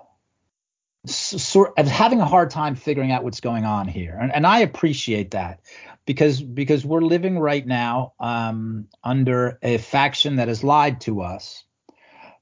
sort 1.05 1.73
of 1.77 1.87
having 1.87 2.21
a 2.21 2.25
hard 2.25 2.51
time 2.51 2.75
figuring 2.75 3.11
out 3.11 3.23
what's 3.23 3.41
going 3.41 3.65
on 3.65 3.87
here, 3.87 4.17
and, 4.19 4.33
and 4.33 4.45
I 4.45 4.59
appreciate 4.59 5.31
that 5.31 5.61
because 6.05 6.41
because 6.41 6.85
we're 6.85 7.01
living 7.01 7.37
right 7.37 7.65
now 7.65 8.13
um, 8.19 8.87
under 9.03 9.59
a 9.61 9.77
faction 9.77 10.37
that 10.37 10.47
has 10.47 10.63
lied 10.63 11.01
to 11.01 11.21
us. 11.21 11.63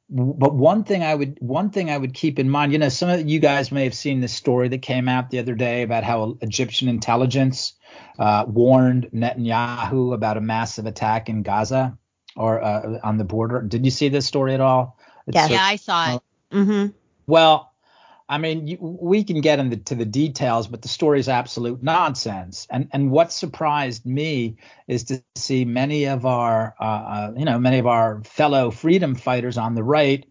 But 0.09 0.55
one 0.55 0.85
thing 0.85 1.03
I 1.03 1.13
would 1.13 1.37
one 1.41 1.69
thing 1.69 1.89
I 1.89 1.97
would 1.97 2.13
keep 2.13 2.39
in 2.39 2.49
mind, 2.49 2.71
you 2.71 2.79
know, 2.79 2.87
some 2.87 3.09
of 3.09 3.27
you 3.27 3.39
guys 3.39 3.73
may 3.73 3.83
have 3.83 3.93
seen 3.93 4.21
this 4.21 4.33
story 4.33 4.69
that 4.69 4.81
came 4.81 5.09
out 5.09 5.29
the 5.29 5.39
other 5.39 5.53
day 5.53 5.81
about 5.81 6.05
how 6.05 6.37
Egyptian 6.41 6.87
intelligence 6.87 7.73
uh, 8.17 8.45
warned 8.47 9.09
Netanyahu 9.13 10.13
about 10.13 10.37
a 10.37 10.41
massive 10.41 10.85
attack 10.85 11.27
in 11.27 11.43
Gaza 11.43 11.97
or 12.37 12.63
uh, 12.63 12.99
on 13.03 13.17
the 13.17 13.25
border. 13.25 13.61
Did 13.61 13.83
you 13.83 13.91
see 13.91 14.07
this 14.07 14.25
story 14.25 14.53
at 14.53 14.61
all? 14.61 14.97
yeah, 15.27 15.47
yeah, 15.47 15.63
I 15.63 15.75
saw 15.75 16.15
it. 16.15 16.21
Mm-hmm. 16.51 16.87
Well, 17.25 17.66
I 18.30 18.38
mean, 18.39 18.67
you, 18.67 18.78
we 18.80 19.23
can 19.23 19.39
get 19.39 19.59
into 19.59 19.95
the 19.95 20.05
details, 20.05 20.67
but 20.67 20.82
the 20.82 20.89
story 20.89 21.19
is 21.19 21.30
absolute 21.30 21.82
nonsense. 21.82 22.67
And 22.69 22.89
and 22.91 23.09
what 23.09 23.32
surprised 23.32 24.05
me 24.05 24.57
is 24.88 25.05
to 25.05 25.23
see 25.36 25.63
many 25.63 26.05
of 26.05 26.25
our, 26.25 26.75
uh, 26.80 26.84
uh, 26.84 27.34
you 27.38 27.45
know, 27.45 27.57
many 27.57 27.80
of 27.80 27.88
our 27.88 28.21
fellow 28.23 28.71
freedom 28.71 29.15
fighters 29.15 29.57
on 29.57 29.75
the 29.75 29.84
right 29.84 30.25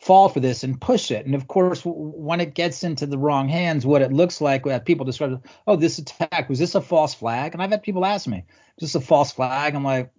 fall 0.00 0.28
for 0.28 0.40
this 0.40 0.62
and 0.62 0.80
push 0.80 1.10
it. 1.10 1.26
And 1.26 1.34
of 1.34 1.48
course, 1.48 1.82
when 1.84 2.40
it 2.40 2.54
gets 2.54 2.84
into 2.84 3.06
the 3.06 3.18
wrong 3.18 3.48
hands, 3.48 3.84
what 3.84 4.02
it 4.02 4.12
looks 4.12 4.40
like, 4.40 4.64
people 4.84 5.04
describe, 5.04 5.44
oh, 5.66 5.76
this 5.76 5.98
attack 5.98 6.48
was 6.48 6.58
this 6.58 6.74
a 6.74 6.80
false 6.80 7.14
flag? 7.14 7.54
And 7.54 7.62
I've 7.62 7.70
had 7.70 7.82
people 7.82 8.04
ask 8.04 8.26
me, 8.26 8.44
is 8.78 8.92
this 8.92 8.94
a 8.94 9.00
false 9.00 9.32
flag? 9.32 9.74
I'm 9.74 9.84
like, 9.84 10.12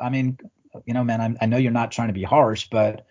I 0.00 0.10
mean, 0.10 0.38
you 0.84 0.94
know, 0.94 1.04
man, 1.04 1.20
I'm, 1.20 1.38
i 1.40 1.46
know 1.46 1.56
you're 1.56 1.72
not 1.72 1.92
trying 1.92 2.08
to 2.08 2.14
be 2.14 2.24
harsh, 2.24 2.68
but 2.70 3.06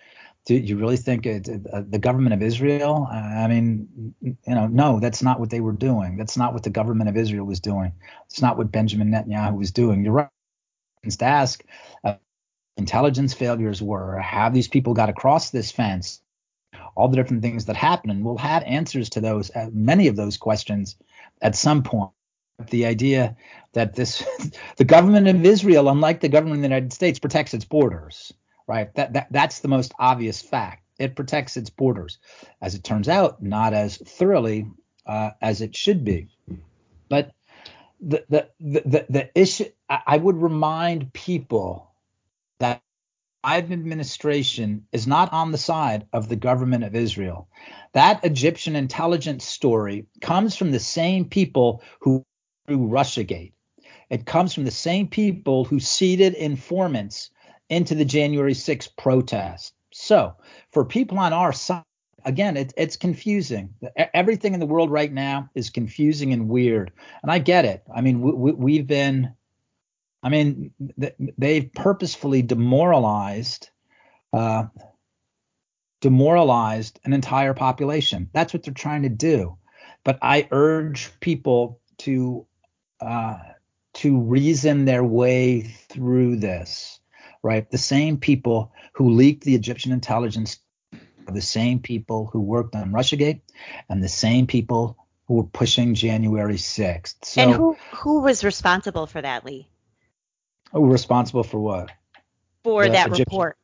do 0.46 0.56
you 0.56 0.78
really 0.78 0.98
think 0.98 1.26
it, 1.26 1.50
uh, 1.72 1.84
the 1.88 2.00
government 2.00 2.34
of 2.34 2.41
Israel? 2.41 3.08
I 3.10 3.48
mean, 3.48 4.14
you 4.22 4.36
know, 4.48 4.68
no, 4.68 5.00
that's 5.00 5.24
not 5.24 5.39
what 5.39 5.50
they 5.50 5.62
were 5.62 5.72
doing. 5.72 6.18
That's 6.18 6.36
not 6.36 6.54
what 6.54 6.64
the 6.64 6.70
government 6.70 7.10
of 7.10 7.16
Israel 7.16 7.46
was 7.46 7.62
doing. 7.62 7.94
It's 8.30 8.41
not 8.41 8.58
what 8.58 8.72
Benjamin 8.72 9.10
Netanyahu 9.10 9.58
was 9.58 9.72
doing. 9.72 10.04
You're 10.04 10.14
right 10.14 10.30
to 11.10 11.26
ask 11.26 11.64
uh, 12.04 12.16
intelligence 12.78 13.34
failures 13.34 13.82
were, 13.82 14.18
Have 14.20 14.54
these 14.54 14.68
people 14.68 14.94
got 14.94 15.10
across 15.10 15.50
this 15.50 15.72
fence, 15.72 16.22
all 16.96 17.08
the 17.08 17.16
different 17.16 17.41
things 17.41 17.66
that 17.66 17.76
happened. 17.76 18.12
And 18.12 18.26
we'll 18.26 18.38
have 18.38 18.64
answers 18.64 19.10
to 19.12 19.22
those, 19.22 19.50
uh, 19.52 19.70
many 19.72 20.08
of 20.08 20.16
those 20.16 20.38
questions 20.38 20.98
at 21.41 21.56
some 21.56 21.84
point. 21.84 22.12
The 22.70 22.86
idea 22.86 23.36
that 23.74 23.96
this, 23.96 24.24
the 24.78 24.84
government 24.84 25.28
of 25.28 25.44
Israel, 25.46 25.89
unlike 25.89 26.20
the 26.20 26.30
government 26.30 26.58
of 26.58 26.62
the 26.62 26.68
United 26.68 26.94
States, 26.94 27.18
protects 27.18 27.54
its 27.54 27.66
borders, 27.66 28.34
right? 28.68 28.93
That, 28.95 29.14
that 29.14 29.28
that's 29.32 29.59
the 29.59 29.68
most 29.68 29.93
obvious 29.99 30.41
fact. 30.41 30.84
It 30.99 31.16
protects 31.16 31.57
its 31.57 31.70
borders, 31.70 32.20
as 32.61 32.76
it 32.76 32.84
turns 32.84 33.09
out, 33.09 33.41
not 33.41 33.74
as 33.74 33.97
thoroughly 33.97 34.68
uh, 35.05 35.32
as 35.41 35.61
it 35.61 35.76
should 35.76 36.05
be. 36.05 36.28
But 37.09 37.32
the 37.99 38.26
the 38.30 38.49
the 38.59 38.82
the, 38.86 39.05
the 39.09 39.30
issue, 39.39 39.66
I, 39.89 40.01
I 40.05 40.18
would 40.18 40.41
remind 40.41 41.14
people 41.14 41.91
that 42.59 42.82
Biden 43.43 43.74
administration 43.74 44.88
is 44.91 45.05
not 45.07 45.34
on 45.34 45.51
the 45.51 45.57
side 45.57 46.07
of 46.14 46.30
the 46.30 46.36
government 46.36 46.84
of 46.84 46.95
Israel. 46.95 47.49
That 47.93 48.24
Egyptian 48.24 48.76
intelligence 48.76 49.43
story 49.45 50.05
comes 50.22 50.55
from 50.55 50.72
the 50.72 50.80
same 50.80 51.26
people 51.26 51.84
who 51.99 52.24
through 52.68 52.88
Russiagate. 52.88 53.51
It 54.09 54.26
comes 54.26 54.53
from 54.53 54.64
the 54.64 54.72
same 54.72 55.07
people 55.07 55.66
who 55.66 55.80
seeded 55.80 56.34
informants 56.34 57.32
into 57.74 57.95
the 57.95 58.05
January 58.05 58.53
6th 58.53 58.95
protest. 58.97 59.74
So, 59.93 60.36
for 60.71 60.86
people 60.86 61.19
on 61.19 61.34
our 61.34 61.53
side, 61.53 61.84
again, 62.26 62.57
it, 62.57 62.74
it's 62.78 62.95
confusing. 62.95 63.76
Everything 64.13 64.53
in 64.53 64.59
the 64.59 64.65
world 64.65 64.89
right 64.89 65.11
now 65.11 65.49
is 65.55 65.69
confusing 65.69 66.34
and 66.34 66.49
weird. 66.49 66.91
And 67.21 67.32
I 67.32 67.39
get 67.39 67.65
it. 67.65 67.84
I 67.93 68.01
mean, 68.01 68.21
we, 68.21 68.32
we, 68.32 68.51
we've 68.53 68.88
been 68.88 69.34
I 70.24 70.30
mean, 70.30 70.71
they've 71.38 71.71
purposefully 71.74 72.41
demoralized 72.41 73.69
uh, 74.32 74.65
demoralized 75.99 76.99
an 77.03 77.13
entire 77.13 77.53
population. 77.53 78.30
That's 78.34 78.53
what 78.53 78.63
they're 78.63 78.74
trying 78.74 79.03
to 79.03 79.09
do. 79.09 79.57
But 80.03 80.19
I 80.21 80.47
urge 80.49 81.11
people 81.19 81.82
to 81.99 82.47
uh, 83.01 83.38
to 83.95 84.19
reason 84.19 84.86
their 84.86 85.03
way 85.03 85.61
through 85.61 86.38
this. 86.38 86.99
Right, 87.44 87.70
the 87.70 87.78
same 87.78 88.18
people 88.18 88.72
who 88.94 89.10
leaked 89.10 89.44
the 89.44 89.54
Egyptian 89.54 89.91
intelligence 89.91 90.60
are 91.28 91.34
the 91.34 91.41
same 91.41 91.80
people 91.80 92.30
who 92.32 92.39
worked 92.39 92.74
on 92.74 92.91
RussiaGate, 92.91 93.41
and 93.89 94.02
the 94.02 94.10
same 94.10 94.48
people 94.48 94.98
who 95.28 95.36
were 95.36 95.44
pushing 95.44 95.94
January 95.94 96.56
6th. 96.56 97.16
So, 97.24 97.41
and 97.41 97.52
who 97.54 97.76
who 97.91 98.22
was 98.22 98.44
responsible 98.44 99.08
for 99.08 99.22
that, 99.22 99.46
Lee? 99.46 99.68
Oh, 100.74 100.84
responsible 100.86 101.44
for 101.44 101.60
what? 101.60 101.91
For 102.64 102.86
the 102.86 102.91
that 102.91 103.08
Egyptian, 103.08 103.26
report. 103.30 103.58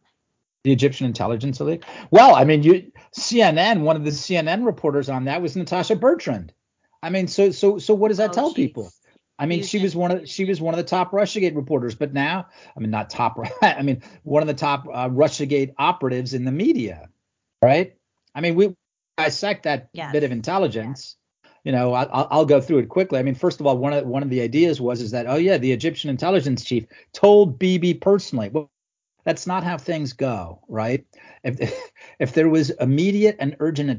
The 0.63 0.73
Egyptian 0.73 1.05
intelligence 1.05 1.59
elite. 1.59 1.83
Well, 2.11 2.35
I 2.35 2.43
mean, 2.43 2.63
you 2.63 2.91
CNN, 3.15 3.81
one 3.81 3.95
of 3.95 4.03
the 4.03 4.11
CNN 4.11 4.65
reporters 4.65 5.09
on 5.09 5.25
that 5.25 5.41
was 5.41 5.55
Natasha 5.55 5.95
Bertrand. 5.95 6.53
I 7.01 7.09
mean, 7.09 7.27
so 7.27 7.51
so 7.51 7.77
so 7.77 7.93
what 7.93 8.09
does 8.09 8.17
that 8.17 8.31
oh, 8.31 8.33
tell 8.33 8.49
geez. 8.49 8.67
people? 8.67 8.91
I 9.39 9.45
mean, 9.45 9.63
she 9.63 9.79
was 9.79 9.95
one 9.95 10.11
of 10.11 10.29
she 10.29 10.45
was 10.45 10.59
one 10.59 10.73
of 10.73 10.77
the 10.77 10.83
top 10.83 11.11
RussiaGate 11.11 11.55
reporters, 11.55 11.95
but 11.95 12.13
now, 12.13 12.47
I 12.75 12.79
mean, 12.79 12.91
not 12.91 13.09
top. 13.09 13.39
I 13.61 13.81
mean, 13.81 14.03
one 14.23 14.43
of 14.43 14.47
the 14.47 14.53
top 14.53 14.85
uh, 14.91 15.09
RussiaGate 15.09 15.73
operatives 15.77 16.33
in 16.33 16.43
the 16.43 16.51
media, 16.51 17.09
right? 17.63 17.95
I 18.35 18.41
mean, 18.41 18.55
we 18.55 18.75
dissect 19.17 19.63
that 19.63 19.89
yes. 19.93 20.11
bit 20.11 20.23
of 20.23 20.31
intelligence 20.31 21.15
you 21.63 21.71
know, 21.71 21.93
I'll, 21.93 22.27
I'll 22.31 22.45
go 22.45 22.61
through 22.61 22.79
it 22.79 22.89
quickly. 22.89 23.19
I 23.19 23.23
mean, 23.23 23.35
first 23.35 23.59
of 23.59 23.67
all, 23.67 23.77
one 23.77 23.93
of 23.93 24.05
one 24.05 24.23
of 24.23 24.29
the 24.29 24.41
ideas 24.41 24.79
was 24.79 25.01
is 25.01 25.11
that 25.11 25.27
oh 25.27 25.35
yeah, 25.35 25.57
the 25.57 25.71
Egyptian 25.71 26.09
intelligence 26.09 26.63
chief 26.63 26.85
told 27.13 27.59
Bibi 27.59 27.95
personally. 27.95 28.49
Well, 28.49 28.71
that's 29.29 29.45
not 29.45 29.63
how 29.63 29.77
things 29.77 30.13
go, 30.13 30.59
right? 30.67 31.05
If 31.43 31.71
if 32.19 32.33
there 32.33 32.49
was 32.49 32.71
immediate 32.71 33.35
and 33.37 33.55
urgent 33.59 33.91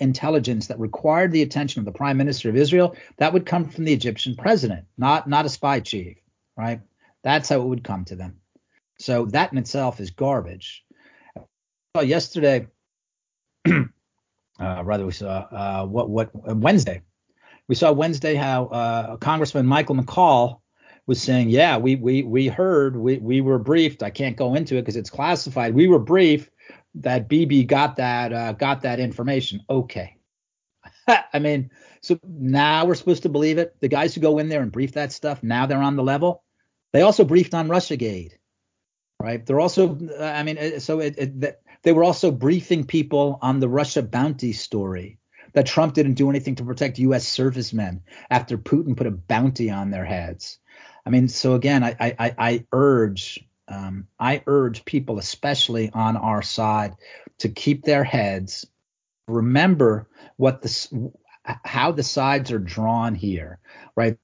intelligence 0.00 0.68
that 0.68 0.80
required 0.80 1.32
the 1.32 1.42
attention 1.42 1.80
of 1.80 1.84
the 1.84 1.92
prime 1.92 2.16
minister 2.16 2.48
of 2.48 2.56
Israel, 2.56 2.96
that 3.18 3.34
would 3.34 3.44
come 3.44 3.68
from 3.68 3.84
the 3.84 3.92
Egyptian 3.92 4.36
president, 4.36 4.86
not 4.96 5.28
not 5.28 5.44
a 5.44 5.50
spy 5.50 5.80
chief, 5.80 6.16
right? 6.56 6.80
That's 7.22 7.50
how 7.50 7.60
it 7.60 7.66
would 7.66 7.84
come 7.84 8.06
to 8.06 8.16
them. 8.16 8.40
So 8.98 9.26
that 9.26 9.52
in 9.52 9.58
itself 9.58 10.00
is 10.00 10.12
garbage. 10.12 10.82
Well, 11.94 12.04
yesterday 12.04 12.66
uh, 13.68 13.84
rather 14.58 15.04
we 15.04 15.12
saw 15.12 15.28
uh, 15.28 15.86
what 15.86 16.08
what 16.08 16.30
Wednesday. 16.56 17.02
We 17.68 17.74
saw 17.74 17.92
Wednesday 17.92 18.34
how 18.34 18.64
uh, 18.64 19.16
Congressman 19.18 19.66
Michael 19.66 19.96
McCaul 19.96 20.59
was 21.10 21.20
saying, 21.20 21.50
yeah, 21.50 21.76
we 21.76 21.96
we 21.96 22.22
we 22.22 22.46
heard, 22.46 22.96
we 22.96 23.18
we 23.18 23.40
were 23.40 23.58
briefed. 23.58 24.04
I 24.04 24.10
can't 24.10 24.36
go 24.36 24.54
into 24.54 24.76
it 24.76 24.82
because 24.82 24.94
it's 24.94 25.10
classified. 25.10 25.74
We 25.74 25.88
were 25.88 25.98
briefed 25.98 26.52
that 26.94 27.28
Bibi 27.28 27.64
got 27.64 27.96
that 27.96 28.32
uh, 28.32 28.52
got 28.52 28.82
that 28.82 29.00
information. 29.00 29.60
Okay. 29.68 30.16
I 31.08 31.40
mean, 31.40 31.72
so 32.00 32.16
now 32.22 32.84
we're 32.84 32.94
supposed 32.94 33.24
to 33.24 33.28
believe 33.28 33.58
it. 33.58 33.74
The 33.80 33.88
guys 33.88 34.14
who 34.14 34.20
go 34.20 34.38
in 34.38 34.48
there 34.48 34.62
and 34.62 34.70
brief 34.70 34.92
that 34.92 35.10
stuff, 35.10 35.42
now 35.42 35.66
they're 35.66 35.82
on 35.82 35.96
the 35.96 36.04
level. 36.04 36.44
They 36.92 37.02
also 37.02 37.24
briefed 37.24 37.54
on 37.54 37.66
RussiaGate, 37.66 38.34
right? 39.20 39.44
They're 39.44 39.58
also, 39.58 39.98
I 40.20 40.44
mean, 40.44 40.78
so 40.78 41.00
it, 41.00 41.18
it 41.18 41.60
they 41.82 41.92
were 41.92 42.04
also 42.04 42.30
briefing 42.30 42.84
people 42.84 43.40
on 43.42 43.58
the 43.58 43.68
Russia 43.68 44.04
bounty 44.04 44.52
story 44.52 45.18
that 45.54 45.66
Trump 45.66 45.94
didn't 45.94 46.14
do 46.14 46.30
anything 46.30 46.54
to 46.54 46.64
protect 46.64 47.00
U.S. 47.00 47.26
servicemen 47.26 48.02
after 48.30 48.56
Putin 48.56 48.96
put 48.96 49.08
a 49.08 49.10
bounty 49.10 49.70
on 49.70 49.90
their 49.90 50.04
heads. 50.04 50.60
I 51.04 51.10
mean, 51.10 51.28
so 51.28 51.54
again, 51.54 51.82
I 51.82 51.96
I, 52.00 52.34
I 52.38 52.66
urge 52.72 53.44
um, 53.68 54.06
I 54.18 54.42
urge 54.46 54.84
people, 54.84 55.18
especially 55.18 55.90
on 55.92 56.16
our 56.16 56.42
side, 56.42 56.94
to 57.38 57.48
keep 57.48 57.84
their 57.84 58.04
heads. 58.04 58.66
Remember 59.28 60.08
what 60.36 60.62
the 60.62 61.12
how 61.64 61.92
the 61.92 62.02
sides 62.02 62.50
are 62.50 62.58
drawn 62.58 63.14
here, 63.14 63.58
right? 63.96 64.18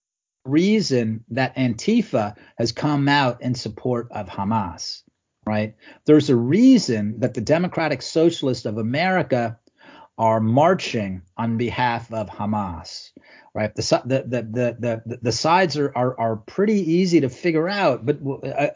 Reason 0.45 1.25
that 1.31 1.57
Antifa 1.57 2.37
has 2.59 2.73
come 2.73 3.09
out 3.09 3.43
in 3.43 3.55
support 3.55 4.09
of 4.13 4.29
Hamas 4.29 5.03
right? 5.47 5.75
There's 6.05 6.29
a 6.29 6.37
reason 6.37 7.21
that 7.21 7.35
the 7.35 7.41
Democratic 7.41 8.03
Socialists 8.03 8.67
of 8.67 8.79
America 8.79 9.59
are 10.19 10.41
marching 10.41 11.23
on 11.37 11.59
behalf 11.59 12.13
of 12.13 12.29
Hamas, 12.29 13.11
right? 13.55 13.75
The 13.75 14.03
the 14.05 14.23
the 14.23 14.43
the 14.43 15.03
the, 15.07 15.19
the 15.23 15.33
sides 15.33 15.77
are, 15.77 15.93
are 15.95 16.19
are 16.19 16.37
pretty 16.37 16.93
easy 16.93 17.21
to 17.21 17.29
figure 17.29 17.69
out, 17.69 18.07
but 18.07 18.19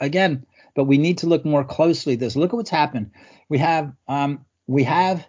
again, 0.00 0.46
but 0.74 0.84
we 0.84 0.98
need 0.98 1.18
to 1.18 1.26
look 1.26 1.44
more 1.44 1.64
closely 1.64 2.16
this. 2.16 2.36
Look 2.36 2.52
at 2.52 2.56
what's 2.56 2.70
happened. 2.70 3.12
We 3.48 3.58
have 3.58 3.92
um 4.08 4.44
we 4.66 4.84
have 4.84 5.26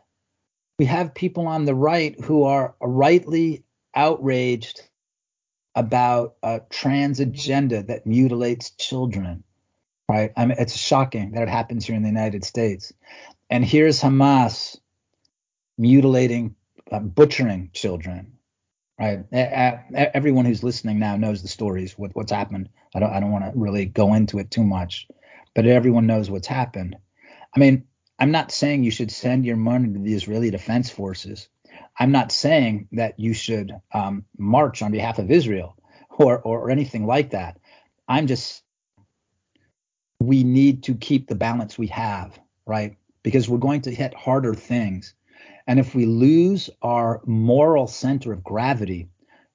we 0.80 0.86
have 0.86 1.14
people 1.14 1.48
on 1.48 1.66
the 1.66 1.76
right 1.76 2.20
who 2.20 2.44
are 2.44 2.76
rightly 2.82 3.64
outraged 3.96 4.82
about 5.76 6.36
a 6.44 6.62
trans 6.70 7.20
agenda 7.22 7.84
that 7.84 8.06
mutilates 8.06 8.72
children 8.72 9.44
right? 10.10 10.34
I 10.36 10.46
mean, 10.46 10.58
it's 10.60 10.76
shocking 10.76 11.32
that 11.32 11.44
it 11.44 11.50
happens 11.50 11.86
here 11.86 11.96
in 11.96 12.02
the 12.04 12.10
United 12.10 12.44
States. 12.44 12.92
And 13.50 13.64
here's 13.64 14.02
Hamas 14.02 14.78
mutilating, 15.82 16.56
uh, 16.92 17.00
butchering 17.00 17.72
children, 17.74 18.34
right? 19.00 19.26
Everyone 19.34 20.46
who's 20.46 20.64
listening 20.64 21.00
now 21.00 21.18
knows 21.18 21.42
the 21.42 21.48
stories, 21.48 21.98
what, 21.98 22.16
what's 22.16 22.32
happened. 22.32 22.70
I 22.96 23.00
don't, 23.00 23.12
I 23.12 23.20
don't 23.20 23.32
want 23.32 23.46
to 23.46 23.52
really 23.56 23.86
go 23.86 24.14
into 24.14 24.40
it 24.40 24.52
too 24.52 24.64
much, 24.64 25.08
but 25.56 25.66
everyone 25.66 26.08
knows 26.08 26.30
what's 26.30 26.48
happened. 26.48 26.98
I 27.56 27.60
mean, 27.60 27.86
I'm 28.20 28.32
not 28.32 28.52
saying 28.52 28.84
you 28.84 28.92
should 28.92 29.12
send 29.12 29.46
your 29.46 29.58
money 29.58 29.92
to 29.94 30.00
the 30.00 30.14
Israeli 30.14 30.52
Defense 30.52 30.92
Forces. 30.92 31.50
I'm 32.00 32.12
not 32.12 32.32
saying 32.32 32.90
that 32.94 33.20
you 33.20 33.34
should 33.34 33.74
um, 33.94 34.26
march 34.38 34.84
on 34.84 34.92
behalf 34.92 35.20
of 35.20 35.32
Israel 35.32 35.78
or, 36.10 36.40
or 36.40 36.70
anything 36.70 37.08
like 37.08 37.32
that. 37.32 37.60
I'm 38.08 38.28
just 38.28 38.64
we 40.20 40.44
need 40.44 40.84
to 40.84 40.96
keep 40.96 41.28
the 41.28 41.36
balance 41.36 41.78
we 41.80 41.88
have, 41.88 42.40
right? 42.68 42.96
Because 43.24 43.50
we're 43.50 43.58
going 43.58 43.82
to 43.82 43.96
hit 43.96 44.14
harder 44.14 44.54
things. 44.54 45.16
And 45.72 45.80
if 45.80 45.96
we 45.96 46.06
lose 46.06 46.70
our 46.82 47.22
moral 47.26 47.88
center 47.88 48.34
of 48.34 48.44
gravity, 48.44 49.08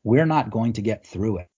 we're 0.02 0.24
not 0.24 0.48
going 0.48 0.72
to 0.72 0.80
get 0.80 1.06
through 1.06 1.40
it. 1.40 1.48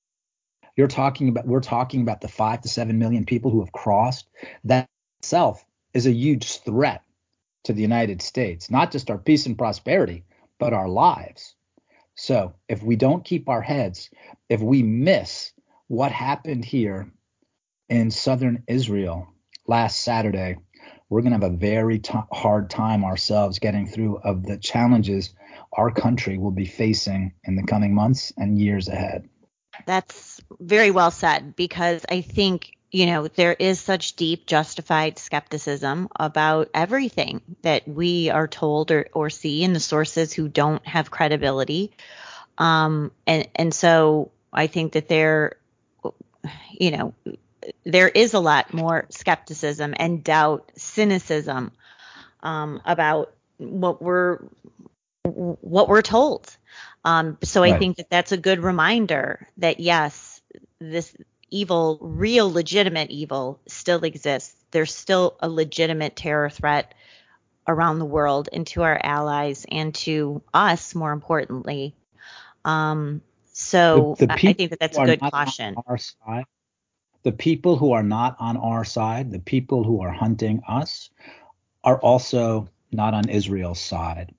You're 0.74 0.88
talking 0.88 1.28
about 1.28 1.46
we're 1.46 1.60
talking 1.60 2.00
about 2.00 2.20
the 2.20 2.26
5 2.26 2.62
to 2.62 2.68
7 2.68 2.98
million 2.98 3.24
people 3.24 3.52
who 3.52 3.60
have 3.60 3.70
crossed. 3.70 4.28
That 4.64 4.88
itself 5.20 5.64
is 5.94 6.08
a 6.08 6.12
huge 6.12 6.58
threat 6.62 7.04
to 7.66 7.72
the 7.72 7.82
United 7.82 8.20
States, 8.20 8.68
not 8.68 8.90
just 8.90 9.12
our 9.12 9.18
peace 9.18 9.46
and 9.46 9.56
prosperity, 9.56 10.24
but 10.58 10.72
our 10.72 10.88
lives. 10.88 11.54
So, 12.16 12.54
if 12.68 12.82
we 12.82 12.96
don't 12.96 13.24
keep 13.24 13.48
our 13.48 13.62
heads, 13.62 14.10
if 14.48 14.60
we 14.60 14.82
miss 14.82 15.52
what 15.86 16.10
happened 16.10 16.64
here 16.64 17.12
in 17.88 18.10
southern 18.10 18.64
Israel 18.66 19.28
last 19.68 20.00
Saturday, 20.00 20.56
we're 21.08 21.22
going 21.22 21.32
to 21.32 21.44
have 21.44 21.54
a 21.54 21.56
very 21.56 21.98
t- 21.98 22.12
hard 22.30 22.70
time 22.70 23.04
ourselves 23.04 23.58
getting 23.58 23.86
through 23.86 24.18
of 24.18 24.44
the 24.44 24.58
challenges 24.58 25.34
our 25.72 25.90
country 25.90 26.38
will 26.38 26.50
be 26.50 26.66
facing 26.66 27.34
in 27.44 27.56
the 27.56 27.62
coming 27.62 27.94
months 27.94 28.32
and 28.36 28.58
years 28.58 28.88
ahead. 28.88 29.28
That's 29.86 30.40
very 30.58 30.90
well 30.90 31.10
said 31.10 31.56
because 31.56 32.04
I 32.08 32.20
think, 32.20 32.76
you 32.90 33.06
know, 33.06 33.28
there 33.28 33.52
is 33.52 33.80
such 33.80 34.16
deep 34.16 34.46
justified 34.46 35.18
skepticism 35.18 36.08
about 36.16 36.70
everything 36.74 37.42
that 37.62 37.86
we 37.86 38.30
are 38.30 38.48
told 38.48 38.90
or, 38.90 39.08
or 39.12 39.30
see 39.30 39.62
in 39.62 39.72
the 39.72 39.80
sources 39.80 40.32
who 40.32 40.48
don't 40.48 40.86
have 40.86 41.10
credibility. 41.10 41.92
Um, 42.56 43.12
and, 43.26 43.48
and 43.54 43.74
so 43.74 44.30
I 44.52 44.66
think 44.66 44.92
that 44.92 45.08
there, 45.08 45.58
you 46.72 46.90
know, 46.90 47.14
there 47.84 48.08
is 48.08 48.34
a 48.34 48.40
lot 48.40 48.72
more 48.72 49.06
skepticism 49.10 49.94
and 49.96 50.22
doubt, 50.22 50.70
cynicism 50.76 51.72
um, 52.42 52.80
about 52.84 53.32
what 53.58 54.02
we're 54.02 54.38
what 55.24 55.88
we're 55.88 56.02
told. 56.02 56.56
Um, 57.04 57.38
so 57.42 57.62
right. 57.62 57.74
I 57.74 57.78
think 57.78 57.96
that 57.96 58.10
that's 58.10 58.32
a 58.32 58.36
good 58.36 58.60
reminder 58.60 59.48
that 59.58 59.80
yes, 59.80 60.40
this 60.78 61.14
evil, 61.50 61.98
real, 62.00 62.50
legitimate 62.50 63.10
evil 63.10 63.60
still 63.66 64.04
exists. 64.04 64.54
There's 64.70 64.94
still 64.94 65.36
a 65.40 65.48
legitimate 65.48 66.16
terror 66.16 66.50
threat 66.50 66.94
around 67.66 67.98
the 67.98 68.04
world 68.04 68.48
and 68.52 68.66
to 68.68 68.82
our 68.82 68.98
allies 69.02 69.66
and 69.70 69.94
to 69.94 70.42
us, 70.54 70.94
more 70.94 71.12
importantly. 71.12 71.94
Um, 72.64 73.22
so 73.52 74.16
the, 74.18 74.26
the 74.26 74.32
I 74.32 74.52
think 74.52 74.70
that 74.70 74.78
that's 74.78 74.98
a 74.98 75.04
good 75.04 75.20
caution. 75.20 75.76
our 75.86 75.98
side 75.98 76.44
the 77.22 77.32
people 77.32 77.76
who 77.76 77.92
are 77.92 78.02
not 78.02 78.36
on 78.38 78.56
our 78.56 78.84
side, 78.84 79.30
the 79.30 79.38
people 79.40 79.84
who 79.84 80.00
are 80.00 80.12
hunting 80.12 80.62
us, 80.68 81.10
are 81.84 81.98
also 82.00 82.68
not 82.92 83.14
on 83.14 83.28
Israel's 83.28 83.80
side. 83.80 84.34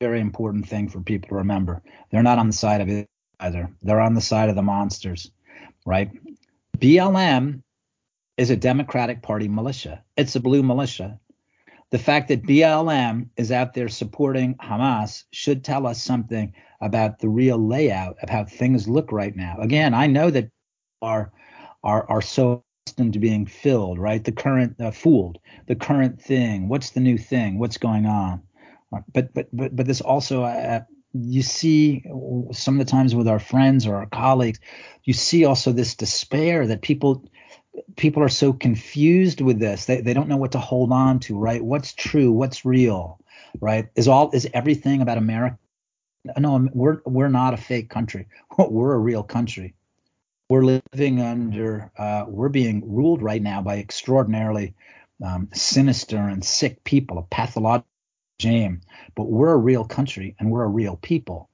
Very 0.00 0.20
important 0.20 0.68
thing 0.68 0.88
for 0.88 1.00
people 1.00 1.30
to 1.30 1.34
remember. 1.36 1.82
They're 2.10 2.22
not 2.22 2.38
on 2.38 2.46
the 2.46 2.52
side 2.52 2.80
of 2.80 2.88
it 2.88 3.08
either. 3.40 3.70
They're 3.82 4.00
on 4.00 4.14
the 4.14 4.20
side 4.20 4.48
of 4.48 4.56
the 4.56 4.62
monsters, 4.62 5.30
right? 5.84 6.10
BLM 6.78 7.62
is 8.36 8.50
a 8.50 8.56
Democratic 8.56 9.22
Party 9.22 9.48
militia. 9.48 10.02
It's 10.16 10.36
a 10.36 10.40
blue 10.40 10.62
militia. 10.62 11.18
The 11.90 11.98
fact 11.98 12.28
that 12.28 12.42
BLM 12.42 13.30
is 13.36 13.50
out 13.50 13.74
there 13.74 13.88
supporting 13.88 14.54
Hamas 14.56 15.24
should 15.32 15.64
tell 15.64 15.86
us 15.86 16.02
something 16.02 16.52
about 16.80 17.18
the 17.18 17.28
real 17.28 17.58
layout 17.58 18.16
of 18.22 18.28
how 18.28 18.44
things 18.44 18.86
look 18.86 19.10
right 19.10 19.34
now. 19.34 19.56
Again, 19.58 19.94
I 19.94 20.06
know 20.06 20.30
that 20.30 20.50
are 21.02 21.32
are 21.82 22.08
are 22.08 22.22
so 22.22 22.64
accustomed 22.86 23.12
to 23.14 23.18
being 23.18 23.46
filled, 23.46 23.98
right? 23.98 24.24
The 24.24 24.32
current 24.32 24.80
uh, 24.80 24.90
fooled, 24.90 25.38
the 25.66 25.76
current 25.76 26.20
thing. 26.20 26.68
What's 26.68 26.90
the 26.90 27.00
new 27.00 27.18
thing? 27.18 27.58
What's 27.58 27.78
going 27.78 28.06
on? 28.06 28.42
But 29.12 29.32
but 29.34 29.48
but 29.52 29.76
but 29.76 29.86
this 29.86 30.00
also 30.00 30.42
uh, 30.42 30.80
you 31.14 31.42
see 31.42 32.04
some 32.52 32.80
of 32.80 32.86
the 32.86 32.90
times 32.90 33.14
with 33.14 33.28
our 33.28 33.38
friends 33.38 33.86
or 33.86 33.96
our 33.96 34.06
colleagues, 34.06 34.60
you 35.04 35.12
see 35.12 35.44
also 35.44 35.72
this 35.72 35.94
despair 35.94 36.66
that 36.66 36.82
people 36.82 37.24
people 37.96 38.22
are 38.22 38.28
so 38.28 38.52
confused 38.52 39.40
with 39.40 39.58
this. 39.58 39.86
They 39.86 40.00
they 40.00 40.14
don't 40.14 40.28
know 40.28 40.36
what 40.38 40.52
to 40.52 40.58
hold 40.58 40.92
on 40.92 41.20
to, 41.20 41.38
right? 41.38 41.64
What's 41.64 41.94
true? 41.94 42.32
What's 42.32 42.64
real? 42.64 43.20
Right? 43.60 43.88
Is 43.96 44.08
all 44.08 44.30
is 44.32 44.48
everything 44.54 45.02
about 45.02 45.18
America? 45.18 45.58
No, 46.38 46.68
we're 46.74 47.02
we're 47.06 47.28
not 47.28 47.54
a 47.54 47.58
fake 47.58 47.90
country. 47.90 48.28
We're 48.58 48.94
a 48.94 48.98
real 48.98 49.22
country 49.22 49.74
we're 50.48 50.80
living 50.94 51.20
under, 51.20 51.90
uh, 51.98 52.24
we're 52.26 52.48
being 52.48 52.94
ruled 52.94 53.22
right 53.22 53.42
now 53.42 53.60
by 53.60 53.78
extraordinarily 53.78 54.74
um, 55.24 55.48
sinister 55.52 56.16
and 56.16 56.44
sick 56.44 56.84
people, 56.84 57.18
a 57.18 57.22
pathological 57.22 57.88
regime. 58.40 58.80
But 59.14 59.24
we're 59.24 59.52
a 59.52 59.58
real 59.58 59.84
country 59.84 60.36
and 60.38 60.50
we're 60.50 60.64
a 60.64 60.68
real 60.68 60.96
people. 60.96 61.50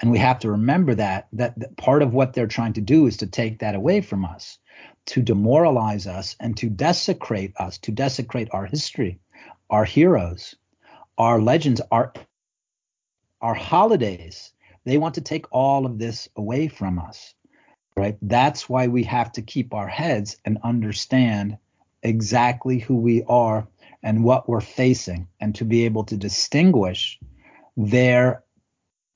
And 0.00 0.10
we 0.10 0.18
have 0.18 0.40
to 0.40 0.50
remember 0.50 0.94
that, 0.96 1.28
that, 1.34 1.58
that 1.58 1.76
part 1.76 2.02
of 2.02 2.12
what 2.12 2.34
they're 2.34 2.46
trying 2.46 2.74
to 2.74 2.80
do 2.80 3.06
is 3.06 3.18
to 3.18 3.26
take 3.26 3.60
that 3.60 3.76
away 3.76 4.00
from 4.00 4.24
us, 4.24 4.58
to 5.06 5.22
demoralize 5.22 6.06
us 6.06 6.36
and 6.40 6.56
to 6.58 6.68
desecrate 6.68 7.52
us, 7.56 7.78
to 7.78 7.92
desecrate 7.92 8.48
our 8.50 8.66
history, 8.66 9.20
our 9.70 9.84
heroes, 9.84 10.54
our 11.16 11.40
legends, 11.40 11.80
our 11.90 12.12
our 13.40 13.54
holidays. 13.54 14.52
They 14.84 14.98
want 14.98 15.14
to 15.14 15.20
take 15.20 15.46
all 15.52 15.86
of 15.86 15.98
this 15.98 16.28
away 16.36 16.68
from 16.68 16.98
us 16.98 17.34
right? 17.96 18.16
That's 18.22 18.68
why 18.68 18.88
we 18.88 19.04
have 19.04 19.32
to 19.32 19.42
keep 19.42 19.72
our 19.74 19.88
heads 19.88 20.36
and 20.44 20.58
understand 20.62 21.58
exactly 22.02 22.78
who 22.78 22.96
we 22.96 23.22
are 23.24 23.66
and 24.02 24.24
what 24.24 24.48
we're 24.48 24.60
facing 24.60 25.28
and 25.40 25.54
to 25.54 25.64
be 25.64 25.84
able 25.84 26.04
to 26.04 26.16
distinguish 26.16 27.18
their 27.76 28.42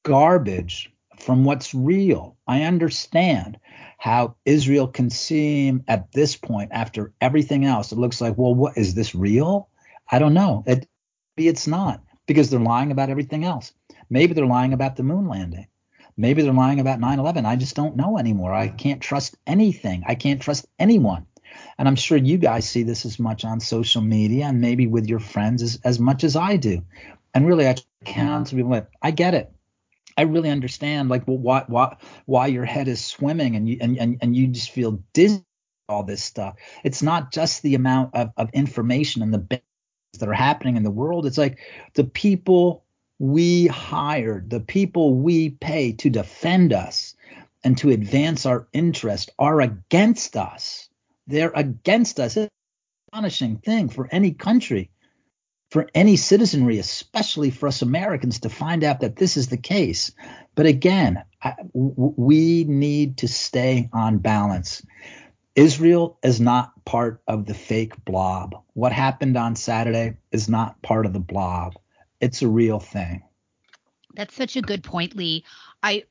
garbage 0.04 0.90
from 1.18 1.44
what's 1.44 1.74
real. 1.74 2.36
I 2.46 2.62
understand 2.62 3.58
how 3.98 4.36
Israel 4.44 4.86
can 4.86 5.10
seem 5.10 5.84
at 5.88 6.12
this 6.12 6.36
point 6.36 6.70
after 6.72 7.12
everything 7.20 7.64
else 7.64 7.90
it 7.90 7.98
looks 7.98 8.20
like 8.20 8.38
well 8.38 8.54
what 8.54 8.78
is 8.78 8.94
this 8.94 9.14
real? 9.14 9.68
I 10.10 10.18
don't 10.18 10.34
know. 10.34 10.62
It, 10.66 10.88
maybe 11.36 11.48
it's 11.48 11.66
not 11.66 12.02
because 12.26 12.48
they're 12.48 12.60
lying 12.60 12.92
about 12.92 13.10
everything 13.10 13.44
else. 13.44 13.72
Maybe 14.08 14.32
they're 14.32 14.46
lying 14.46 14.72
about 14.72 14.96
the 14.96 15.02
moon 15.02 15.28
landing. 15.28 15.66
Maybe 16.18 16.42
they're 16.42 16.52
lying 16.52 16.80
about 16.80 16.98
9 16.98 17.18
11. 17.20 17.46
I 17.46 17.54
just 17.56 17.76
don't 17.76 17.96
know 17.96 18.18
anymore. 18.18 18.52
I 18.52 18.68
can't 18.68 19.00
trust 19.00 19.36
anything. 19.46 20.02
I 20.06 20.16
can't 20.16 20.42
trust 20.42 20.66
anyone. 20.78 21.26
And 21.78 21.86
I'm 21.86 21.96
sure 21.96 22.18
you 22.18 22.36
guys 22.36 22.68
see 22.68 22.82
this 22.82 23.06
as 23.06 23.18
much 23.18 23.44
on 23.44 23.60
social 23.60 24.02
media 24.02 24.46
and 24.46 24.60
maybe 24.60 24.86
with 24.86 25.06
your 25.06 25.20
friends 25.20 25.62
as, 25.62 25.80
as 25.84 26.00
much 26.00 26.24
as 26.24 26.34
I 26.34 26.56
do. 26.56 26.82
And 27.32 27.46
really, 27.46 27.68
I 27.68 27.76
count 28.04 28.48
to 28.48 28.56
people 28.56 28.72
like, 28.72 28.88
I 29.00 29.12
get 29.12 29.34
it. 29.34 29.52
I 30.16 30.22
really 30.22 30.50
understand 30.50 31.08
like 31.08 31.28
well, 31.28 31.38
why 31.38 31.64
why 31.68 31.96
why 32.26 32.48
your 32.48 32.64
head 32.64 32.88
is 32.88 33.04
swimming 33.04 33.54
and 33.54 33.68
you 33.68 33.78
and, 33.80 33.96
and, 33.96 34.18
and 34.20 34.36
you 34.36 34.48
just 34.48 34.70
feel 34.70 35.00
dizzy 35.12 35.44
all 35.88 36.02
this 36.02 36.22
stuff. 36.22 36.56
It's 36.82 37.02
not 37.02 37.30
just 37.30 37.62
the 37.62 37.76
amount 37.76 38.16
of, 38.16 38.32
of 38.36 38.50
information 38.52 39.22
and 39.22 39.32
the 39.32 39.46
things 39.48 39.62
that 40.18 40.28
are 40.28 40.34
happening 40.34 40.76
in 40.76 40.82
the 40.82 40.90
world. 40.90 41.24
It's 41.24 41.38
like 41.38 41.60
the 41.94 42.02
people 42.02 42.84
we 43.18 43.66
hired, 43.66 44.50
the 44.50 44.60
people 44.60 45.14
we 45.14 45.50
pay 45.50 45.92
to 45.92 46.10
defend 46.10 46.72
us 46.72 47.14
and 47.64 47.76
to 47.78 47.90
advance 47.90 48.46
our 48.46 48.68
interest 48.72 49.30
are 49.38 49.60
against 49.60 50.36
us. 50.36 50.88
They're 51.26 51.52
against 51.54 52.20
us. 52.20 52.36
It's 52.36 52.50
an 53.12 53.18
astonishing 53.18 53.56
thing 53.58 53.88
for 53.88 54.08
any 54.12 54.32
country, 54.32 54.90
for 55.70 55.88
any 55.94 56.16
citizenry, 56.16 56.78
especially 56.78 57.50
for 57.50 57.68
us 57.68 57.82
Americans, 57.82 58.40
to 58.40 58.48
find 58.48 58.84
out 58.84 59.00
that 59.00 59.16
this 59.16 59.36
is 59.36 59.48
the 59.48 59.56
case. 59.58 60.12
But 60.54 60.66
again, 60.66 61.22
I, 61.42 61.54
w- 61.74 62.14
we 62.16 62.64
need 62.64 63.18
to 63.18 63.28
stay 63.28 63.90
on 63.92 64.18
balance. 64.18 64.82
Israel 65.56 66.18
is 66.22 66.40
not 66.40 66.72
part 66.84 67.20
of 67.28 67.46
the 67.46 67.54
fake 67.54 68.04
blob. 68.04 68.54
What 68.74 68.92
happened 68.92 69.36
on 69.36 69.56
Saturday 69.56 70.16
is 70.32 70.48
not 70.48 70.80
part 70.82 71.04
of 71.06 71.12
the 71.12 71.20
blob. 71.20 71.74
It's 72.20 72.42
a 72.42 72.48
real 72.48 72.80
thing. 72.80 73.22
That's 74.14 74.34
such 74.34 74.56
a 74.56 74.62
good 74.62 74.82
point, 74.82 75.16
Lee. 75.16 75.44
I 75.82 76.04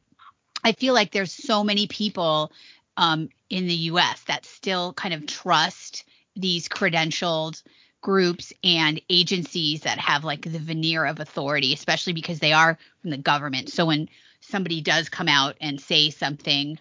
I 0.63 0.71
feel 0.71 0.93
like 0.93 1.11
there's 1.11 1.33
so 1.33 1.63
many 1.63 1.87
people 1.87 2.51
um, 2.95 3.29
in 3.49 3.67
the 3.67 3.73
U.S. 3.73 4.23
that 4.23 4.45
still 4.45 4.93
kind 4.93 5.13
of 5.13 5.25
trust 5.27 6.03
these 6.35 6.67
credentialed 6.67 7.61
groups 8.01 8.53
and 8.63 9.01
agencies 9.09 9.81
that 9.81 9.97
have 9.97 10.23
like 10.23 10.43
the 10.43 10.59
veneer 10.59 11.05
of 11.05 11.19
authority, 11.19 11.73
especially 11.73 12.13
because 12.13 12.39
they 12.39 12.53
are 12.53 12.77
from 13.01 13.09
the 13.09 13.17
government. 13.17 13.69
So 13.69 13.85
when 13.85 14.09
somebody 14.41 14.81
does 14.81 15.09
come 15.09 15.27
out 15.27 15.55
and 15.59 15.81
say 15.81 16.09
something, 16.09 16.79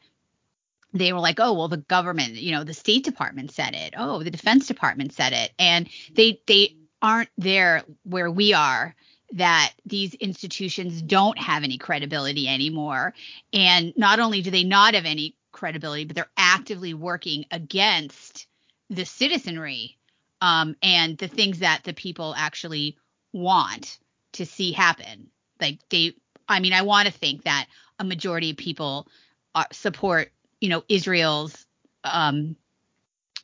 they 0.93 1.13
were 1.13 1.21
like, 1.21 1.41
"Oh, 1.41 1.53
well, 1.53 1.69
the 1.69 1.79
government, 1.79 2.35
you 2.35 2.53
know, 2.53 2.65
the 2.65 2.75
State 2.75 3.05
Department 3.05 3.51
said 3.51 3.75
it. 3.75 3.95
Oh, 3.97 4.23
the 4.23 4.31
Defense 4.31 4.67
Department 4.67 5.13
said 5.13 5.33
it," 5.33 5.53
and 5.59 5.89
they 6.15 6.41
they 6.47 6.77
aren't 7.03 7.31
there 7.37 7.83
where 8.05 8.31
we 8.31 8.55
are 8.55 8.95
that 9.33 9.73
these 9.85 10.15
institutions 10.15 11.03
don't 11.03 11.39
have 11.39 11.65
any 11.65 11.79
credibility 11.79 12.49
anymore. 12.49 13.15
And 13.53 13.93
not 13.97 14.21
only 14.21 14.43
do 14.43 14.51
they 14.51 14.65
not 14.65 14.95
have 14.95 15.05
any 15.05 15.37
credibility, 15.53 16.05
but 16.05 16.15
they're 16.15 16.31
actively 16.37 16.95
working 16.95 17.47
against 17.51 18.47
the 18.91 19.05
citizenry 19.05 19.97
um, 20.41 20.77
and 20.83 21.19
the 21.19 21.29
things 21.29 21.61
that 21.61 21.83
the 21.85 21.93
people 21.93 22.35
actually 22.37 22.97
want 23.33 23.99
to 24.33 24.47
see 24.47 24.73
happen. 24.73 25.29
Like 25.61 25.79
they, 25.89 26.15
I 26.49 26.61
mean, 26.61 26.73
I 26.73 26.83
want 26.83 27.07
to 27.07 27.13
think 27.13 27.45
that 27.45 27.67
a 27.99 28.05
majority 28.05 28.51
of 28.51 28.57
people 28.57 29.09
uh, 29.55 29.65
support, 29.73 30.31
you 30.61 30.69
know, 30.69 30.85
Israel's, 30.89 31.67
um, 32.05 32.57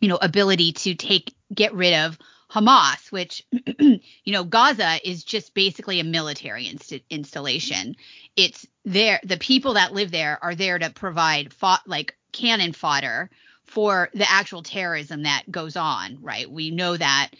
you 0.00 0.08
know, 0.08 0.18
ability 0.20 0.72
to 0.72 0.94
take 0.94 1.34
get 1.52 1.74
rid 1.74 1.94
of 1.94 2.18
Hamas, 2.52 3.10
which, 3.10 3.46
you 3.78 4.00
know, 4.26 4.44
Gaza 4.44 4.98
is 5.08 5.24
just 5.24 5.54
basically 5.54 6.00
a 6.00 6.04
military 6.04 6.68
inst- 6.68 7.04
installation. 7.08 7.96
It's 8.36 8.66
there. 8.84 9.20
The 9.24 9.38
people 9.38 9.74
that 9.74 9.94
live 9.94 10.10
there 10.10 10.38
are 10.42 10.54
there 10.54 10.78
to 10.78 10.90
provide 10.90 11.52
fought, 11.52 11.82
like 11.86 12.14
cannon 12.32 12.72
fodder 12.72 13.30
for 13.64 14.10
the 14.12 14.30
actual 14.30 14.62
terrorism 14.62 15.22
that 15.22 15.44
goes 15.50 15.76
on, 15.76 16.18
right? 16.20 16.50
We 16.50 16.70
know 16.70 16.96
that 16.96 17.30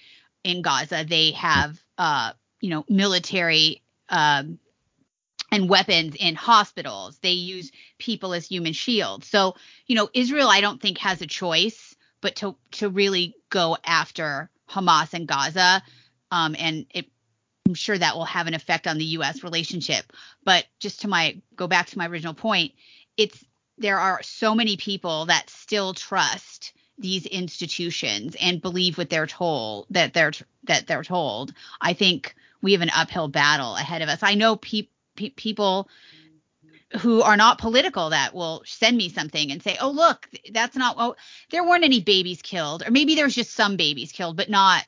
in 0.44 0.62
Gaza 0.62 1.04
they 1.06 1.32
have, 1.32 1.78
uh, 1.98 2.32
you 2.60 2.70
know, 2.70 2.84
military 2.88 3.82
um, 4.08 4.58
and 5.50 5.68
weapons 5.68 6.14
in 6.18 6.36
hospitals. 6.36 7.18
They 7.18 7.32
use 7.32 7.70
people 7.98 8.32
as 8.32 8.46
human 8.46 8.72
shields. 8.72 9.28
So, 9.28 9.56
you 9.86 9.94
know, 9.94 10.08
Israel, 10.14 10.48
I 10.48 10.62
don't 10.62 10.80
think 10.80 10.98
has 10.98 11.20
a 11.20 11.26
choice 11.26 11.94
but 12.22 12.36
to 12.36 12.56
to 12.70 12.88
really 12.88 13.34
go 13.50 13.76
after 13.84 14.48
Hamas 14.70 15.14
and 15.14 15.26
Gaza, 15.26 15.82
um, 16.30 16.56
and 16.58 16.86
it, 16.94 17.06
I'm 17.66 17.74
sure 17.74 17.96
that 17.96 18.16
will 18.16 18.24
have 18.24 18.46
an 18.46 18.54
effect 18.54 18.86
on 18.86 18.98
the 18.98 19.04
U.S. 19.04 19.44
relationship. 19.44 20.12
But 20.44 20.66
just 20.80 21.02
to 21.02 21.08
my 21.08 21.40
go 21.56 21.66
back 21.66 21.88
to 21.88 21.98
my 21.98 22.06
original 22.06 22.34
point, 22.34 22.72
it's 23.16 23.44
there 23.78 23.98
are 23.98 24.22
so 24.22 24.54
many 24.54 24.76
people 24.76 25.26
that 25.26 25.50
still 25.50 25.94
trust 25.94 26.72
these 26.98 27.26
institutions 27.26 28.36
and 28.40 28.62
believe 28.62 28.98
what 28.98 29.10
they're 29.10 29.26
told 29.26 29.86
that 29.90 30.14
they're 30.14 30.32
that 30.64 30.86
they're 30.86 31.04
told. 31.04 31.52
I 31.80 31.92
think 31.94 32.34
we 32.60 32.72
have 32.72 32.82
an 32.82 32.90
uphill 32.94 33.28
battle 33.28 33.76
ahead 33.76 34.02
of 34.02 34.08
us. 34.08 34.22
I 34.22 34.34
know 34.34 34.56
pe- 34.56 34.88
pe- 35.16 35.30
people 35.30 35.88
who 37.00 37.22
are 37.22 37.36
not 37.36 37.58
political 37.58 38.10
that 38.10 38.34
will 38.34 38.62
send 38.66 38.96
me 38.96 39.08
something 39.08 39.50
and 39.50 39.62
say, 39.62 39.76
"Oh, 39.80 39.90
look, 39.90 40.28
that's 40.52 40.76
not 40.76 40.96
oh, 40.98 41.16
there 41.50 41.64
weren't 41.64 41.84
any 41.84 42.00
babies 42.00 42.42
killed, 42.42 42.82
or 42.86 42.90
maybe 42.90 43.14
there's 43.14 43.34
just 43.34 43.54
some 43.54 43.76
babies 43.76 44.12
killed, 44.12 44.36
but 44.36 44.50
not." 44.50 44.84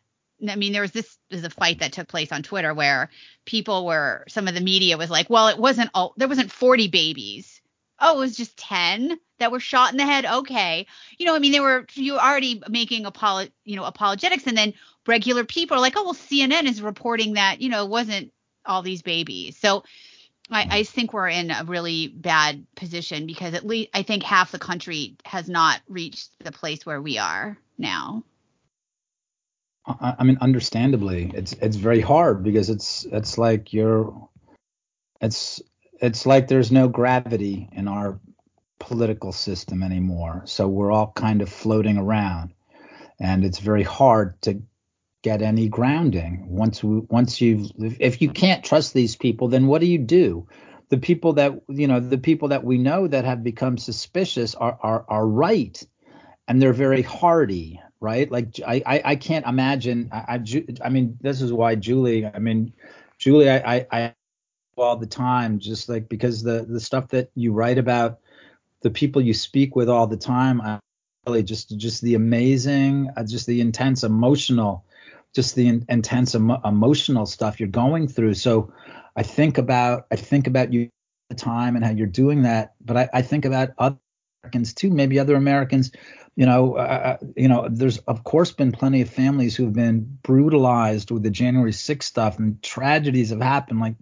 I 0.48 0.56
mean, 0.56 0.72
there 0.72 0.82
was 0.82 0.92
this 0.92 1.16
is 1.30 1.44
a 1.44 1.50
fight 1.50 1.78
that 1.80 1.92
took 1.92 2.08
place 2.08 2.32
on 2.32 2.42
Twitter 2.42 2.74
where 2.74 3.10
people 3.46 3.86
were 3.86 4.24
some 4.28 4.48
of 4.48 4.54
the 4.54 4.60
media 4.60 4.98
was 4.98 5.10
like, 5.10 5.30
"Well, 5.30 5.48
it 5.48 5.58
wasn't 5.58 5.90
all 5.94 6.14
there 6.16 6.28
wasn't 6.28 6.52
40 6.52 6.88
babies. 6.88 7.60
Oh, 8.00 8.16
it 8.16 8.20
was 8.20 8.36
just 8.36 8.56
10 8.58 9.18
that 9.38 9.52
were 9.52 9.60
shot 9.60 9.92
in 9.92 9.96
the 9.96 10.04
head. 10.04 10.26
Okay, 10.26 10.86
you 11.18 11.26
know, 11.26 11.34
I 11.34 11.38
mean, 11.38 11.52
they 11.52 11.60
were 11.60 11.86
you 11.94 12.18
already 12.18 12.62
making 12.68 13.04
apolo- 13.04 13.50
you 13.64 13.76
know 13.76 13.84
apologetics, 13.84 14.46
and 14.46 14.56
then 14.56 14.74
regular 15.06 15.44
people 15.44 15.76
are 15.76 15.80
like, 15.80 15.94
"Oh, 15.96 16.04
well, 16.04 16.14
CNN 16.14 16.64
is 16.68 16.82
reporting 16.82 17.34
that 17.34 17.60
you 17.60 17.68
know 17.68 17.84
it 17.84 17.90
wasn't 17.90 18.32
all 18.66 18.82
these 18.82 19.02
babies." 19.02 19.56
So 19.58 19.84
I, 20.50 20.66
I 20.70 20.82
think 20.82 21.12
we're 21.12 21.28
in 21.28 21.50
a 21.50 21.64
really 21.64 22.08
bad 22.08 22.66
position 22.74 23.26
because 23.26 23.54
at 23.54 23.66
least 23.66 23.90
I 23.94 24.02
think 24.02 24.22
half 24.22 24.52
the 24.52 24.58
country 24.58 25.16
has 25.24 25.48
not 25.48 25.80
reached 25.88 26.30
the 26.40 26.52
place 26.52 26.84
where 26.84 27.00
we 27.00 27.18
are 27.18 27.56
now. 27.78 28.24
I, 29.86 30.14
I 30.18 30.24
mean, 30.24 30.38
understandably, 30.40 31.30
it's 31.34 31.52
it's 31.54 31.76
very 31.76 32.00
hard 32.00 32.42
because 32.42 32.70
it's 32.70 33.06
it's 33.10 33.38
like 33.38 33.72
you're 33.72 34.28
it's 35.20 35.62
it's 36.00 36.26
like 36.26 36.48
there's 36.48 36.72
no 36.72 36.88
gravity 36.88 37.68
in 37.72 37.88
our 37.88 38.18
political 38.78 39.32
system 39.32 39.82
anymore. 39.82 40.42
So 40.44 40.68
we're 40.68 40.92
all 40.92 41.12
kind 41.14 41.40
of 41.40 41.48
floating 41.48 41.96
around, 41.96 42.52
and 43.18 43.44
it's 43.44 43.60
very 43.60 43.82
hard 43.82 44.40
to 44.42 44.62
get 45.24 45.40
any 45.40 45.68
grounding. 45.68 46.46
Once 46.46 46.84
we, 46.84 47.00
once 47.08 47.40
you've 47.40 47.72
if 47.98 48.20
you 48.20 48.28
can't 48.28 48.62
trust 48.62 48.92
these 48.92 49.16
people 49.16 49.48
then 49.48 49.66
what 49.66 49.80
do 49.80 49.86
you 49.86 49.98
do? 49.98 50.46
The 50.90 50.98
people 50.98 51.32
that 51.32 51.60
you 51.68 51.88
know 51.88 51.98
the 51.98 52.18
people 52.18 52.48
that 52.48 52.62
we 52.62 52.78
know 52.78 53.08
that 53.08 53.24
have 53.24 53.42
become 53.42 53.78
suspicious 53.78 54.54
are 54.54 54.78
are, 54.80 55.04
are 55.08 55.26
right 55.26 55.82
and 56.46 56.60
they're 56.60 56.74
very 56.74 57.02
hardy 57.02 57.80
right? 58.00 58.30
Like 58.30 58.60
i 58.66 58.82
i, 58.84 59.02
I 59.12 59.16
can't 59.16 59.46
imagine 59.46 60.10
I, 60.12 60.36
I, 60.36 60.64
I 60.84 60.88
mean 60.90 61.16
this 61.22 61.40
is 61.40 61.52
why 61.52 61.74
julie 61.74 62.26
i 62.26 62.38
mean 62.38 62.74
julie 63.18 63.48
i 63.48 63.76
i, 63.76 63.86
I 63.90 64.14
all 64.76 64.96
the 64.96 65.06
time 65.06 65.58
just 65.58 65.88
like 65.88 66.08
because 66.08 66.42
the 66.42 66.66
the 66.68 66.80
stuff 66.80 67.08
that 67.08 67.30
you 67.34 67.52
write 67.52 67.78
about 67.78 68.18
the 68.82 68.90
people 68.90 69.22
you 69.22 69.32
speak 69.32 69.74
with 69.74 69.88
all 69.88 70.06
the 70.06 70.18
time 70.18 70.60
I 70.60 70.78
really 71.26 71.42
just 71.42 71.74
just 71.78 72.02
the 72.02 72.14
amazing 72.14 73.10
uh, 73.16 73.24
just 73.24 73.46
the 73.46 73.60
intense 73.62 74.04
emotional 74.04 74.84
just 75.34 75.54
the 75.54 75.68
in, 75.68 75.84
intense 75.88 76.34
emo- 76.34 76.60
emotional 76.64 77.26
stuff 77.26 77.58
you're 77.58 77.68
going 77.68 78.08
through. 78.08 78.34
So 78.34 78.72
I 79.16 79.22
think 79.22 79.58
about 79.58 80.06
I 80.10 80.16
think 80.16 80.46
about 80.46 80.72
you 80.72 80.90
the 81.30 81.34
time 81.34 81.76
and 81.76 81.84
how 81.84 81.90
you're 81.90 82.06
doing 82.06 82.42
that, 82.42 82.74
but 82.84 82.96
I, 82.96 83.08
I 83.12 83.22
think 83.22 83.44
about 83.44 83.70
other 83.78 83.98
Americans 84.42 84.74
too, 84.74 84.90
maybe 84.90 85.18
other 85.18 85.36
Americans. 85.36 85.90
You 86.36 86.46
know, 86.46 86.74
uh, 86.76 87.16
uh 87.20 87.26
you 87.36 87.48
know, 87.48 87.68
there's 87.70 87.98
of 87.98 88.24
course 88.24 88.52
been 88.52 88.72
plenty 88.72 89.00
of 89.02 89.08
families 89.08 89.54
who've 89.54 89.72
been 89.72 90.18
brutalized 90.22 91.10
with 91.10 91.22
the 91.22 91.30
January 91.30 91.72
6th 91.72 92.02
stuff, 92.02 92.38
and 92.38 92.62
tragedies 92.62 93.30
have 93.30 93.40
happened, 93.40 93.80
like 93.80 93.94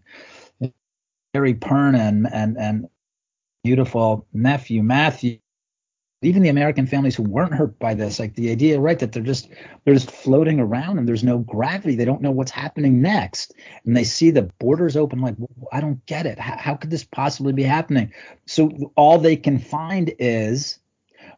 Gary 1.35 1.55
Perna 1.55 2.01
and 2.01 2.27
and 2.33 2.59
and 2.59 2.89
beautiful 3.63 4.27
nephew 4.33 4.83
Matthew 4.83 5.39
even 6.23 6.43
the 6.43 6.49
American 6.49 6.87
families 6.87 7.17
who 7.17 7.25
weren't 7.25 7.55
hurt 7.55 7.79
by 7.79 7.95
this, 7.95 8.19
like 8.19 8.35
the 8.35 8.51
idea, 8.51 8.81
right, 8.81 8.99
that 8.99 9.13
they're 9.13 9.23
just 9.23 9.49
they're 9.85 9.95
just 9.95 10.11
floating 10.11 10.61
around 10.61 10.99
and 10.99 11.09
there's 11.09 11.25
no 11.25 11.39
gravity. 11.39 11.97
They 11.97 12.05
don't 12.05 12.23
know 12.23 12.31
what's 12.31 12.51
happening 12.51 13.03
next, 13.03 13.55
and 13.85 13.97
they 13.97 14.05
see 14.05 14.31
the 14.31 14.51
borders 14.59 14.97
open. 14.97 15.21
Like, 15.21 15.37
I 15.73 15.81
don't 15.81 16.05
get 16.07 16.27
it. 16.27 16.39
How, 16.39 16.57
how 16.57 16.75
could 16.75 16.91
this 16.91 17.05
possibly 17.05 17.53
be 17.53 17.65
happening? 17.65 18.13
So 18.47 18.93
all 18.97 19.19
they 19.19 19.37
can 19.37 19.59
find 19.59 20.13
is 20.19 20.79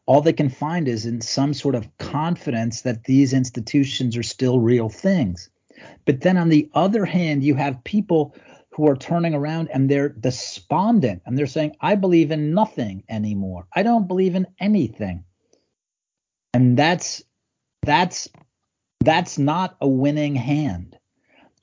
all 0.07 0.20
they 0.20 0.32
can 0.32 0.51
find 0.51 0.87
is 0.87 1.07
in 1.07 1.20
some 1.20 1.55
sort 1.55 1.74
of 1.74 1.89
confidence 1.99 2.82
that 2.82 3.05
these 3.05 3.32
institutions 3.32 4.16
are 4.16 4.22
still 4.22 4.61
real 4.61 4.89
things. 4.89 5.49
But 6.05 6.20
then 6.20 6.37
on 6.37 6.51
the 6.51 6.68
other 6.74 7.05
hand, 7.05 7.43
you 7.43 7.55
have 7.55 7.82
people 7.85 8.35
who 8.74 8.88
are 8.88 8.96
turning 8.96 9.34
around 9.34 9.68
and 9.72 9.88
they're 9.88 10.08
despondent 10.08 11.22
and 11.24 11.38
they're 11.38 11.46
saying, 11.46 11.76
I 11.80 11.94
believe 11.94 12.32
in 12.32 12.52
nothing 12.52 13.04
anymore. 13.08 13.66
I 13.72 13.84
don't 13.84 14.08
believe 14.08 14.34
in 14.34 14.48
anything. 14.58 15.24
And 16.52 16.76
that's 16.76 17.22
that's 17.82 18.28
that's 19.00 19.38
not 19.38 19.76
a 19.80 19.86
winning 19.88 20.34
hand. 20.34 20.98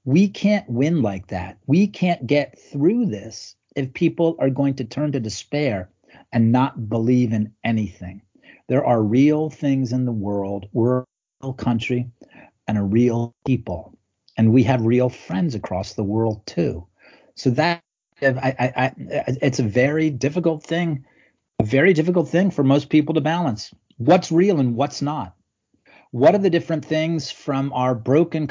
We 0.05 0.29
can't 0.29 0.69
win 0.69 1.01
like 1.01 1.27
that. 1.27 1.57
We 1.67 1.87
can't 1.87 2.25
get 2.25 2.57
through 2.57 3.07
this 3.07 3.55
if 3.75 3.93
people 3.93 4.37
are 4.39 4.49
going 4.49 4.75
to 4.75 4.85
turn 4.85 5.11
to 5.11 5.19
despair 5.19 5.89
and 6.31 6.51
not 6.51 6.89
believe 6.89 7.33
in 7.33 7.51
anything. 7.63 8.21
There 8.67 8.85
are 8.85 9.03
real 9.03 9.49
things 9.49 9.91
in 9.91 10.05
the 10.05 10.11
world. 10.13 10.69
We're 10.71 10.99
a 10.99 11.05
real 11.43 11.53
country 11.53 12.09
and 12.67 12.77
a 12.77 12.83
real 12.83 13.35
people. 13.45 13.97
And 14.37 14.53
we 14.53 14.63
have 14.63 14.85
real 14.85 15.09
friends 15.09 15.55
across 15.55 15.93
the 15.93 16.03
world 16.03 16.45
too. 16.45 16.87
So 17.41 17.51
that 17.51 17.83
I, 18.21 18.27
I, 18.29 18.73
I, 18.85 18.93
it's 19.41 19.59
a 19.59 19.63
very 19.63 20.09
difficult 20.11 20.63
thing, 20.63 21.05
a 21.59 21.65
very 21.65 21.93
difficult 21.93 22.29
thing 22.29 22.51
for 22.51 22.63
most 22.63 22.89
people 22.89 23.15
to 23.15 23.21
balance. 23.21 23.73
What's 23.97 24.31
real 24.31 24.59
and 24.59 24.75
what's 24.75 25.01
not. 25.01 25.33
what 26.11 26.35
are 26.35 26.39
the 26.39 26.49
different 26.49 26.85
things 26.85 27.31
from 27.31 27.73
our 27.73 27.95
broken 27.95 28.49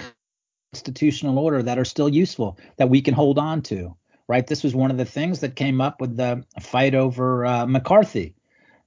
constitutional 0.74 1.38
order 1.38 1.62
that 1.62 1.78
are 1.78 1.84
still 1.86 2.08
useful 2.08 2.58
that 2.78 2.90
we 2.90 3.02
can 3.02 3.14
hold 3.14 3.38
on 3.38 3.62
to? 3.62 3.96
Right. 4.28 4.46
This 4.46 4.64
was 4.64 4.74
one 4.74 4.90
of 4.90 4.98
the 4.98 5.06
things 5.06 5.40
that 5.40 5.56
came 5.56 5.80
up 5.80 6.00
with 6.00 6.16
the 6.16 6.44
fight 6.60 6.94
over 6.94 7.46
uh, 7.46 7.66
McCarthy. 7.66 8.34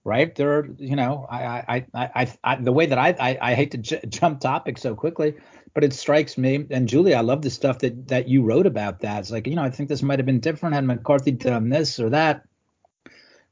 Right. 0.06 0.36
There 0.36 0.60
are, 0.60 0.70
you 0.80 0.96
know, 0.96 1.28
I, 1.30 1.44
I, 1.46 1.86
I, 1.94 2.34
I, 2.44 2.56
the 2.58 2.74
way 2.74 2.88
that 2.88 2.98
I, 3.00 3.16
I, 3.20 3.40
I 3.52 3.56
hate 3.56 3.72
to 3.72 3.80
j- 3.80 4.02
jump 4.10 4.42
topics 4.42 4.82
so 4.82 4.96
quickly, 4.96 5.36
but 5.74 5.84
it 5.84 5.94
strikes 5.94 6.38
me, 6.38 6.66
and 6.70 6.88
Julie, 6.88 7.16
I 7.16 7.22
love 7.22 7.42
the 7.42 7.50
stuff 7.50 7.80
that 7.80 8.08
that 8.08 8.28
you 8.28 8.44
wrote 8.44 8.68
about 8.68 9.00
that. 9.00 9.20
It's 9.20 9.32
like, 9.32 9.48
you 9.48 9.56
know, 9.56 9.64
I 9.64 9.70
think 9.70 9.90
this 9.90 10.04
might 10.04 10.20
have 10.20 10.26
been 10.26 10.40
different 10.40 10.76
had 10.76 10.86
McCarthy 10.86 11.32
done 11.32 11.70
this 11.70 12.00
or 12.00 12.10
that. 12.12 12.46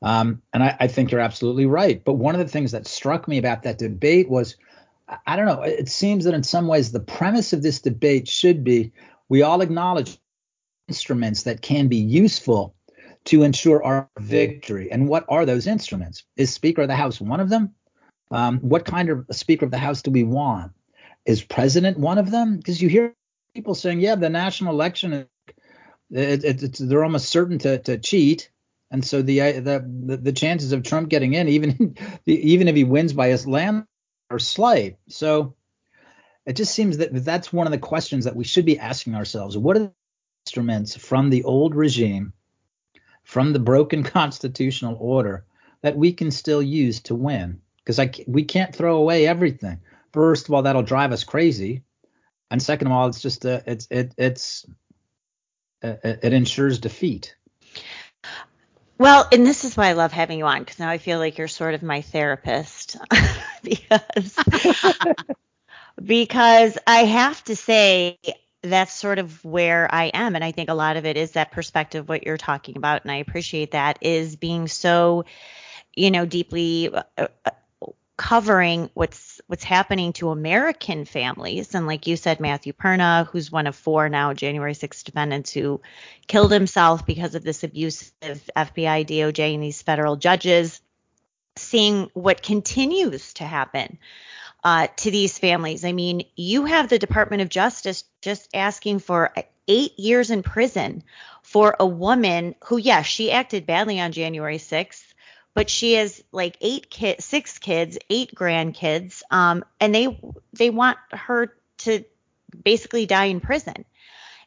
Um, 0.04 0.42
and 0.54 0.64
I, 0.64 0.76
I 0.80 0.88
think 0.88 1.12
you're 1.12 1.22
absolutely 1.22 1.66
right. 1.66 2.04
But 2.04 2.14
one 2.14 2.34
of 2.34 2.40
the 2.40 2.52
things 2.52 2.72
that 2.72 2.88
struck 2.88 3.28
me 3.28 3.38
about 3.38 3.64
that 3.64 3.78
debate 3.78 4.30
was, 4.30 4.56
I 5.28 5.36
don't 5.36 5.46
know, 5.46 5.62
it 5.62 5.90
seems 5.90 6.26
that 6.26 6.34
in 6.34 6.44
some 6.44 6.68
ways 6.68 6.92
the 6.92 7.00
premise 7.00 7.54
of 7.54 7.62
this 7.62 7.80
debate 7.80 8.28
should 8.28 8.64
be 8.64 8.92
we 9.30 9.44
all 9.44 9.62
acknowledge 9.62 10.18
instruments 10.88 11.44
that 11.44 11.62
can 11.62 11.88
be 11.88 11.98
useful 11.98 12.76
to 13.26 13.44
ensure 13.44 13.84
our 13.84 14.10
victory. 14.20 14.92
And 14.92 15.08
what 15.08 15.26
are 15.30 15.46
those 15.46 15.68
instruments? 15.68 16.24
Is 16.36 16.52
Speaker 16.52 16.82
of 16.82 16.88
the 16.88 16.96
House 16.96 17.22
one 17.22 17.40
of 17.40 17.50
them? 17.50 17.74
Um, 18.32 18.60
what 18.60 18.86
kind 18.86 19.10
of 19.10 19.26
Speaker 19.32 19.66
of 19.66 19.72
the 19.72 19.78
House 19.78 20.02
do 20.02 20.12
we 20.12 20.24
want? 20.24 20.72
Is 21.26 21.44
President 21.44 22.00
one 22.00 22.18
of 22.18 22.32
them? 22.32 22.58
Because 22.58 22.82
you 22.82 22.90
hear 22.90 23.14
people 23.56 23.76
saying, 23.76 24.02
yeah, 24.02 24.16
the 24.16 24.30
national 24.30 24.74
election, 24.74 25.14
it, 26.12 26.44
it, 26.44 26.78
they're 26.80 27.04
almost 27.04 27.30
certain 27.30 27.60
to, 27.60 27.80
to 27.80 27.98
cheat. 27.98 28.50
And 28.92 29.06
so 29.06 29.22
the, 29.22 29.40
the 29.40 30.20
the 30.22 30.34
chances 30.34 30.74
of 30.74 30.84
Trump 30.84 31.10
getting 31.10 31.34
in, 31.34 31.48
even 31.50 31.98
even 32.26 32.68
if 32.68 32.76
he 32.76 32.84
wins 32.84 33.14
by 33.14 33.28
a 33.28 33.38
land, 33.48 33.86
are 34.30 34.40
slight. 34.40 34.98
So 35.10 35.56
it 36.46 36.56
just 36.56 36.76
seems 36.76 36.98
that 36.98 37.14
that's 37.26 37.54
one 37.54 37.68
of 37.68 37.72
the 37.72 37.80
questions 37.80 38.26
that 38.26 38.36
we 38.36 38.44
should 38.44 38.66
be 38.66 38.80
asking 38.80 39.16
ourselves. 39.16 39.58
What 39.58 39.78
are 39.78 39.82
the 39.82 39.94
instruments 40.46 40.96
from 40.98 41.30
the 41.30 41.44
old 41.46 41.76
regime, 41.76 42.34
from 43.24 43.54
the 43.54 43.60
broken 43.60 44.04
constitutional 44.06 44.98
order, 45.00 45.46
that 45.84 45.98
we 45.98 46.14
can 46.14 46.32
still 46.32 46.64
use 46.64 47.02
to 47.04 47.16
win? 47.16 47.62
Because 47.86 48.00
we 48.28 48.44
can't 48.46 48.76
throw 48.76 48.98
away 48.98 49.28
everything. 49.28 49.80
First 50.14 50.48
of 50.48 50.54
all, 50.54 50.64
that'll 50.64 50.84
drive 50.84 51.12
us 51.12 51.24
crazy, 51.24 51.84
and 52.50 52.62
second 52.62 52.88
of 52.88 52.94
all, 52.94 53.08
it's 53.08 53.22
just 53.22 53.46
a, 53.46 53.64
it's 53.66 53.88
it 53.90 54.14
it's 54.18 54.66
it, 55.82 56.20
it 56.24 56.34
ensures 56.34 56.80
defeat. 56.80 57.36
Well, 58.98 59.28
and 59.32 59.48
this 59.48 59.66
is 59.66 59.76
why 59.76 59.88
I 59.88 59.94
love 59.94 60.12
having 60.12 60.38
you 60.38 60.46
on 60.46 60.60
because 60.60 60.78
now 60.78 60.90
I 60.90 61.00
feel 61.00 61.18
like 61.18 61.40
you're 61.40 61.48
sort 61.48 61.74
of 61.74 61.82
my 61.82 62.02
therapist. 62.02 62.98
Because 63.64 64.40
because 66.04 66.76
I 66.88 67.06
have 67.06 67.44
to 67.44 67.56
say 67.56 68.18
that's 68.64 68.92
sort 68.92 69.20
of 69.20 69.46
where 69.46 69.88
I 69.94 70.06
am. 70.06 70.34
And 70.34 70.44
I 70.44 70.52
think 70.52 70.72
a 70.72 70.74
lot 70.74 70.98
of 70.98 71.06
it 71.06 71.16
is 71.16 71.34
that 71.34 71.52
perspective 71.52 72.10
what 72.10 72.26
you're 72.26 72.38
talking 72.38 72.76
about. 72.76 73.04
And 73.04 73.12
I 73.12 73.18
appreciate 73.18 73.72
that 73.72 74.00
is 74.02 74.36
being 74.36 74.68
so 74.68 75.26
you 75.96 76.10
know 76.10 76.26
deeply 76.26 76.90
uh, 76.92 77.04
uh 77.20 77.28
covering 78.22 78.88
what's 78.94 79.42
what's 79.48 79.64
happening 79.64 80.14
to 80.14 80.30
American 80.30 81.06
families. 81.06 81.74
And 81.74 81.88
like 81.88 82.06
you 82.06 82.16
said, 82.16 82.40
Matthew 82.40 82.72
Perna, 82.72 83.26
who's 83.26 83.52
one 83.52 83.66
of 83.66 83.76
four 83.76 84.10
now 84.10 84.32
January 84.34 84.76
6th 84.76 85.04
defendants 85.04 85.52
who 85.52 85.82
killed 86.28 86.52
himself 86.52 87.04
because 87.04 87.34
of 87.34 87.44
this 87.44 87.64
abusive 87.64 88.48
FBI, 88.56 89.08
DOJ, 89.08 89.56
and 89.56 89.64
these 89.64 89.82
federal 89.82 90.18
judges, 90.18 90.82
seeing 91.56 92.12
what 92.14 92.44
continues 92.44 93.34
to 93.34 93.44
happen. 93.44 93.98
Uh, 94.64 94.86
to 94.96 95.10
these 95.10 95.40
families. 95.40 95.84
I 95.84 95.92
mean, 95.92 96.22
you 96.36 96.66
have 96.66 96.88
the 96.88 97.00
Department 97.00 97.42
of 97.42 97.50
Justice 97.50 98.04
just 98.22 98.48
asking 98.54 99.00
for 99.00 99.34
eight 99.68 99.98
years 99.98 100.30
in 100.30 100.44
prison 100.44 101.02
for 101.42 101.76
a 101.80 101.88
woman 101.88 102.54
who, 102.66 102.78
yes, 102.78 103.08
she 103.08 103.32
acted 103.32 103.66
badly 103.66 104.00
on 104.00 104.12
January 104.12 104.60
6th 104.60 105.11
but 105.54 105.70
she 105.70 105.94
has 105.94 106.24
like 106.32 106.58
eight 106.62 106.90
kids, 106.90 107.26
six 107.26 107.60
kids, 107.60 107.98
eight 108.10 108.34
grandkids, 108.34 109.22
um, 109.32 109.64
and 109.80 109.94
they 109.94 110.20
they 110.54 110.70
want 110.70 110.98
her 111.12 111.54
to 111.80 112.04
basically 112.64 113.06
die 113.06 113.26
in 113.26 113.40
prison. 113.40 113.86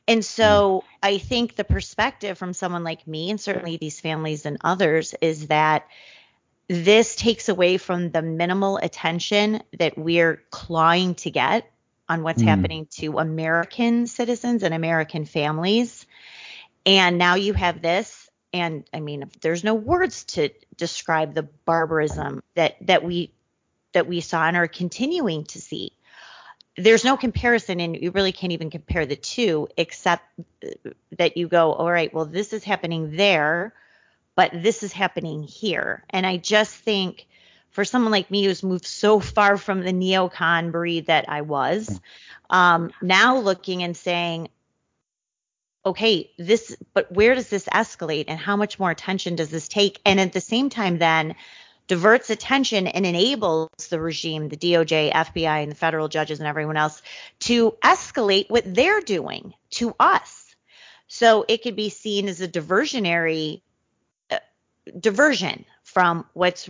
And 0.06 0.24
so 0.24 0.82
mm. 0.84 0.88
I 1.02 1.18
think 1.18 1.56
the 1.56 1.64
perspective 1.64 2.36
from 2.38 2.52
someone 2.52 2.84
like 2.84 3.06
me, 3.06 3.30
and 3.30 3.40
certainly 3.40 3.76
these 3.76 4.00
families 4.00 4.46
and 4.46 4.58
others, 4.62 5.14
is 5.20 5.48
that 5.48 5.86
this 6.68 7.16
takes 7.16 7.48
away 7.48 7.76
from 7.76 8.10
the 8.10 8.22
minimal 8.22 8.78
attention 8.78 9.62
that 9.78 9.98
we're 9.98 10.42
clawing 10.50 11.14
to 11.16 11.30
get 11.30 11.70
on 12.08 12.22
what's 12.22 12.42
mm. 12.42 12.46
happening 12.46 12.86
to 12.92 13.18
American 13.18 14.06
citizens 14.06 14.62
and 14.62 14.74
American 14.74 15.24
families. 15.24 16.06
And 16.86 17.16
now 17.16 17.34
you 17.36 17.54
have 17.54 17.80
this 17.80 18.23
and 18.54 18.84
I 18.94 19.00
mean, 19.00 19.28
there's 19.40 19.64
no 19.64 19.74
words 19.74 20.24
to 20.24 20.48
describe 20.76 21.34
the 21.34 21.42
barbarism 21.42 22.40
that 22.54 22.76
that 22.86 23.02
we 23.02 23.32
that 23.92 24.06
we 24.06 24.20
saw 24.20 24.46
and 24.46 24.56
are 24.56 24.68
continuing 24.68 25.44
to 25.46 25.60
see. 25.60 25.92
There's 26.76 27.04
no 27.04 27.16
comparison, 27.16 27.80
and 27.80 27.96
you 28.00 28.12
really 28.12 28.32
can't 28.32 28.52
even 28.52 28.70
compare 28.70 29.06
the 29.06 29.16
two, 29.16 29.68
except 29.76 30.24
that 31.18 31.36
you 31.36 31.48
go, 31.48 31.72
all 31.72 31.90
right, 31.90 32.14
well, 32.14 32.24
this 32.24 32.52
is 32.52 32.64
happening 32.64 33.16
there, 33.16 33.74
but 34.36 34.50
this 34.52 34.82
is 34.82 34.92
happening 34.92 35.42
here. 35.42 36.04
And 36.10 36.24
I 36.26 36.36
just 36.36 36.74
think 36.74 37.26
for 37.70 37.84
someone 37.84 38.12
like 38.12 38.30
me 38.30 38.44
who's 38.44 38.62
moved 38.62 38.86
so 38.86 39.20
far 39.20 39.56
from 39.56 39.82
the 39.82 39.92
neocon 39.92 40.72
breed 40.72 41.06
that 41.06 41.28
I 41.28 41.42
was, 41.42 42.00
um, 42.50 42.92
now 43.02 43.38
looking 43.38 43.82
and 43.84 43.96
saying, 43.96 44.48
okay, 45.86 46.30
this, 46.38 46.76
but 46.94 47.12
where 47.12 47.34
does 47.34 47.48
this 47.48 47.66
escalate 47.66 48.24
and 48.28 48.38
how 48.38 48.56
much 48.56 48.78
more 48.78 48.90
attention 48.90 49.36
does 49.36 49.50
this 49.50 49.68
take? 49.68 50.00
And 50.04 50.18
at 50.18 50.32
the 50.32 50.40
same 50.40 50.70
time, 50.70 50.98
then 50.98 51.34
diverts 51.86 52.30
attention 52.30 52.86
and 52.86 53.04
enables 53.04 53.68
the 53.90 54.00
regime, 54.00 54.48
the 54.48 54.56
DOJ, 54.56 55.12
FBI, 55.12 55.62
and 55.62 55.70
the 55.70 55.76
federal 55.76 56.08
judges 56.08 56.38
and 56.38 56.48
everyone 56.48 56.76
else 56.76 57.02
to 57.40 57.72
escalate 57.82 58.48
what 58.48 58.74
they're 58.74 59.00
doing 59.00 59.52
to 59.70 59.94
us. 60.00 60.54
So 61.08 61.44
it 61.46 61.62
could 61.62 61.76
be 61.76 61.90
seen 61.90 62.28
as 62.28 62.40
a 62.40 62.48
diversionary 62.48 63.60
uh, 64.30 64.38
diversion 64.98 65.66
from 65.82 66.26
what's 66.32 66.68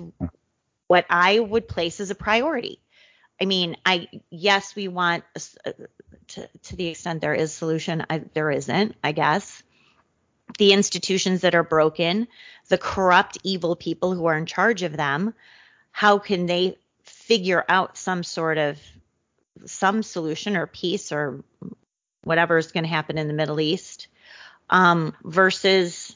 what 0.86 1.06
I 1.08 1.38
would 1.38 1.66
place 1.66 2.00
as 2.00 2.10
a 2.10 2.14
priority. 2.14 2.80
I 3.40 3.46
mean, 3.46 3.76
I 3.84 4.08
yes, 4.30 4.74
we 4.76 4.88
want 4.88 5.24
uh, 5.66 5.72
to 6.28 6.48
to 6.62 6.76
the 6.76 6.88
extent 6.88 7.20
there 7.20 7.34
is 7.34 7.52
solution, 7.52 8.04
I, 8.08 8.22
there 8.32 8.50
isn't, 8.50 8.96
I 9.02 9.12
guess. 9.12 9.62
The 10.58 10.72
institutions 10.72 11.40
that 11.40 11.54
are 11.54 11.64
broken, 11.64 12.28
the 12.68 12.78
corrupt, 12.78 13.38
evil 13.42 13.76
people 13.76 14.14
who 14.14 14.26
are 14.26 14.36
in 14.36 14.46
charge 14.46 14.82
of 14.82 14.96
them, 14.96 15.34
how 15.90 16.18
can 16.18 16.46
they 16.46 16.78
figure 17.02 17.64
out 17.68 17.96
some 17.96 18.22
sort 18.22 18.58
of 18.58 18.78
some 19.66 20.02
solution 20.02 20.56
or 20.56 20.66
peace 20.66 21.12
or 21.12 21.42
whatever 22.22 22.58
is 22.58 22.72
going 22.72 22.84
to 22.84 22.90
happen 22.90 23.18
in 23.18 23.28
the 23.28 23.34
Middle 23.34 23.60
East 23.60 24.08
um, 24.70 25.14
versus 25.24 26.14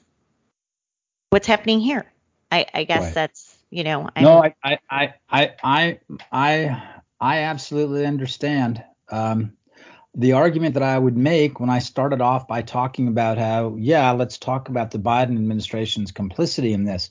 what's 1.31 1.47
happening 1.47 1.81
here? 1.81 2.07
I, 2.51 2.67
I 2.73 2.85
guess 2.85 3.05
right. 3.05 3.15
that's 3.15 3.59
you 3.71 3.85
know. 3.85 4.09
I 4.15 4.23
no, 4.23 4.43
I, 4.43 4.55
I, 4.63 5.15
I, 5.31 5.55
I, 5.63 5.99
I, 6.33 6.98
I 7.21 7.39
absolutely 7.41 8.07
understand. 8.07 8.83
Um, 9.11 9.53
the 10.15 10.33
argument 10.33 10.75
that 10.75 10.83
I 10.83 10.99
would 10.99 11.17
make 11.17 11.61
when 11.61 11.71
I 11.71 11.79
started 11.79 12.21
off 12.21 12.49
by 12.49 12.63
talking 12.63 13.09
about 13.09 13.39
how, 13.39 13.77
yeah, 13.79 14.11
let's 14.13 14.39
talk 14.39 14.69
about 14.69 14.91
the 14.91 14.99
Biden 14.99 15.37
administration's 15.37 16.11
complicity 16.11 16.73
in 16.73 16.85
this, 16.85 17.11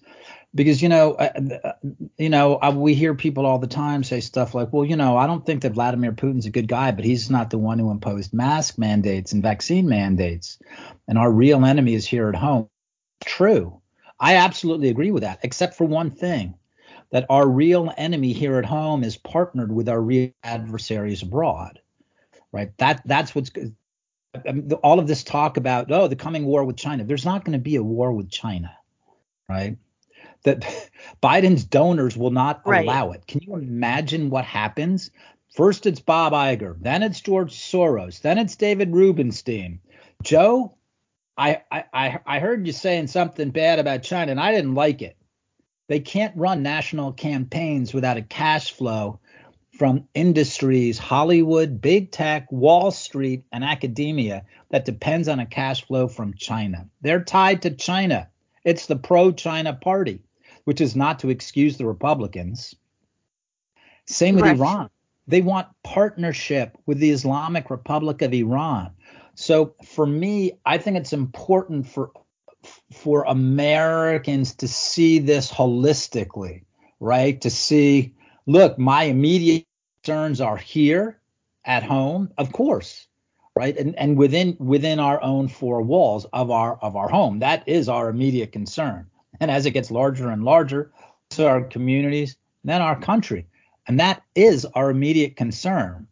because 0.53 0.81
you 0.81 0.89
know, 0.89 1.13
uh, 1.13 1.31
uh, 1.63 1.71
you 2.17 2.29
know, 2.29 2.55
uh, 2.55 2.73
we 2.75 2.95
hear 2.95 3.13
people 3.15 3.45
all 3.45 3.59
the 3.59 3.67
time 3.67 4.03
say 4.03 4.19
stuff 4.19 4.53
like, 4.53 4.73
well, 4.73 4.83
you 4.83 4.95
know, 4.95 5.15
I 5.15 5.27
don't 5.27 5.45
think 5.45 5.61
that 5.61 5.73
Vladimir 5.73 6.11
Putin's 6.11 6.47
a 6.47 6.51
good 6.51 6.67
guy, 6.67 6.91
but 6.91 7.05
he's 7.05 7.29
not 7.29 7.49
the 7.49 7.57
one 7.57 7.79
who 7.79 7.91
imposed 7.91 8.33
mask 8.33 8.77
mandates 8.77 9.31
and 9.31 9.43
vaccine 9.43 9.87
mandates, 9.87 10.59
and 11.07 11.17
our 11.17 11.31
real 11.31 11.63
enemy 11.63 11.93
is 11.93 12.05
here 12.05 12.27
at 12.27 12.35
home. 12.35 12.67
True, 13.23 13.81
I 14.19 14.35
absolutely 14.37 14.89
agree 14.89 15.11
with 15.11 15.23
that, 15.23 15.39
except 15.43 15.75
for 15.75 15.85
one 15.85 16.11
thing 16.11 16.55
that 17.11 17.25
our 17.29 17.47
real 17.47 17.93
enemy 17.97 18.33
here 18.33 18.57
at 18.57 18.65
home 18.65 19.03
is 19.03 19.17
partnered 19.17 19.71
with 19.71 19.89
our 19.89 20.01
real 20.01 20.31
adversaries 20.43 21.21
abroad. 21.21 21.79
Right? 22.51 22.75
That 22.77 23.01
that's 23.05 23.35
what's 23.35 23.51
I 24.45 24.49
um, 24.49 24.69
all 24.83 24.99
of 24.99 25.07
this 25.07 25.23
talk 25.23 25.57
about 25.57 25.91
oh 25.91 26.07
the 26.07 26.15
coming 26.15 26.45
war 26.45 26.63
with 26.63 26.77
China. 26.77 27.03
There's 27.03 27.25
not 27.25 27.45
going 27.45 27.53
to 27.53 27.63
be 27.63 27.75
a 27.75 27.83
war 27.83 28.11
with 28.11 28.29
China, 28.29 28.75
right? 29.49 29.77
That 30.43 30.61
Biden's 31.23 31.63
donors 31.63 32.17
will 32.17 32.31
not 32.31 32.61
right. 32.65 32.83
allow 32.83 33.11
it. 33.11 33.25
Can 33.27 33.41
you 33.41 33.55
imagine 33.55 34.29
what 34.29 34.45
happens? 34.45 35.11
First 35.55 35.85
it's 35.85 35.99
Bob 35.99 36.33
Iger, 36.33 36.75
then 36.79 37.03
it's 37.03 37.21
George 37.21 37.53
Soros, 37.53 38.21
then 38.21 38.37
it's 38.37 38.55
David 38.55 38.93
Rubenstein. 38.93 39.79
Joe, 40.23 40.75
I 41.37 41.61
I 41.71 42.19
I 42.25 42.39
heard 42.39 42.67
you 42.67 42.73
saying 42.73 43.07
something 43.07 43.49
bad 43.49 43.79
about 43.79 44.03
China 44.03 44.31
and 44.31 44.39
I 44.39 44.51
didn't 44.51 44.75
like 44.75 45.01
it. 45.01 45.17
They 45.87 45.99
can't 45.99 46.35
run 46.35 46.63
national 46.63 47.13
campaigns 47.13 47.93
without 47.93 48.17
a 48.17 48.21
cash 48.21 48.71
flow 48.71 49.19
from 49.77 50.07
industries, 50.13 50.97
Hollywood, 50.97 51.79
big 51.79 52.11
tech, 52.11 52.51
Wall 52.51 52.91
Street, 52.91 53.43
and 53.51 53.63
academia 53.63 54.43
that 54.69 54.85
depends 54.85 55.27
on 55.27 55.39
a 55.39 55.45
cash 55.45 55.85
flow 55.85 56.07
from 56.07 56.33
China. 56.33 56.87
They're 57.01 57.23
tied 57.23 57.61
to 57.61 57.71
China. 57.71 58.27
It's 58.63 58.87
the 58.87 58.95
pro 58.95 59.31
China 59.31 59.73
party, 59.73 60.23
which 60.65 60.81
is 60.81 60.95
not 60.95 61.19
to 61.19 61.29
excuse 61.29 61.77
the 61.77 61.85
Republicans. 61.85 62.75
Same 64.07 64.35
with 64.35 64.43
right. 64.43 64.57
Iran. 64.57 64.89
They 65.27 65.41
want 65.41 65.67
partnership 65.83 66.77
with 66.85 66.99
the 66.99 67.11
Islamic 67.11 67.69
Republic 67.69 68.21
of 68.21 68.33
Iran. 68.33 68.91
So 69.35 69.75
for 69.85 70.05
me, 70.05 70.53
I 70.65 70.79
think 70.79 70.97
it's 70.97 71.13
important 71.13 71.87
for 71.87 72.11
for 72.93 73.23
Americans 73.23 74.55
to 74.55 74.67
see 74.67 75.19
this 75.19 75.51
holistically, 75.51 76.63
right? 76.99 77.39
To 77.41 77.49
see, 77.49 78.13
look, 78.45 78.77
my 78.79 79.03
immediate 79.03 79.65
concerns 80.03 80.41
are 80.41 80.57
here 80.57 81.19
at 81.65 81.83
home, 81.83 82.31
of 82.37 82.51
course, 82.51 83.07
right? 83.55 83.75
And 83.77 83.95
and 83.97 84.17
within 84.17 84.55
within 84.59 84.99
our 84.99 85.21
own 85.21 85.49
four 85.49 85.81
walls 85.81 86.25
of 86.31 86.49
our 86.49 86.77
of 86.81 86.95
our 86.95 87.09
home. 87.09 87.39
That 87.39 87.67
is 87.67 87.89
our 87.89 88.09
immediate 88.09 88.51
concern. 88.51 89.07
And 89.39 89.51
as 89.51 89.65
it 89.65 89.71
gets 89.71 89.91
larger 89.91 90.29
and 90.29 90.43
larger, 90.43 90.91
so 91.29 91.47
our 91.47 91.61
communities, 91.61 92.37
then 92.63 92.81
our 92.81 92.99
country. 92.99 93.47
And 93.87 93.99
that 93.99 94.23
is 94.35 94.65
our 94.65 94.89
immediate 94.89 95.35
concern. 95.35 96.07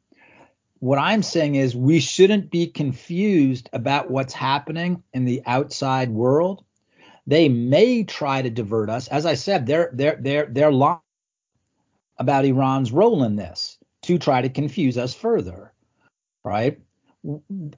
What 0.80 1.00
I'm 1.00 1.24
saying 1.24 1.56
is 1.56 1.76
we 1.76 2.00
shouldn't 2.00 2.52
be 2.52 2.68
confused 2.68 3.70
about 3.74 4.12
what's 4.12 4.34
happening 4.34 5.04
in 5.14 5.26
the 5.26 5.42
outside 5.46 6.10
world. 6.10 6.64
They 7.28 7.50
may 7.50 8.04
try 8.04 8.42
to 8.42 8.50
divert 8.50 8.90
us. 8.90 9.08
As 9.08 9.26
I 9.26 9.36
said, 9.36 9.66
they're 9.66 9.90
they're 9.94 10.18
they're 10.20 10.46
they're 10.46 10.72
lying 10.72 11.00
about 12.18 12.46
Iran's 12.46 12.92
role 12.92 13.24
in 13.24 13.36
this 13.36 13.78
to 14.04 14.20
try 14.20 14.42
to 14.42 14.50
confuse 14.50 14.98
us 14.98 15.14
further, 15.14 15.74
right? 16.44 16.80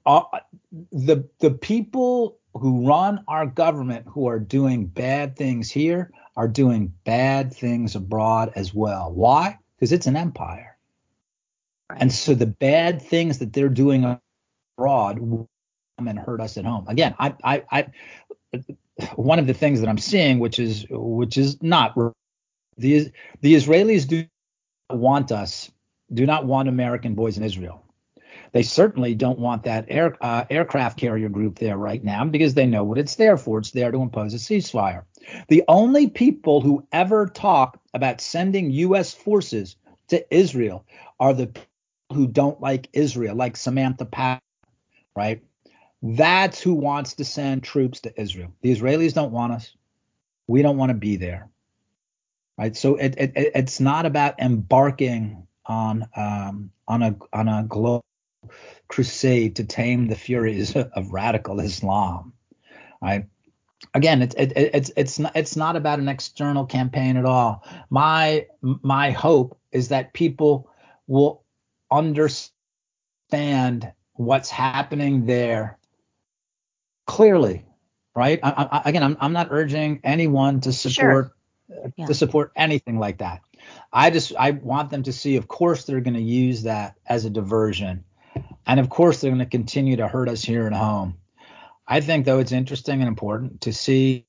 Uh, 0.04 0.22
the 0.92 1.28
the 1.40 1.50
people 1.50 2.38
who 2.54 2.86
run 2.86 3.24
our 3.28 3.46
government 3.46 4.06
who 4.08 4.26
are 4.26 4.38
doing 4.38 4.86
bad 4.86 5.36
things 5.36 5.70
here 5.70 6.10
are 6.36 6.48
doing 6.48 6.92
bad 7.04 7.54
things 7.54 7.94
abroad 7.94 8.52
as 8.54 8.74
well. 8.74 9.10
Why? 9.12 9.58
Because 9.76 9.92
it's 9.92 10.06
an 10.06 10.16
empire. 10.16 10.67
And 11.96 12.12
so 12.12 12.34
the 12.34 12.46
bad 12.46 13.02
things 13.02 13.38
that 13.38 13.52
they're 13.52 13.68
doing 13.68 14.18
abroad 14.76 15.18
will 15.18 15.48
come 15.98 16.08
and 16.08 16.18
hurt 16.18 16.40
us 16.40 16.56
at 16.58 16.64
home. 16.64 16.86
Again, 16.88 17.14
I, 17.18 17.34
I, 17.42 17.64
I, 17.70 17.86
one 19.14 19.38
of 19.38 19.46
the 19.46 19.54
things 19.54 19.80
that 19.80 19.88
I'm 19.88 19.98
seeing, 19.98 20.38
which 20.38 20.58
is, 20.58 20.86
which 20.90 21.38
is 21.38 21.62
not 21.62 21.94
the 22.78 23.10
the 23.40 23.54
Israelis 23.54 24.06
do 24.06 24.24
not 24.90 24.98
want 24.98 25.32
us 25.32 25.70
do 26.12 26.24
not 26.24 26.46
want 26.46 26.68
American 26.68 27.14
boys 27.14 27.36
in 27.36 27.44
Israel. 27.44 27.84
They 28.52 28.62
certainly 28.62 29.14
don't 29.14 29.38
want 29.38 29.64
that 29.64 29.84
air, 29.88 30.16
uh, 30.22 30.44
aircraft 30.48 30.98
carrier 30.98 31.28
group 31.28 31.58
there 31.58 31.76
right 31.76 32.02
now 32.02 32.24
because 32.24 32.54
they 32.54 32.66
know 32.66 32.82
what 32.82 32.96
it's 32.96 33.16
there 33.16 33.36
for. 33.36 33.58
It's 33.58 33.72
there 33.72 33.90
to 33.90 34.00
impose 34.00 34.32
a 34.32 34.38
ceasefire. 34.38 35.04
The 35.48 35.64
only 35.68 36.08
people 36.08 36.62
who 36.62 36.86
ever 36.90 37.26
talk 37.26 37.78
about 37.92 38.22
sending 38.22 38.70
U.S. 38.70 39.12
forces 39.12 39.76
to 40.08 40.24
Israel 40.34 40.86
are 41.20 41.34
the 41.34 41.50
who 42.12 42.26
don't 42.26 42.60
like 42.60 42.88
Israel, 42.92 43.36
like 43.36 43.56
Samantha 43.56 44.04
Power, 44.04 44.40
right? 45.14 45.42
That's 46.02 46.60
who 46.60 46.74
wants 46.74 47.14
to 47.14 47.24
send 47.24 47.62
troops 47.62 48.00
to 48.00 48.20
Israel. 48.20 48.52
The 48.62 48.74
Israelis 48.74 49.14
don't 49.14 49.32
want 49.32 49.52
us. 49.52 49.74
We 50.46 50.62
don't 50.62 50.76
want 50.76 50.90
to 50.90 50.94
be 50.94 51.16
there, 51.16 51.50
right? 52.56 52.76
So 52.76 52.96
it, 52.96 53.14
it, 53.18 53.32
it's 53.36 53.80
not 53.80 54.06
about 54.06 54.40
embarking 54.40 55.46
on 55.66 56.08
um, 56.16 56.70
on 56.86 57.02
a 57.02 57.16
on 57.32 57.48
a 57.48 57.64
global 57.68 58.04
crusade 58.88 59.56
to 59.56 59.64
tame 59.64 60.06
the 60.06 60.16
furies 60.16 60.74
of 60.76 61.12
radical 61.12 61.60
Islam. 61.60 62.32
Right? 63.02 63.26
Again, 63.94 64.22
it's 64.22 64.34
it, 64.36 64.52
it's 64.56 64.90
it's 64.96 65.18
not 65.18 65.36
it's 65.36 65.56
not 65.56 65.76
about 65.76 65.98
an 65.98 66.08
external 66.08 66.64
campaign 66.64 67.16
at 67.16 67.24
all. 67.26 67.64
My 67.90 68.46
my 68.62 69.10
hope 69.10 69.58
is 69.72 69.88
that 69.88 70.14
people 70.14 70.70
will 71.06 71.42
understand 71.90 72.52
what's 74.14 74.50
happening 74.50 75.26
there 75.26 75.78
clearly, 77.06 77.64
right? 78.14 78.38
I, 78.42 78.68
I, 78.70 78.82
again, 78.88 79.02
I'm 79.02 79.16
I'm 79.20 79.32
not 79.32 79.48
urging 79.50 80.00
anyone 80.04 80.60
to 80.60 80.72
support 80.72 81.32
sure. 81.68 81.92
yeah. 81.96 82.06
to 82.06 82.14
support 82.14 82.52
anything 82.54 82.98
like 82.98 83.18
that. 83.18 83.40
I 83.92 84.10
just 84.10 84.32
I 84.38 84.52
want 84.52 84.90
them 84.90 85.02
to 85.04 85.12
see, 85.12 85.36
of 85.36 85.48
course, 85.48 85.84
they're 85.84 86.00
going 86.00 86.14
to 86.14 86.20
use 86.20 86.62
that 86.64 86.96
as 87.06 87.24
a 87.24 87.30
diversion, 87.30 88.04
and 88.66 88.78
of 88.78 88.90
course, 88.90 89.20
they're 89.20 89.30
going 89.30 89.38
to 89.40 89.46
continue 89.46 89.96
to 89.96 90.08
hurt 90.08 90.28
us 90.28 90.42
here 90.42 90.66
at 90.66 90.72
home. 90.72 91.16
I 91.86 92.00
think 92.00 92.26
though 92.26 92.38
it's 92.38 92.52
interesting 92.52 93.00
and 93.00 93.08
important 93.08 93.62
to 93.62 93.72
see 93.72 94.27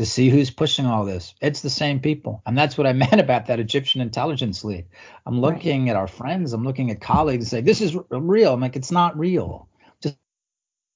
to 0.00 0.06
see 0.06 0.30
who's 0.30 0.48
pushing 0.48 0.86
all 0.86 1.04
this. 1.04 1.34
It's 1.42 1.60
the 1.60 1.68
same 1.68 2.00
people, 2.00 2.40
and 2.46 2.56
that's 2.56 2.78
what 2.78 2.86
I 2.86 2.92
meant 2.94 3.20
about 3.20 3.46
that 3.46 3.60
Egyptian 3.60 4.00
intelligence 4.00 4.64
leak. 4.64 4.86
I'm 5.26 5.42
looking 5.42 5.82
right. 5.82 5.90
at 5.90 5.96
our 5.96 6.06
friends, 6.06 6.54
I'm 6.54 6.64
looking 6.64 6.90
at 6.90 7.02
colleagues, 7.02 7.44
and 7.44 7.50
say 7.50 7.60
this 7.60 7.82
is 7.82 7.94
real. 8.08 8.54
I'm 8.54 8.60
like, 8.62 8.76
it's 8.76 8.90
not 8.90 9.18
real 9.18 9.68
Just 10.00 10.16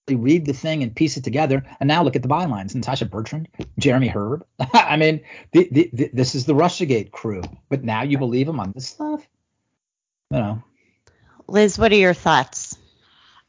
read 0.08 0.46
the 0.46 0.54
thing 0.54 0.82
and 0.82 0.96
piece 0.96 1.18
it 1.18 1.24
together. 1.24 1.62
And 1.80 1.86
now 1.86 2.02
look 2.02 2.16
at 2.16 2.22
the 2.22 2.28
bylines: 2.28 2.74
Natasha 2.74 3.04
Bertrand, 3.04 3.48
Jeremy 3.78 4.08
Herb. 4.08 4.46
I 4.72 4.96
mean, 4.96 5.20
the, 5.52 5.68
the, 5.70 5.90
the, 5.92 6.10
this 6.14 6.34
is 6.34 6.46
the 6.46 6.54
RussiaGate 6.54 7.10
crew. 7.10 7.42
But 7.68 7.84
now 7.84 8.04
you 8.04 8.16
believe 8.16 8.46
them 8.46 8.58
on 8.58 8.72
this 8.74 8.88
stuff? 8.88 9.28
You 10.30 10.38
know. 10.38 10.62
Liz, 11.46 11.78
what 11.78 11.92
are 11.92 11.96
your 11.96 12.14
thoughts? 12.14 12.78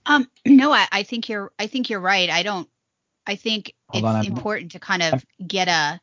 Um, 0.06 0.30
no, 0.46 0.74
I, 0.74 0.86
I 0.92 1.04
think 1.04 1.30
you're. 1.30 1.54
I 1.58 1.68
think 1.68 1.90
you're 1.90 2.02
right. 2.02 2.30
I 2.30 2.44
don't. 2.44 2.68
I 3.28 3.36
think 3.36 3.74
Hold 3.90 4.04
it's 4.04 4.14
on, 4.14 4.26
important 4.26 4.72
to 4.74 4.80
kind 4.80 5.04
of 5.04 5.26
get 5.46 5.68
a 5.68 6.00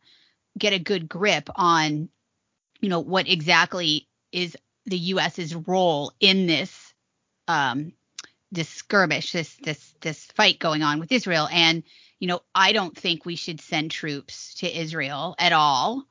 get 0.58 0.72
a 0.72 0.78
good 0.78 1.08
grip 1.08 1.48
on, 1.56 2.08
you 2.80 2.88
know, 2.88 3.00
what 3.00 3.28
exactly 3.28 4.08
is 4.32 4.56
the 4.86 4.98
U.S.'s 4.98 5.54
role 5.54 6.12
in 6.20 6.46
this 6.46 6.92
um, 7.48 7.92
this 8.50 8.68
skirmish, 8.68 9.32
this 9.32 9.54
this 9.62 9.94
this 10.00 10.24
fight 10.26 10.58
going 10.58 10.82
on 10.82 10.98
with 10.98 11.12
Israel. 11.12 11.48
And 11.50 11.82
you 12.18 12.28
know, 12.28 12.40
I 12.54 12.72
don't 12.72 12.96
think 12.96 13.24
we 13.24 13.36
should 13.36 13.60
send 13.60 13.90
troops 13.90 14.54
to 14.56 14.80
Israel 14.80 15.34
at 15.38 15.52
all. 15.52 16.04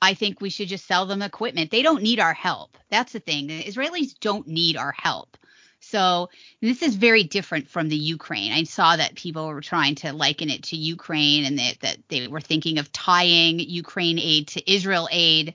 I 0.00 0.14
think 0.14 0.40
we 0.40 0.50
should 0.50 0.68
just 0.68 0.86
sell 0.86 1.06
them 1.06 1.22
equipment. 1.22 1.70
They 1.70 1.82
don't 1.82 2.02
need 2.02 2.20
our 2.20 2.32
help. 2.32 2.78
That's 2.88 3.12
the 3.12 3.20
thing. 3.20 3.48
The 3.48 3.64
Israelis 3.64 4.18
don't 4.20 4.46
need 4.46 4.76
our 4.76 4.94
help. 4.96 5.36
So 5.90 6.28
this 6.60 6.82
is 6.82 6.96
very 6.96 7.24
different 7.24 7.68
from 7.68 7.88
the 7.88 7.96
Ukraine. 7.96 8.52
I 8.52 8.64
saw 8.64 8.96
that 8.96 9.14
people 9.14 9.48
were 9.48 9.62
trying 9.62 9.94
to 9.96 10.12
liken 10.12 10.50
it 10.50 10.64
to 10.64 10.76
Ukraine 10.76 11.46
and 11.46 11.58
that, 11.58 11.80
that 11.80 11.96
they 12.08 12.28
were 12.28 12.42
thinking 12.42 12.78
of 12.78 12.92
tying 12.92 13.58
Ukraine 13.58 14.18
aid 14.18 14.48
to 14.48 14.70
Israel 14.70 15.08
aid. 15.10 15.54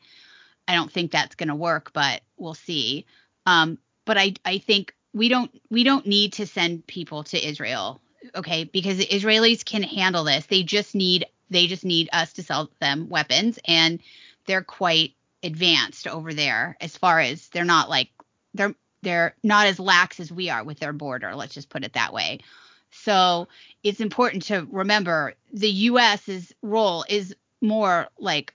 I 0.67 0.73
don't 0.73 0.91
think 0.91 1.11
that's 1.11 1.35
going 1.35 1.49
to 1.49 1.55
work, 1.55 1.93
but 1.93 2.21
we'll 2.37 2.55
see. 2.55 3.05
Um, 3.45 3.77
but 4.05 4.17
I, 4.17 4.33
I 4.43 4.57
think 4.57 4.95
we 5.13 5.29
don't 5.29 5.51
we 5.69 5.83
don't 5.83 6.07
need 6.07 6.33
to 6.33 6.47
send 6.47 6.87
people 6.87 7.23
to 7.25 7.47
Israel, 7.47 8.01
okay? 8.33 8.63
Because 8.63 8.97
the 8.97 9.05
Israelis 9.05 9.63
can 9.63 9.83
handle 9.83 10.23
this. 10.23 10.47
They 10.47 10.63
just 10.63 10.95
need 10.95 11.27
they 11.51 11.67
just 11.67 11.85
need 11.85 12.09
us 12.11 12.33
to 12.33 12.43
sell 12.43 12.71
them 12.79 13.07
weapons 13.07 13.59
and 13.65 13.99
they're 14.47 14.63
quite 14.63 15.13
advanced 15.43 16.07
over 16.07 16.33
there 16.33 16.75
as 16.81 16.97
far 16.97 17.19
as 17.19 17.49
they're 17.49 17.65
not 17.65 17.87
like 17.87 18.09
they're 18.55 18.73
they're 19.03 19.35
not 19.43 19.67
as 19.67 19.79
lax 19.79 20.19
as 20.19 20.31
we 20.31 20.49
are 20.49 20.63
with 20.63 20.79
their 20.79 20.93
border, 20.93 21.35
let's 21.35 21.53
just 21.53 21.69
put 21.69 21.83
it 21.83 21.93
that 21.93 22.13
way. 22.13 22.39
So, 22.91 23.47
it's 23.83 23.99
important 23.99 24.43
to 24.43 24.67
remember 24.71 25.33
the 25.51 25.69
US's 25.69 26.53
role 26.61 27.05
is 27.09 27.35
more 27.61 28.07
like 28.19 28.53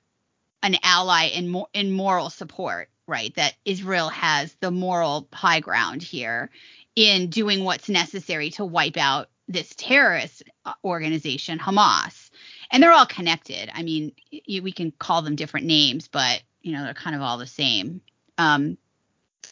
an 0.62 0.76
ally 0.82 1.26
in 1.26 1.48
more 1.48 1.68
in 1.72 1.92
moral 1.92 2.30
support 2.30 2.88
right? 3.08 3.34
That 3.34 3.54
Israel 3.64 4.10
has 4.10 4.54
the 4.60 4.70
moral 4.70 5.26
high 5.32 5.60
ground 5.60 6.02
here 6.02 6.50
in 6.94 7.30
doing 7.30 7.64
what's 7.64 7.88
necessary 7.88 8.50
to 8.50 8.64
wipe 8.64 8.98
out 8.98 9.30
this 9.48 9.74
terrorist 9.74 10.44
uh, 10.66 10.74
organization, 10.84 11.58
Hamas. 11.58 12.30
And 12.70 12.82
they're 12.82 12.92
all 12.92 13.06
connected. 13.06 13.70
I 13.72 13.82
mean, 13.82 14.12
you, 14.30 14.62
we 14.62 14.72
can 14.72 14.92
call 14.92 15.22
them 15.22 15.36
different 15.36 15.66
names, 15.66 16.06
but 16.06 16.42
you 16.60 16.72
know 16.72 16.84
they're 16.84 16.94
kind 16.94 17.16
of 17.16 17.22
all 17.22 17.38
the 17.38 17.46
same. 17.46 18.02
Um, 18.36 18.76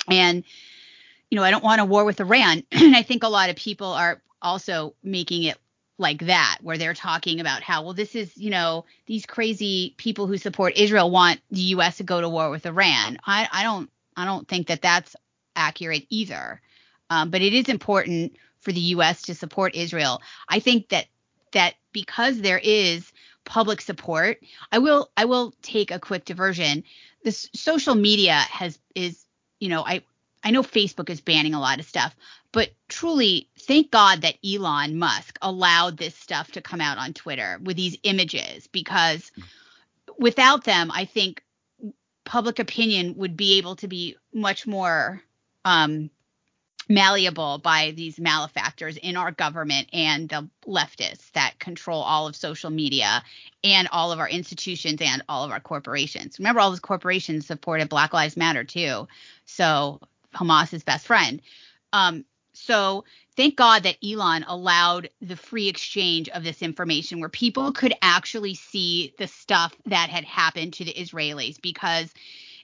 and 0.06 0.44
you 1.36 1.42
know, 1.42 1.44
I 1.44 1.50
don't 1.50 1.62
want 1.62 1.82
a 1.82 1.84
war 1.84 2.06
with 2.06 2.18
Iran, 2.18 2.62
and 2.72 2.96
I 2.96 3.02
think 3.02 3.22
a 3.22 3.28
lot 3.28 3.50
of 3.50 3.56
people 3.56 3.88
are 3.88 4.22
also 4.40 4.94
making 5.02 5.42
it 5.42 5.58
like 5.98 6.20
that 6.24 6.56
where 6.62 6.78
they're 6.78 6.94
talking 6.94 7.40
about 7.40 7.62
how 7.62 7.82
well 7.82 7.92
this 7.92 8.14
is 8.14 8.34
you 8.38 8.48
know 8.48 8.86
these 9.04 9.26
crazy 9.26 9.94
people 9.98 10.26
who 10.26 10.38
support 10.38 10.76
Israel 10.76 11.10
want 11.10 11.40
the 11.50 11.60
US 11.74 11.98
to 11.98 12.04
go 12.04 12.22
to 12.22 12.28
war 12.30 12.48
with 12.48 12.64
Iran. 12.64 13.18
I 13.26 13.46
I 13.52 13.64
don't 13.64 13.90
I 14.16 14.24
don't 14.24 14.48
think 14.48 14.68
that 14.68 14.80
that's 14.80 15.14
accurate 15.54 16.06
either. 16.08 16.62
Um, 17.10 17.28
but 17.28 17.42
it 17.42 17.52
is 17.52 17.68
important 17.68 18.36
for 18.60 18.72
the 18.72 18.80
US 18.96 19.20
to 19.22 19.34
support 19.34 19.74
Israel. 19.74 20.22
I 20.48 20.60
think 20.60 20.88
that 20.88 21.04
that 21.52 21.74
because 21.92 22.40
there 22.40 22.60
is 22.62 23.12
public 23.44 23.82
support, 23.82 24.38
I 24.72 24.78
will 24.78 25.10
I 25.18 25.26
will 25.26 25.52
take 25.60 25.90
a 25.90 26.00
quick 26.00 26.24
diversion. 26.24 26.82
this 27.24 27.50
social 27.54 27.94
media 27.94 28.36
has 28.36 28.78
is 28.94 29.22
you 29.60 29.68
know 29.68 29.84
I 29.84 30.02
I 30.46 30.52
know 30.52 30.62
Facebook 30.62 31.10
is 31.10 31.20
banning 31.20 31.54
a 31.54 31.60
lot 31.60 31.80
of 31.80 31.86
stuff, 31.86 32.14
but 32.52 32.70
truly, 32.88 33.48
thank 33.58 33.90
God 33.90 34.20
that 34.22 34.36
Elon 34.46 34.96
Musk 34.96 35.36
allowed 35.42 35.96
this 35.96 36.14
stuff 36.14 36.52
to 36.52 36.62
come 36.62 36.80
out 36.80 36.98
on 36.98 37.14
Twitter 37.14 37.58
with 37.64 37.76
these 37.76 37.98
images 38.04 38.68
because 38.68 39.32
without 40.20 40.62
them, 40.62 40.92
I 40.92 41.04
think 41.04 41.42
public 42.24 42.60
opinion 42.60 43.16
would 43.16 43.36
be 43.36 43.58
able 43.58 43.74
to 43.74 43.88
be 43.88 44.18
much 44.32 44.68
more 44.68 45.20
um, 45.64 46.10
malleable 46.88 47.58
by 47.58 47.92
these 47.96 48.20
malefactors 48.20 48.96
in 48.98 49.16
our 49.16 49.32
government 49.32 49.88
and 49.92 50.28
the 50.28 50.48
leftists 50.64 51.32
that 51.32 51.58
control 51.58 52.02
all 52.02 52.28
of 52.28 52.36
social 52.36 52.70
media 52.70 53.24
and 53.64 53.88
all 53.90 54.12
of 54.12 54.20
our 54.20 54.28
institutions 54.28 55.00
and 55.00 55.24
all 55.28 55.42
of 55.42 55.50
our 55.50 55.58
corporations. 55.58 56.38
Remember, 56.38 56.60
all 56.60 56.70
those 56.70 56.78
corporations 56.78 57.48
supported 57.48 57.88
Black 57.88 58.12
Lives 58.12 58.36
Matter 58.36 58.62
too. 58.62 59.08
So 59.44 59.98
Hamas's 60.36 60.84
best 60.84 61.06
friend. 61.06 61.40
Um, 61.92 62.24
so 62.52 63.04
thank 63.36 63.56
God 63.56 63.82
that 63.82 63.98
Elon 64.04 64.44
allowed 64.48 65.10
the 65.20 65.36
free 65.36 65.68
exchange 65.68 66.28
of 66.30 66.42
this 66.42 66.62
information 66.62 67.20
where 67.20 67.28
people 67.28 67.72
could 67.72 67.94
actually 68.00 68.54
see 68.54 69.14
the 69.18 69.26
stuff 69.26 69.74
that 69.86 70.08
had 70.08 70.24
happened 70.24 70.72
to 70.74 70.84
the 70.84 70.94
Israelis 70.94 71.60
because 71.60 72.12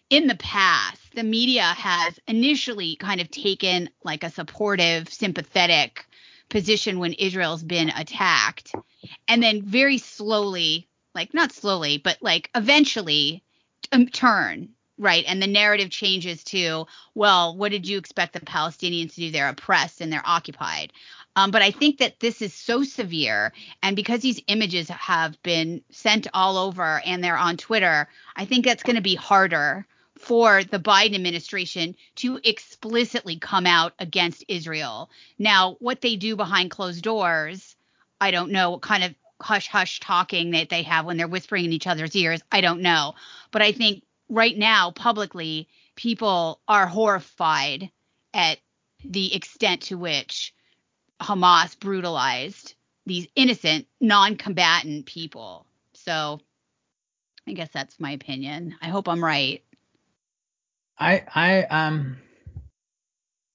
in 0.08 0.26
the 0.26 0.34
past, 0.36 1.00
the 1.14 1.22
media 1.22 1.62
has 1.62 2.18
initially 2.26 2.96
kind 2.96 3.20
of 3.20 3.30
taken 3.30 3.88
like 4.04 4.24
a 4.24 4.30
supportive, 4.30 5.08
sympathetic 5.08 6.06
position 6.48 6.98
when 6.98 7.14
Israel's 7.14 7.62
been 7.62 7.88
attacked, 7.88 8.74
and 9.26 9.42
then 9.42 9.62
very 9.62 9.96
slowly, 9.96 10.86
like 11.14 11.32
not 11.32 11.52
slowly, 11.52 11.96
but 11.96 12.18
like 12.20 12.50
eventually 12.54 13.42
um, 13.90 14.06
turn 14.06 14.68
right 15.03 15.24
and 15.26 15.42
the 15.42 15.46
narrative 15.46 15.90
changes 15.90 16.42
to 16.44 16.86
well 17.14 17.57
what 17.57 17.70
did 17.70 17.86
you 17.86 17.98
expect 17.98 18.32
the 18.32 18.40
palestinians 18.40 19.14
to 19.14 19.20
do 19.20 19.30
they're 19.30 19.48
oppressed 19.48 20.00
and 20.00 20.12
they're 20.12 20.22
occupied 20.24 20.92
um, 21.36 21.50
but 21.50 21.62
i 21.62 21.70
think 21.70 21.98
that 21.98 22.20
this 22.20 22.40
is 22.40 22.55
so 22.55 22.82
severe 22.82 23.53
and 23.82 23.96
because 23.96 24.20
these 24.20 24.40
images 24.46 24.88
have 24.88 25.42
been 25.42 25.82
sent 25.90 26.26
all 26.32 26.57
over 26.57 27.03
and 27.05 27.22
they're 27.22 27.36
on 27.36 27.57
twitter 27.57 28.09
i 28.36 28.44
think 28.44 28.64
that's 28.64 28.82
going 28.82 28.96
to 28.96 29.03
be 29.03 29.14
harder 29.14 29.86
for 30.18 30.62
the 30.62 30.78
Biden 30.78 31.16
administration 31.16 31.96
to 32.14 32.38
explicitly 32.44 33.38
come 33.38 33.66
out 33.66 33.92
against 33.98 34.44
Israel. 34.46 35.11
Now, 35.36 35.76
what 35.80 36.00
they 36.00 36.14
do 36.14 36.36
behind 36.36 36.70
closed 36.70 37.03
doors, 37.03 37.74
I 38.20 38.30
don't 38.30 38.53
know 38.53 38.70
what 38.70 38.82
kind 38.82 39.03
of 39.03 39.14
hush 39.40 39.66
hush 39.66 40.00
talking 40.00 40.53
that 40.53 40.68
they 40.68 40.82
have 40.84 41.05
when 41.05 41.16
they're 41.16 41.26
whispering 41.26 41.64
in 41.64 41.72
each 41.72 41.86
other's 41.88 42.14
ears. 42.14 42.40
I 42.53 42.61
don't 42.61 42.82
know. 42.82 43.14
But 43.50 43.62
I 43.62 43.72
think 43.72 44.05
right 44.33 44.57
now, 44.57 44.91
publicly, 44.91 45.68
people 45.95 46.61
are 46.66 46.87
horrified 46.87 47.91
at 48.33 48.59
the 49.05 49.35
extent 49.35 49.83
to 49.83 49.99
which 49.99 50.55
Hamas 51.20 51.78
brutalized 51.78 52.74
these 53.05 53.28
innocent, 53.37 53.87
non 54.01 54.37
combatant 54.37 55.07
people. 55.07 55.66
So 55.95 56.41
I 57.47 57.53
guess 57.53 57.68
that's 57.72 58.01
my 58.01 58.12
opinion. 58.12 58.76
I 58.80 58.89
hope 58.89 59.09
I'm 59.09 59.22
right. 59.22 59.62
I 60.99 61.24
I 61.35 61.62
um 61.64 62.16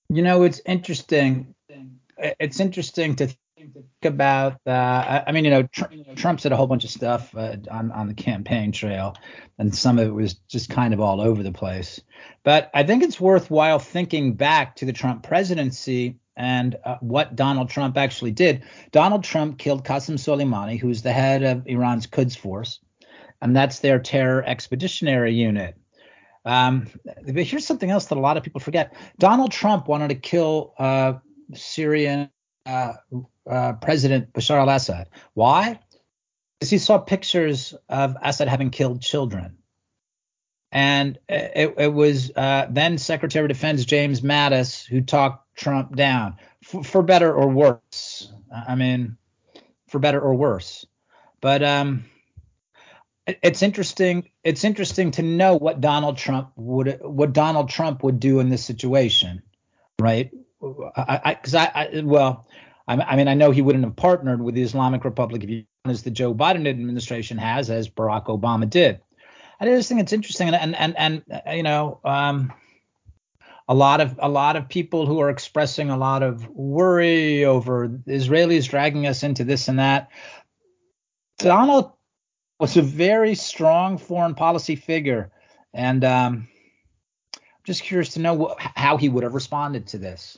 you 0.10 0.22
know 0.22 0.44
it's 0.44 0.62
interesting 0.66 1.56
it's 2.18 2.60
interesting 2.60 3.16
to 3.18 3.34
think 3.58 3.86
about 4.04 4.60
that. 4.66 5.28
I, 5.28 5.32
mean 5.32 5.46
you 5.46 5.52
know 5.52 5.64
Trump, 5.64 5.94
Trump 6.16 6.40
said 6.40 6.52
a 6.52 6.56
whole 6.56 6.68
bunch 6.68 6.84
of 6.84 6.90
stuff 6.90 7.36
uh, 7.36 7.58
on 7.72 7.92
on 7.92 8.08
the 8.08 8.14
campaign 8.14 8.72
trail 8.72 9.16
and 9.58 9.74
some 9.74 9.98
of 9.98 10.08
it 10.08 10.12
was 10.12 10.36
just 10.48 10.70
kind 10.70 10.94
of 10.94 11.00
all 11.00 11.20
over 11.20 11.42
the 11.42 11.52
place 11.52 12.00
but 12.44 12.70
I 12.74 12.84
think 12.84 13.04
it's 13.04 13.20
worthwhile 13.20 13.80
thinking 13.80 14.34
back 14.34 14.76
to 14.78 14.86
the 14.86 14.94
Trump 14.94 15.24
presidency 15.24 16.18
and 16.36 16.78
uh, 16.86 16.98
what 17.02 17.36
Donald 17.36 17.70
Trump 17.70 17.98
actually 17.98 18.32
did. 18.32 18.64
Donald 18.92 19.24
Trump 19.24 19.58
killed 19.58 19.84
Qasem 19.84 20.16
Soleimani, 20.16 20.80
who's 20.80 21.02
the 21.02 21.12
head 21.12 21.42
of 21.44 21.66
Iran's 21.66 22.06
Quds 22.06 22.38
Force, 22.38 22.80
and 23.42 23.56
that's 23.56 23.80
their 23.80 24.00
terror 24.00 24.44
expeditionary 24.46 25.34
unit. 25.34 25.76
Um, 26.46 26.88
but 27.26 27.44
here's 27.44 27.66
something 27.66 27.90
else 27.90 28.06
that 28.06 28.18
a 28.18 28.22
lot 28.22 28.38
of 28.38 28.44
people 28.44 28.62
forget. 28.62 28.96
Donald 29.18 29.52
Trump 29.52 29.88
wanted 29.88 30.10
to 30.10 30.16
kill 30.16 30.74
uh, 30.78 31.14
Syrian 31.54 32.30
uh, 32.68 32.94
uh, 33.50 33.74
President 33.74 34.34
Bashar 34.34 34.60
al-Assad. 34.60 35.08
Why? 35.34 35.80
Because 36.60 36.70
he 36.70 36.78
saw 36.78 36.98
pictures 36.98 37.74
of 37.88 38.16
Assad 38.22 38.48
having 38.48 38.70
killed 38.72 39.02
children. 39.02 39.58
And 40.72 41.18
it, 41.30 41.76
it 41.78 41.94
was 41.94 42.32
uh, 42.36 42.68
then 42.70 42.98
Secretary 42.98 43.46
of 43.46 43.50
Defense 43.50 43.86
James 43.86 44.22
Mattis 44.22 44.86
who 44.86 45.02
talked 45.02 45.56
Trump 45.56 45.96
down, 45.96 46.36
for, 46.64 46.84
for 46.84 47.04
better 47.04 47.34
or 47.34 47.48
worse. 47.48 48.32
I 48.52 48.76
mean, 48.76 49.18
for 49.88 50.00
better 50.00 50.20
or 50.20 50.36
worse. 50.36 50.86
But 51.40 51.64
um, 51.64 52.06
it's 53.26 53.62
interesting. 53.62 54.30
It's 54.44 54.64
interesting 54.64 55.12
to 55.12 55.22
know 55.22 55.56
what 55.56 55.82
Donald 55.82 56.18
Trump 56.18 56.52
would 56.56 57.00
what 57.02 57.34
Donald 57.34 57.70
Trump 57.70 58.04
would 58.04 58.20
do 58.20 58.40
in 58.40 58.50
this 58.50 58.66
situation, 58.66 59.44
right? 60.00 60.32
I 60.62 61.36
because 61.36 61.56
I, 61.56 61.66
I, 61.66 61.86
I, 61.86 62.02
well, 62.04 62.48
I, 62.88 62.96
I, 62.96 63.16
mean 63.16 63.28
I 63.28 63.34
know 63.34 63.52
he 63.52 63.62
wouldn't 63.62 63.86
have 63.86 63.96
partnered 63.96 64.42
with 64.42 64.56
the 64.56 64.64
Islamic 64.64 65.06
Republic 65.06 65.44
of 65.44 65.50
Iran 65.50 65.66
as 65.86 66.04
the 66.04 66.12
Joe 66.12 66.34
Biden 66.34 66.68
administration 66.68 67.38
has, 67.38 67.70
as 67.70 67.90
Barack 67.90 68.26
Obama 68.26 68.70
did. 68.70 69.00
I 69.60 69.66
just 69.66 69.90
think 69.90 70.02
it's 70.02 70.14
interesting, 70.14 70.48
and 70.48 70.56
and 70.56 70.76
and, 70.76 70.96
and 70.98 71.24
uh, 71.48 71.52
you 71.52 71.64
know, 71.64 72.00
um, 72.04 72.54
a 73.68 73.76
lot 73.76 74.02
of 74.02 74.20
a 74.20 74.30
lot 74.30 74.56
of 74.56 74.70
people 74.70 75.06
who 75.06 75.20
are 75.20 75.30
expressing 75.30 75.90
a 75.90 75.98
lot 75.98 76.24
of 76.24 76.48
worry 76.50 77.46
over 77.46 77.88
Israelis 77.88 78.70
dragging 78.70 79.06
us 79.06 79.24
into 79.24 79.44
this 79.44 79.68
and 79.68 79.80
that. 79.80 80.10
Donald 81.38 81.92
was 82.60 82.78
a 82.78 82.82
very 82.82 83.36
strong 83.36 84.00
foreign 84.00 84.34
policy 84.34 84.76
figure, 84.76 85.32
and 85.72 86.04
um, 86.04 86.48
I'm 87.36 87.64
just 87.64 87.84
curious 87.84 88.10
to 88.14 88.20
know 88.20 88.34
what, 88.34 88.60
how 88.60 88.98
he 88.98 89.08
would 89.08 89.24
have 89.24 89.36
responded 89.36 89.86
to 89.88 90.00
this 90.00 90.38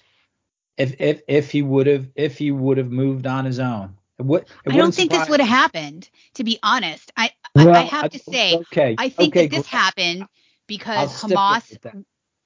if 0.79 0.95
if 0.99 1.21
if 1.27 1.51
he 1.51 1.61
would 1.61 1.85
have 1.87 2.07
if 2.15 2.37
he 2.37 2.51
would 2.51 2.77
have 2.77 2.91
moved 2.91 3.27
on 3.27 3.45
his 3.45 3.59
own. 3.59 3.95
It 4.17 4.25
would, 4.25 4.43
it 4.65 4.73
I 4.73 4.77
don't 4.77 4.93
think 4.93 5.11
surprise. 5.11 5.27
this 5.27 5.29
would 5.29 5.39
have 5.39 5.49
happened. 5.49 6.09
To 6.35 6.43
be 6.43 6.59
honest, 6.63 7.11
I 7.15 7.31
well, 7.55 7.75
I, 7.75 7.81
have 7.81 8.09
to 8.11 8.19
say 8.19 8.55
okay, 8.55 8.95
I 8.97 9.09
think 9.09 9.35
okay, 9.35 9.47
that 9.47 9.55
this 9.55 9.67
happened 9.67 10.25
because 10.67 11.21
Hamas 11.21 11.77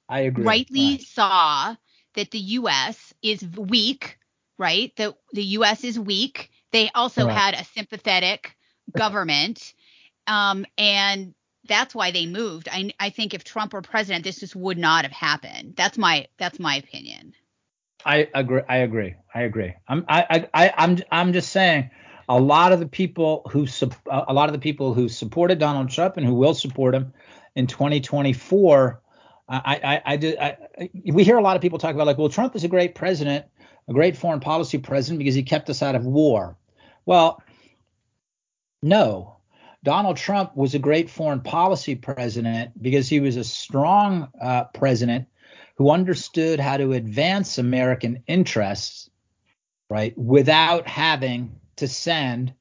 I 0.08 0.20
agree. 0.20 0.44
rightly 0.44 0.90
right. 0.92 1.00
saw 1.00 1.76
that 2.14 2.30
the 2.30 2.38
U.S. 2.38 3.14
is 3.22 3.42
weak, 3.56 4.18
right? 4.58 4.92
That 4.96 5.14
the 5.32 5.44
U.S. 5.44 5.82
is 5.84 5.98
weak. 5.98 6.50
They 6.70 6.90
also 6.94 7.26
right. 7.26 7.36
had 7.36 7.54
a 7.54 7.64
sympathetic 7.64 8.56
government. 8.96 9.74
Um, 10.26 10.64
and 10.78 11.34
that's 11.66 11.94
why 11.94 12.10
they 12.10 12.26
moved. 12.26 12.68
I, 12.70 12.92
I 13.00 13.10
think 13.10 13.34
if 13.34 13.44
Trump 13.44 13.72
were 13.72 13.82
president, 13.82 14.24
this 14.24 14.40
just 14.40 14.54
would 14.54 14.78
not 14.78 15.04
have 15.04 15.12
happened. 15.12 15.74
That's 15.76 15.98
my 15.98 16.26
that's 16.38 16.58
my 16.58 16.76
opinion. 16.76 17.34
I 18.04 18.28
agree. 18.34 18.62
I 18.68 18.78
agree. 18.78 19.14
I 19.34 19.42
agree. 19.42 19.74
I'm 19.88 20.04
I, 20.08 20.46
I 20.52 20.72
I'm 20.76 20.98
I'm 21.10 21.32
just 21.32 21.50
saying 21.50 21.90
a 22.28 22.38
lot 22.38 22.72
of 22.72 22.80
the 22.80 22.86
people 22.86 23.48
who 23.50 23.66
a 24.10 24.32
lot 24.32 24.48
of 24.48 24.52
the 24.52 24.58
people 24.58 24.94
who 24.94 25.08
supported 25.08 25.58
Donald 25.58 25.90
Trump 25.90 26.16
and 26.16 26.26
who 26.26 26.34
will 26.34 26.54
support 26.54 26.94
him 26.94 27.12
in 27.54 27.66
2024. 27.66 29.00
I 29.48 29.80
I 29.84 30.02
I, 30.12 30.16
did, 30.16 30.38
I 30.38 30.56
we 31.04 31.24
hear 31.24 31.38
a 31.38 31.42
lot 31.42 31.56
of 31.56 31.62
people 31.62 31.78
talk 31.78 31.94
about 31.94 32.06
like, 32.06 32.18
well, 32.18 32.28
Trump 32.28 32.56
is 32.56 32.64
a 32.64 32.68
great 32.68 32.94
president, 32.94 33.46
a 33.88 33.92
great 33.92 34.16
foreign 34.16 34.40
policy 34.40 34.78
president 34.78 35.18
because 35.18 35.34
he 35.34 35.42
kept 35.42 35.70
us 35.70 35.82
out 35.82 35.94
of 35.94 36.04
war. 36.04 36.56
Well, 37.06 37.42
no. 38.82 39.30
Donald 39.82 40.16
Trump 40.16 40.56
was 40.56 40.74
a 40.74 40.78
great 40.78 41.10
foreign 41.10 41.42
policy 41.42 41.94
president 41.94 42.70
because 42.82 43.06
he 43.06 43.20
was 43.20 43.36
a 43.36 43.44
strong 43.44 44.28
uh, 44.40 44.64
president 44.72 45.26
who 45.76 45.90
understood 45.90 46.60
how 46.60 46.76
to 46.76 46.92
advance 46.92 47.58
American 47.58 48.22
interests, 48.26 49.10
right, 49.90 50.16
without 50.16 50.86
having 50.86 51.58
to 51.76 51.88
send 51.88 52.54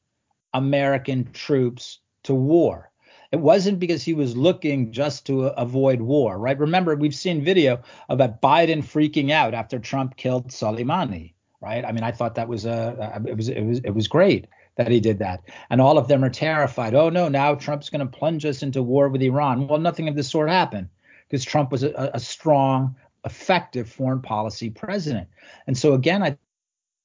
American 0.53 1.31
troops 1.31 1.99
to 2.23 2.33
war. 2.33 2.89
It 3.31 3.39
wasn't 3.39 3.79
because 3.79 4.03
he 4.03 4.13
was 4.13 4.37
looking 4.37 4.91
just 4.91 5.25
to 5.25 5.45
avoid 5.59 6.01
war, 6.01 6.37
right? 6.37 6.57
Remember, 6.57 6.95
we've 6.95 7.15
seen 7.15 7.43
video 7.43 7.81
about 8.09 8.41
Biden 8.41 8.83
freaking 8.83 9.31
out 9.31 9.55
after 9.55 9.79
Trump 9.79 10.17
killed 10.17 10.49
Soleimani, 10.49 11.33
right? 11.59 11.83
I 11.83 11.91
mean, 11.91 12.03
I 12.03 12.11
thought 12.11 12.35
that 12.35 12.47
was 12.47 12.65
a, 12.65 13.23
it 13.27 13.35
was 13.35 13.49
it 13.49 13.63
was 13.63 13.79
it 13.79 13.89
was 13.89 14.07
great 14.07 14.47
that 14.75 14.91
he 14.91 14.99
did 14.99 15.19
that. 15.19 15.41
And 15.71 15.81
all 15.81 15.97
of 15.97 16.07
them 16.07 16.23
are 16.23 16.29
terrified. 16.29 16.93
Oh, 16.93 17.09
no, 17.09 17.27
now 17.27 17.55
Trump's 17.55 17.89
going 17.89 18.07
to 18.07 18.17
plunge 18.17 18.45
us 18.45 18.63
into 18.63 18.83
war 18.83 19.09
with 19.09 19.21
Iran. 19.21 19.67
Well, 19.67 19.79
nothing 19.79 20.07
of 20.07 20.15
this 20.15 20.29
sort 20.29 20.49
happened 20.49 20.89
because 21.33 21.43
Trump 21.43 21.71
was 21.71 21.81
a, 21.81 22.11
a 22.13 22.19
strong, 22.19 22.95
effective 23.25 23.89
foreign 23.89 24.21
policy 24.21 24.69
president. 24.69 25.27
And 25.65 25.75
so, 25.75 25.95
again, 25.95 26.21
I 26.21 26.37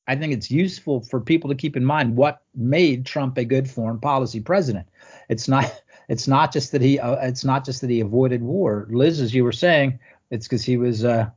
I 0.07 0.16
think 0.16 0.35
it's 0.35 0.51
useful 0.51 1.01
for 1.01 1.18
people 1.18 1.49
to 1.49 1.57
keep 1.57 1.79
in 1.79 1.85
mind 1.85 2.14
what 2.14 2.43
made 2.55 3.07
Trump 3.07 3.39
a 3.39 3.45
good 3.47 3.70
foreign 3.70 3.99
policy 3.99 4.41
president. 4.41 4.87
It's 5.31 5.49
not 5.49 5.83
it's 6.11 6.29
not 6.29 6.53
just 6.53 6.72
that 6.72 6.83
he 6.83 6.99
uh, 6.99 7.14
it's 7.26 7.43
not 7.43 7.64
just 7.64 7.81
that 7.81 7.89
he 7.89 8.01
avoided 8.01 8.43
war. 8.43 8.87
Liz, 8.91 9.18
as 9.18 9.35
you 9.35 9.45
were 9.45 9.53
saying, 9.53 9.99
it's 10.31 10.47
because 10.47 10.62
he 10.62 10.76
was 10.76 11.07
uh, 11.07 11.31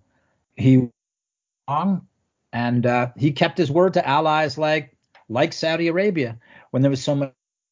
he 0.57 0.89
wrong 1.69 2.05
and 2.51 2.85
uh, 2.85 3.07
he 3.15 3.31
kept 3.31 3.57
his 3.57 3.71
word 3.71 3.93
to 3.93 4.05
allies 4.05 4.57
like 4.57 4.97
like 5.29 5.53
Saudi 5.53 5.87
Arabia 5.87 6.37
when 6.71 6.81
there 6.81 6.91
was 6.91 7.01
so 7.01 7.15
much 7.15 7.31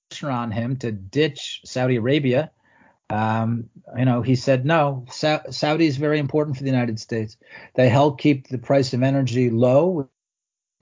pressure 0.10 0.32
on 0.32 0.50
him 0.50 0.78
to 0.78 0.94
ditch 0.94 1.60
Saudi 1.66 1.98
Arabia. 1.98 2.52
Um, 3.10 3.70
you 3.98 4.06
know, 4.06 4.22
he 4.22 4.36
said 4.36 4.66
no. 4.66 5.06
Sa- 5.10 5.50
Saudi 5.50 5.88
is 5.88 5.98
very 5.98 6.20
important 6.20 6.58
for 6.58 6.64
the 6.64 6.70
United 6.70 7.00
States. 7.00 7.38
They 7.76 7.90
help 7.90 8.20
keep 8.20 8.48
the 8.48 8.58
price 8.60 8.94
of 8.94 9.04
energy 9.04 9.50
low. 9.50 9.88
Which 9.90 10.08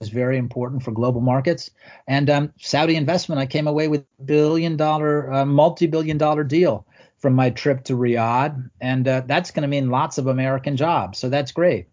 is 0.00 0.10
very 0.10 0.38
important 0.38 0.82
for 0.82 0.92
global 0.92 1.20
markets. 1.20 1.70
And 2.06 2.30
um, 2.30 2.52
Saudi 2.60 2.94
investment, 2.94 3.40
I 3.40 3.46
came 3.46 3.66
away 3.66 3.88
with 3.88 4.04
billion 4.24 4.76
dollar, 4.76 5.32
uh, 5.32 5.44
multi 5.44 5.86
billion 5.86 6.18
dollar 6.18 6.44
deal 6.44 6.86
from 7.18 7.34
my 7.34 7.50
trip 7.50 7.84
to 7.84 7.94
Riyadh, 7.94 8.70
and 8.80 9.08
uh, 9.08 9.22
that's 9.26 9.50
going 9.50 9.62
to 9.62 9.68
mean 9.68 9.90
lots 9.90 10.18
of 10.18 10.28
American 10.28 10.76
jobs. 10.76 11.18
So 11.18 11.28
that's 11.28 11.50
great. 11.50 11.88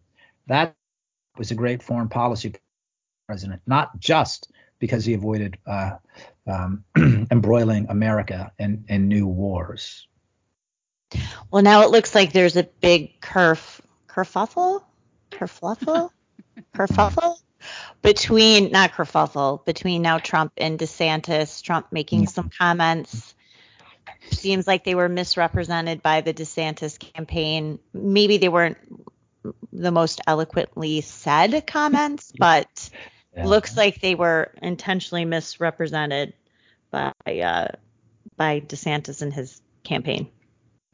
That 0.47 0.75
was 1.37 1.51
a 1.51 1.55
great 1.55 1.81
foreign 1.81 2.09
policy 2.09 2.53
president, 3.27 3.61
not 3.65 3.99
just 3.99 4.51
because 4.79 5.05
he 5.05 5.13
avoided 5.13 5.57
uh, 5.65 5.97
um, 6.47 6.83
embroiling 7.31 7.87
America 7.89 8.51
in, 8.59 8.85
in 8.87 9.07
new 9.07 9.25
wars. 9.25 10.07
Well, 11.51 11.63
now 11.63 11.83
it 11.83 11.91
looks 11.91 12.13
like 12.15 12.33
there's 12.33 12.57
a 12.57 12.63
big 12.63 13.19
kerf 13.21 13.81
kerfuffle, 14.07 14.83
kerfluffle, 15.31 16.09
kerfuffle 16.75 17.37
between 18.01 18.71
not 18.71 18.93
kerfuffle 18.93 19.65
between 19.65 20.01
now 20.01 20.17
Trump 20.19 20.53
and 20.57 20.79
DeSantis. 20.79 21.61
Trump 21.61 21.87
making 21.91 22.27
some 22.27 22.49
comments. 22.49 23.33
Seems 24.31 24.67
like 24.67 24.83
they 24.83 24.95
were 24.95 25.09
misrepresented 25.09 26.01
by 26.01 26.21
the 26.21 26.33
DeSantis 26.33 26.97
campaign. 26.99 27.79
Maybe 27.93 28.37
they 28.37 28.49
weren't 28.49 28.77
the 29.71 29.91
most 29.91 30.21
eloquently 30.25 31.01
said 31.01 31.65
comments, 31.67 32.31
but 32.37 32.89
yeah. 33.35 33.45
looks 33.45 33.77
like 33.77 34.01
they 34.01 34.15
were 34.15 34.51
intentionally 34.61 35.25
misrepresented 35.25 36.33
by 36.91 37.11
uh, 37.25 37.67
by 38.37 38.61
DeSantis 38.61 39.21
and 39.21 39.33
his 39.33 39.61
campaign. 39.83 40.29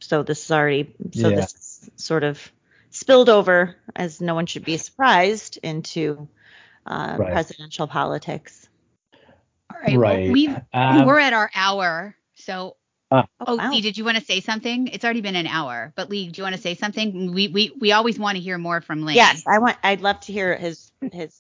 So 0.01 0.23
this 0.23 0.45
is 0.45 0.51
already 0.51 0.93
so 1.13 1.29
yeah. 1.29 1.35
this 1.37 1.53
is 1.53 1.91
sort 1.95 2.23
of 2.23 2.51
spilled 2.89 3.29
over, 3.29 3.75
as 3.95 4.21
no 4.21 4.35
one 4.35 4.45
should 4.45 4.65
be 4.65 4.77
surprised, 4.77 5.57
into 5.63 6.27
uh, 6.85 7.15
right. 7.17 7.31
presidential 7.31 7.87
politics. 7.87 8.67
All 9.71 9.79
right. 9.81 9.97
right. 9.97 10.23
Well, 10.23 10.31
we 10.33 10.47
um, 10.73 11.05
we're 11.05 11.19
at 11.19 11.33
our 11.33 11.49
hour, 11.55 12.15
so 12.35 12.75
uh, 13.11 13.23
oh, 13.45 13.55
wow. 13.55 13.71
Lee, 13.71 13.81
did 13.81 13.97
you 13.97 14.05
want 14.05 14.17
to 14.17 14.23
say 14.23 14.39
something? 14.39 14.87
It's 14.87 15.03
already 15.03 15.19
been 15.19 15.35
an 15.35 15.47
hour, 15.47 15.91
but 15.95 16.09
Lee, 16.09 16.29
do 16.29 16.39
you 16.39 16.43
want 16.43 16.55
to 16.55 16.61
say 16.61 16.75
something? 16.75 17.33
We 17.33 17.49
we 17.49 17.73
we 17.77 17.91
always 17.91 18.17
want 18.17 18.37
to 18.37 18.41
hear 18.41 18.57
more 18.57 18.79
from 18.79 19.03
Lee. 19.03 19.15
Yes, 19.15 19.43
I 19.45 19.59
want. 19.59 19.77
I'd 19.83 19.99
love 19.99 20.21
to 20.21 20.33
hear 20.33 20.55
his 20.55 20.91
his. 21.11 21.37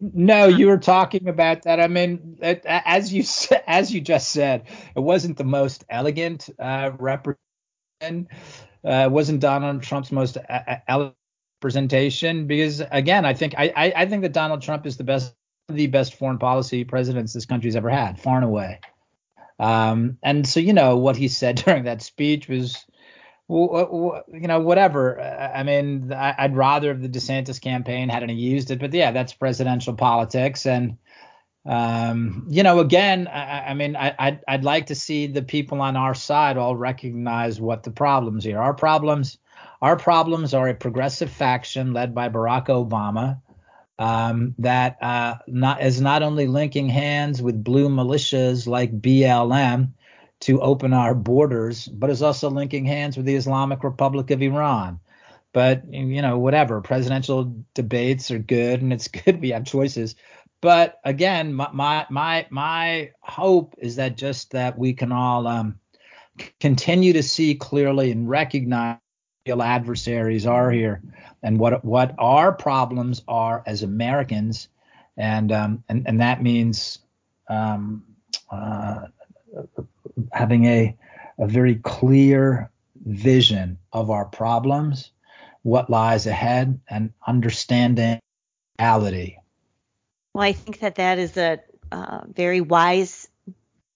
no, 0.00 0.46
you 0.46 0.66
were 0.66 0.78
talking 0.78 1.28
about 1.28 1.62
that. 1.62 1.80
I 1.80 1.88
mean, 1.88 2.38
it, 2.42 2.62
as 2.66 3.12
you 3.12 3.24
as 3.66 3.92
you 3.92 4.02
just 4.02 4.30
said, 4.30 4.64
it 4.94 5.00
wasn't 5.00 5.38
the 5.38 5.44
most 5.44 5.84
elegant 5.88 6.50
uh, 6.58 6.90
representation. 6.98 7.47
Uh, 8.00 9.08
wasn't 9.10 9.40
Donald 9.40 9.82
Trump's 9.82 10.12
most 10.12 10.38
elegant 10.86 11.16
presentation 11.60 12.46
because 12.46 12.80
again, 12.92 13.24
I 13.24 13.34
think 13.34 13.54
I, 13.58 13.72
I 13.74 13.92
I 13.96 14.06
think 14.06 14.22
that 14.22 14.32
Donald 14.32 14.62
Trump 14.62 14.86
is 14.86 14.96
the 14.96 15.04
best 15.04 15.34
the 15.68 15.86
best 15.88 16.14
foreign 16.14 16.38
policy 16.38 16.84
presidents 16.84 17.32
this 17.32 17.46
country's 17.46 17.76
ever 17.76 17.90
had, 17.90 18.20
far 18.20 18.36
and 18.36 18.44
away. 18.44 18.80
Um, 19.58 20.18
and 20.22 20.46
so, 20.46 20.60
you 20.60 20.72
know, 20.72 20.96
what 20.96 21.16
he 21.16 21.28
said 21.28 21.56
during 21.64 21.84
that 21.84 22.02
speech 22.02 22.48
was, 22.48 22.86
you 23.48 24.22
know, 24.32 24.60
whatever. 24.60 25.20
I 25.20 25.62
mean, 25.62 26.12
I'd 26.12 26.56
rather 26.56 26.94
the 26.94 27.08
DeSantis 27.08 27.60
campaign 27.60 28.08
hadn't 28.08 28.30
used 28.30 28.70
it, 28.70 28.78
but 28.78 28.94
yeah, 28.94 29.10
that's 29.10 29.32
presidential 29.32 29.94
politics. 29.94 30.66
And, 30.66 30.98
um, 31.66 32.46
you 32.48 32.62
know, 32.62 32.80
again, 32.80 33.26
I, 33.28 33.70
I 33.70 33.74
mean, 33.74 33.96
I, 33.96 34.14
I'd, 34.18 34.40
I'd 34.48 34.64
like 34.64 34.86
to 34.86 34.94
see 34.94 35.26
the 35.26 35.42
people 35.42 35.80
on 35.80 35.96
our 35.96 36.14
side 36.14 36.56
all 36.56 36.76
recognize 36.76 37.60
what 37.60 37.82
the 37.82 37.90
problems 37.90 38.46
are. 38.46 38.58
Our 38.58 38.74
problems, 38.74 39.38
our 39.82 39.96
problems 39.96 40.54
are 40.54 40.68
a 40.68 40.74
progressive 40.74 41.30
faction 41.30 41.92
led 41.92 42.14
by 42.14 42.28
Barack 42.28 42.66
Obama 42.66 43.40
um, 43.98 44.54
that 44.58 44.96
uh, 45.02 45.36
not, 45.46 45.82
is 45.82 46.00
not 46.00 46.22
only 46.22 46.46
linking 46.46 46.88
hands 46.88 47.42
with 47.42 47.64
blue 47.64 47.88
militias 47.88 48.66
like 48.66 49.00
BLM 49.00 49.92
to 50.40 50.60
open 50.60 50.92
our 50.92 51.14
borders, 51.14 51.86
but 51.86 52.10
is 52.10 52.22
also 52.22 52.48
linking 52.48 52.84
hands 52.84 53.16
with 53.16 53.26
the 53.26 53.34
Islamic 53.34 53.82
Republic 53.82 54.30
of 54.30 54.40
Iran. 54.40 55.00
But 55.52 55.92
you 55.92 56.22
know, 56.22 56.38
whatever. 56.38 56.80
Presidential 56.80 57.52
debates 57.74 58.30
are 58.30 58.38
good, 58.38 58.82
and 58.82 58.92
it's 58.92 59.08
good 59.24 59.40
we 59.40 59.50
have 59.50 59.64
choices. 59.64 60.14
But 60.60 61.00
again, 61.04 61.54
my 61.54 62.06
my 62.10 62.46
my, 62.50 63.10
hope 63.20 63.74
is 63.78 63.96
that 63.96 64.16
just 64.16 64.50
that 64.52 64.76
we 64.76 64.92
can 64.92 65.12
all 65.12 65.46
um, 65.46 65.78
continue 66.58 67.12
to 67.12 67.22
see 67.22 67.54
clearly 67.54 68.10
and 68.10 68.28
recognize 68.28 68.98
real 69.46 69.62
adversaries 69.62 70.46
are 70.46 70.70
here 70.70 71.00
and 71.42 71.58
what 71.58 71.84
what 71.84 72.14
our 72.18 72.52
problems 72.52 73.22
are 73.28 73.62
as 73.66 73.82
Americans, 73.82 74.68
and 75.16 75.52
um, 75.52 75.84
and 75.88 76.06
and 76.08 76.20
that 76.20 76.42
means 76.42 76.98
um, 77.48 78.04
uh, 78.50 79.06
having 80.32 80.64
a 80.64 80.96
a 81.38 81.46
very 81.46 81.76
clear 81.76 82.70
vision 83.06 83.78
of 83.92 84.10
our 84.10 84.24
problems, 84.24 85.12
what 85.62 85.88
lies 85.88 86.26
ahead, 86.26 86.80
and 86.90 87.12
understanding 87.26 88.18
reality. 88.80 89.37
Well, 90.38 90.46
I 90.46 90.52
think 90.52 90.78
that 90.78 90.94
that 90.94 91.18
is 91.18 91.36
a 91.36 91.58
uh, 91.90 92.20
very 92.28 92.60
wise 92.60 93.26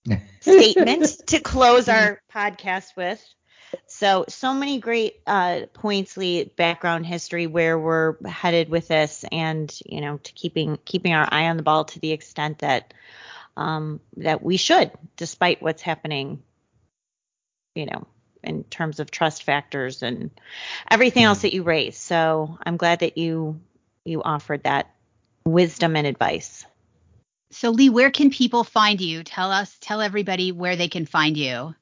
statement 0.40 1.04
to 1.28 1.38
close 1.38 1.88
our 1.88 2.20
podcast 2.34 2.96
with. 2.96 3.24
So, 3.86 4.24
so 4.26 4.52
many 4.52 4.80
great 4.80 5.20
uh, 5.24 5.66
points, 5.72 6.16
Lee, 6.16 6.42
background 6.42 7.06
history, 7.06 7.46
where 7.46 7.78
we're 7.78 8.16
headed 8.26 8.70
with 8.70 8.88
this, 8.88 9.24
and 9.30 9.72
you 9.86 10.00
know, 10.00 10.16
to 10.16 10.32
keeping 10.32 10.80
keeping 10.84 11.14
our 11.14 11.28
eye 11.30 11.48
on 11.48 11.58
the 11.58 11.62
ball 11.62 11.84
to 11.84 12.00
the 12.00 12.10
extent 12.10 12.58
that 12.58 12.92
um, 13.56 14.00
that 14.16 14.42
we 14.42 14.56
should, 14.56 14.90
despite 15.16 15.62
what's 15.62 15.82
happening, 15.82 16.42
you 17.76 17.86
know, 17.86 18.08
in 18.42 18.64
terms 18.64 18.98
of 18.98 19.12
trust 19.12 19.44
factors 19.44 20.02
and 20.02 20.32
everything 20.90 21.22
else 21.22 21.42
that 21.42 21.54
you 21.54 21.62
raised. 21.62 21.98
So, 21.98 22.58
I'm 22.66 22.78
glad 22.78 22.98
that 22.98 23.16
you 23.16 23.60
you 24.04 24.24
offered 24.24 24.64
that 24.64 24.92
wisdom 25.44 25.96
and 25.96 26.06
advice. 26.06 26.64
So, 27.50 27.70
Lee, 27.70 27.90
where 27.90 28.10
can 28.10 28.30
people 28.30 28.64
find 28.64 29.00
you? 29.00 29.22
Tell 29.22 29.50
us, 29.50 29.76
tell 29.80 30.00
everybody 30.00 30.52
where 30.52 30.76
they 30.76 30.88
can 30.88 31.04
find 31.04 31.36
you. 31.36 31.74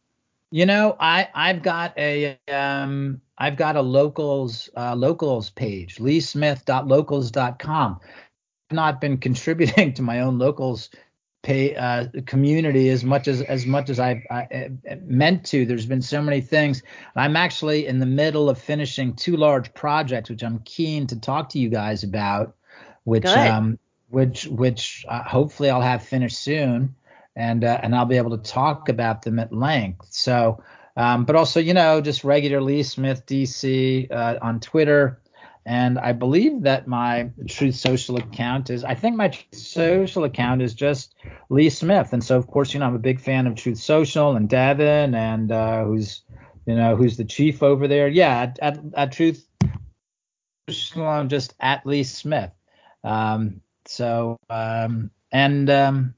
You 0.51 0.66
know, 0.66 0.97
I 0.99 1.28
I've 1.32 1.62
got 1.62 1.97
a 1.97 2.37
um 2.53 3.20
I've 3.39 3.57
got 3.57 3.77
a 3.77 3.81
locals 3.81 4.69
uh, 4.77 4.97
locals 4.97 5.51
page, 5.51 5.97
leesmith.locals.com. 5.97 8.01
I've 8.70 8.74
not 8.74 9.01
been 9.01 9.19
contributing 9.19 9.93
to 9.95 10.03
my 10.03 10.20
own 10.20 10.39
locals 10.39 10.91
pay 11.43 11.74
uh, 11.74 12.07
community 12.27 12.91
as 12.91 13.05
much 13.05 13.27
as 13.27 13.41
as 13.43 13.65
much 13.65 13.89
as 13.91 13.99
I've 13.99 14.23
I, 14.31 14.70
meant 15.05 15.45
to. 15.47 15.65
There's 15.65 15.87
been 15.87 16.03
so 16.03 16.20
many 16.20 16.41
things. 16.41 16.82
I'm 17.16 17.37
actually 17.37 17.87
in 17.87 17.99
the 17.99 18.07
middle 18.07 18.51
of 18.51 18.59
finishing 18.59 19.15
two 19.15 19.37
large 19.37 19.73
projects, 19.74 20.31
which 20.31 20.43
I'm 20.43 20.61
keen 20.65 21.07
to 21.07 21.19
talk 21.19 21.49
to 21.51 21.59
you 21.59 21.69
guys 21.69 22.03
about, 22.03 22.55
which 23.11 23.24
Good. 23.24 23.37
um 23.37 23.78
which 24.09 24.47
which 24.47 25.05
uh, 25.09 25.23
hopefully 25.23 25.70
I'll 25.70 25.81
have 25.81 26.03
finished 26.03 26.39
soon 26.39 26.95
and 27.37 27.65
uh, 27.65 27.81
and 27.82 27.95
I'll 27.95 28.07
be 28.07 28.16
able 28.16 28.37
to 28.37 28.51
talk 28.51 28.89
about 28.89 29.23
them 29.23 29.39
at 29.39 29.53
length. 29.53 30.09
So, 30.11 30.62
um, 30.97 31.24
but 31.24 31.37
also, 31.37 31.61
you 31.61 31.74
know, 31.74 32.01
just 32.01 32.24
regular 32.24 32.61
Lee 32.61 32.82
Smith 32.82 33.24
DC 33.27 34.11
uh, 34.11 34.39
on 34.43 34.61
Twitter, 34.61 35.20
and 35.65 35.99
I 35.99 36.12
believe 36.12 36.62
that 36.62 36.87
my 36.87 37.31
Truth 37.49 37.77
Social 37.77 38.16
account 38.16 38.70
is. 38.70 38.85
I 38.85 38.95
think 38.95 39.16
my 39.16 39.32
social 39.53 40.24
account 40.24 40.62
is 40.62 40.74
just 40.74 41.15
Lee 41.49 41.70
Smith, 41.70 42.12
and 42.12 42.23
so 42.23 42.37
of 42.37 42.47
course, 42.47 42.74
you 42.74 42.81
know, 42.81 42.87
I'm 42.87 42.95
a 42.95 42.99
big 42.99 43.20
fan 43.20 43.47
of 43.47 43.55
Truth 43.55 43.78
Social 43.78 44.37
and 44.37 44.49
Devin, 44.49 45.15
and 45.15 45.53
uh, 45.53 45.85
who's 45.85 46.23
you 46.66 46.74
know 46.74 46.97
who's 46.97 47.16
the 47.16 47.24
chief 47.24 47.62
over 47.62 47.89
there. 47.89 48.09
Yeah, 48.09 48.43
at, 48.43 48.59
at, 48.61 48.81
at 48.95 49.12
Truth 49.12 49.47
Social, 50.69 51.07
I'm 51.07 51.28
just 51.28 51.55
at 51.61 51.87
Lee 51.87 52.05
Smith. 52.05 52.51
Um, 53.05 53.61
so 53.87 54.39
um, 54.49 55.11
and 55.33 55.69
um, 55.71 56.15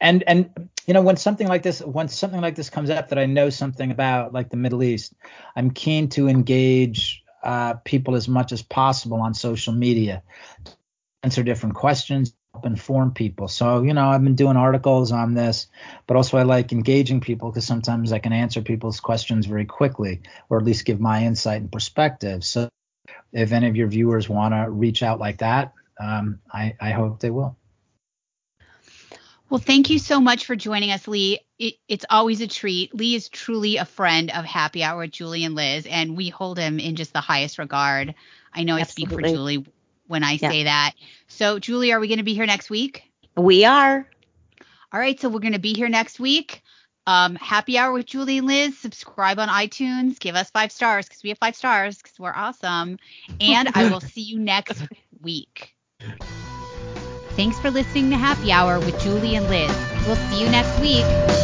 and 0.00 0.24
and 0.26 0.70
you 0.86 0.94
know 0.94 1.02
when 1.02 1.16
something 1.16 1.48
like 1.48 1.62
this 1.62 1.80
when 1.80 2.08
something 2.08 2.40
like 2.40 2.54
this 2.54 2.70
comes 2.70 2.90
up 2.90 3.08
that 3.10 3.18
I 3.18 3.26
know 3.26 3.50
something 3.50 3.90
about 3.90 4.32
like 4.32 4.50
the 4.50 4.56
Middle 4.56 4.82
East, 4.82 5.14
I'm 5.56 5.70
keen 5.70 6.08
to 6.10 6.28
engage 6.28 7.22
uh, 7.42 7.74
people 7.84 8.14
as 8.14 8.28
much 8.28 8.52
as 8.52 8.62
possible 8.62 9.20
on 9.20 9.34
social 9.34 9.72
media, 9.72 10.22
answer 11.22 11.42
different 11.42 11.74
questions, 11.74 12.34
inform 12.64 13.12
people. 13.12 13.48
So, 13.48 13.82
you 13.82 13.94
know, 13.94 14.08
I've 14.08 14.22
been 14.22 14.34
doing 14.34 14.56
articles 14.56 15.12
on 15.12 15.34
this, 15.34 15.66
but 16.06 16.16
also 16.16 16.38
I 16.38 16.42
like 16.42 16.72
engaging 16.72 17.20
people 17.20 17.50
because 17.50 17.66
sometimes 17.66 18.12
I 18.12 18.18
can 18.18 18.32
answer 18.32 18.60
people's 18.60 19.00
questions 19.00 19.46
very 19.46 19.64
quickly 19.64 20.22
or 20.48 20.58
at 20.58 20.64
least 20.64 20.84
give 20.84 21.00
my 21.00 21.24
insight 21.24 21.60
and 21.60 21.72
perspective. 21.72 22.44
So, 22.44 22.68
if 23.32 23.52
any 23.52 23.68
of 23.68 23.76
your 23.76 23.88
viewers 23.88 24.28
want 24.28 24.54
to 24.54 24.68
reach 24.68 25.02
out 25.02 25.20
like 25.20 25.38
that, 25.38 25.72
um, 26.00 26.40
I, 26.52 26.74
I 26.80 26.90
hope 26.90 27.20
they 27.20 27.30
will. 27.30 27.56
Well, 29.50 29.60
thank 29.60 29.90
you 29.90 29.98
so 29.98 30.20
much 30.20 30.46
for 30.46 30.54
joining 30.54 30.92
us, 30.92 31.08
Lee. 31.08 31.40
It, 31.58 31.74
it's 31.88 32.06
always 32.08 32.40
a 32.40 32.46
treat. 32.46 32.94
Lee 32.94 33.16
is 33.16 33.28
truly 33.28 33.78
a 33.78 33.84
friend 33.84 34.30
of 34.30 34.44
Happy 34.44 34.84
Hour 34.84 35.00
with 35.00 35.10
Julie 35.10 35.44
and 35.44 35.56
Liz, 35.56 35.86
and 35.90 36.16
we 36.16 36.28
hold 36.28 36.56
him 36.56 36.78
in 36.78 36.94
just 36.94 37.12
the 37.12 37.20
highest 37.20 37.58
regard. 37.58 38.14
I 38.54 38.62
know 38.62 38.76
I 38.76 38.84
speak 38.84 39.10
for 39.10 39.20
Julie 39.20 39.66
when 40.06 40.22
I 40.22 40.32
yeah. 40.32 40.50
say 40.50 40.64
that. 40.64 40.92
So, 41.26 41.58
Julie, 41.58 41.92
are 41.92 41.98
we 41.98 42.06
going 42.06 42.18
to 42.18 42.24
be 42.24 42.34
here 42.34 42.46
next 42.46 42.70
week? 42.70 43.02
We 43.36 43.64
are. 43.64 44.06
All 44.92 45.00
right, 45.00 45.18
so 45.18 45.28
we're 45.28 45.40
going 45.40 45.52
to 45.52 45.58
be 45.58 45.74
here 45.74 45.88
next 45.88 46.20
week. 46.20 46.62
Um, 47.06 47.34
happy 47.34 47.76
Hour 47.76 47.92
with 47.92 48.06
Julie 48.06 48.38
and 48.38 48.46
Liz. 48.46 48.78
Subscribe 48.78 49.40
on 49.40 49.48
iTunes. 49.48 50.20
Give 50.20 50.36
us 50.36 50.50
five 50.50 50.70
stars 50.70 51.08
because 51.08 51.24
we 51.24 51.30
have 51.30 51.38
five 51.38 51.56
stars 51.56 51.98
because 51.98 52.18
we're 52.20 52.32
awesome. 52.34 52.98
And 53.40 53.68
I 53.74 53.90
will 53.90 54.00
see 54.00 54.22
you 54.22 54.38
next 54.38 54.80
week. 55.20 55.74
Thanks 57.36 57.58
for 57.58 57.70
listening 57.70 58.10
to 58.10 58.16
Happy 58.16 58.52
Hour 58.52 58.78
with 58.80 59.00
Julie 59.00 59.36
and 59.36 59.48
Liz. 59.48 59.74
We'll 60.06 60.16
see 60.16 60.42
you 60.42 60.50
next 60.50 60.78
week. 60.80 61.39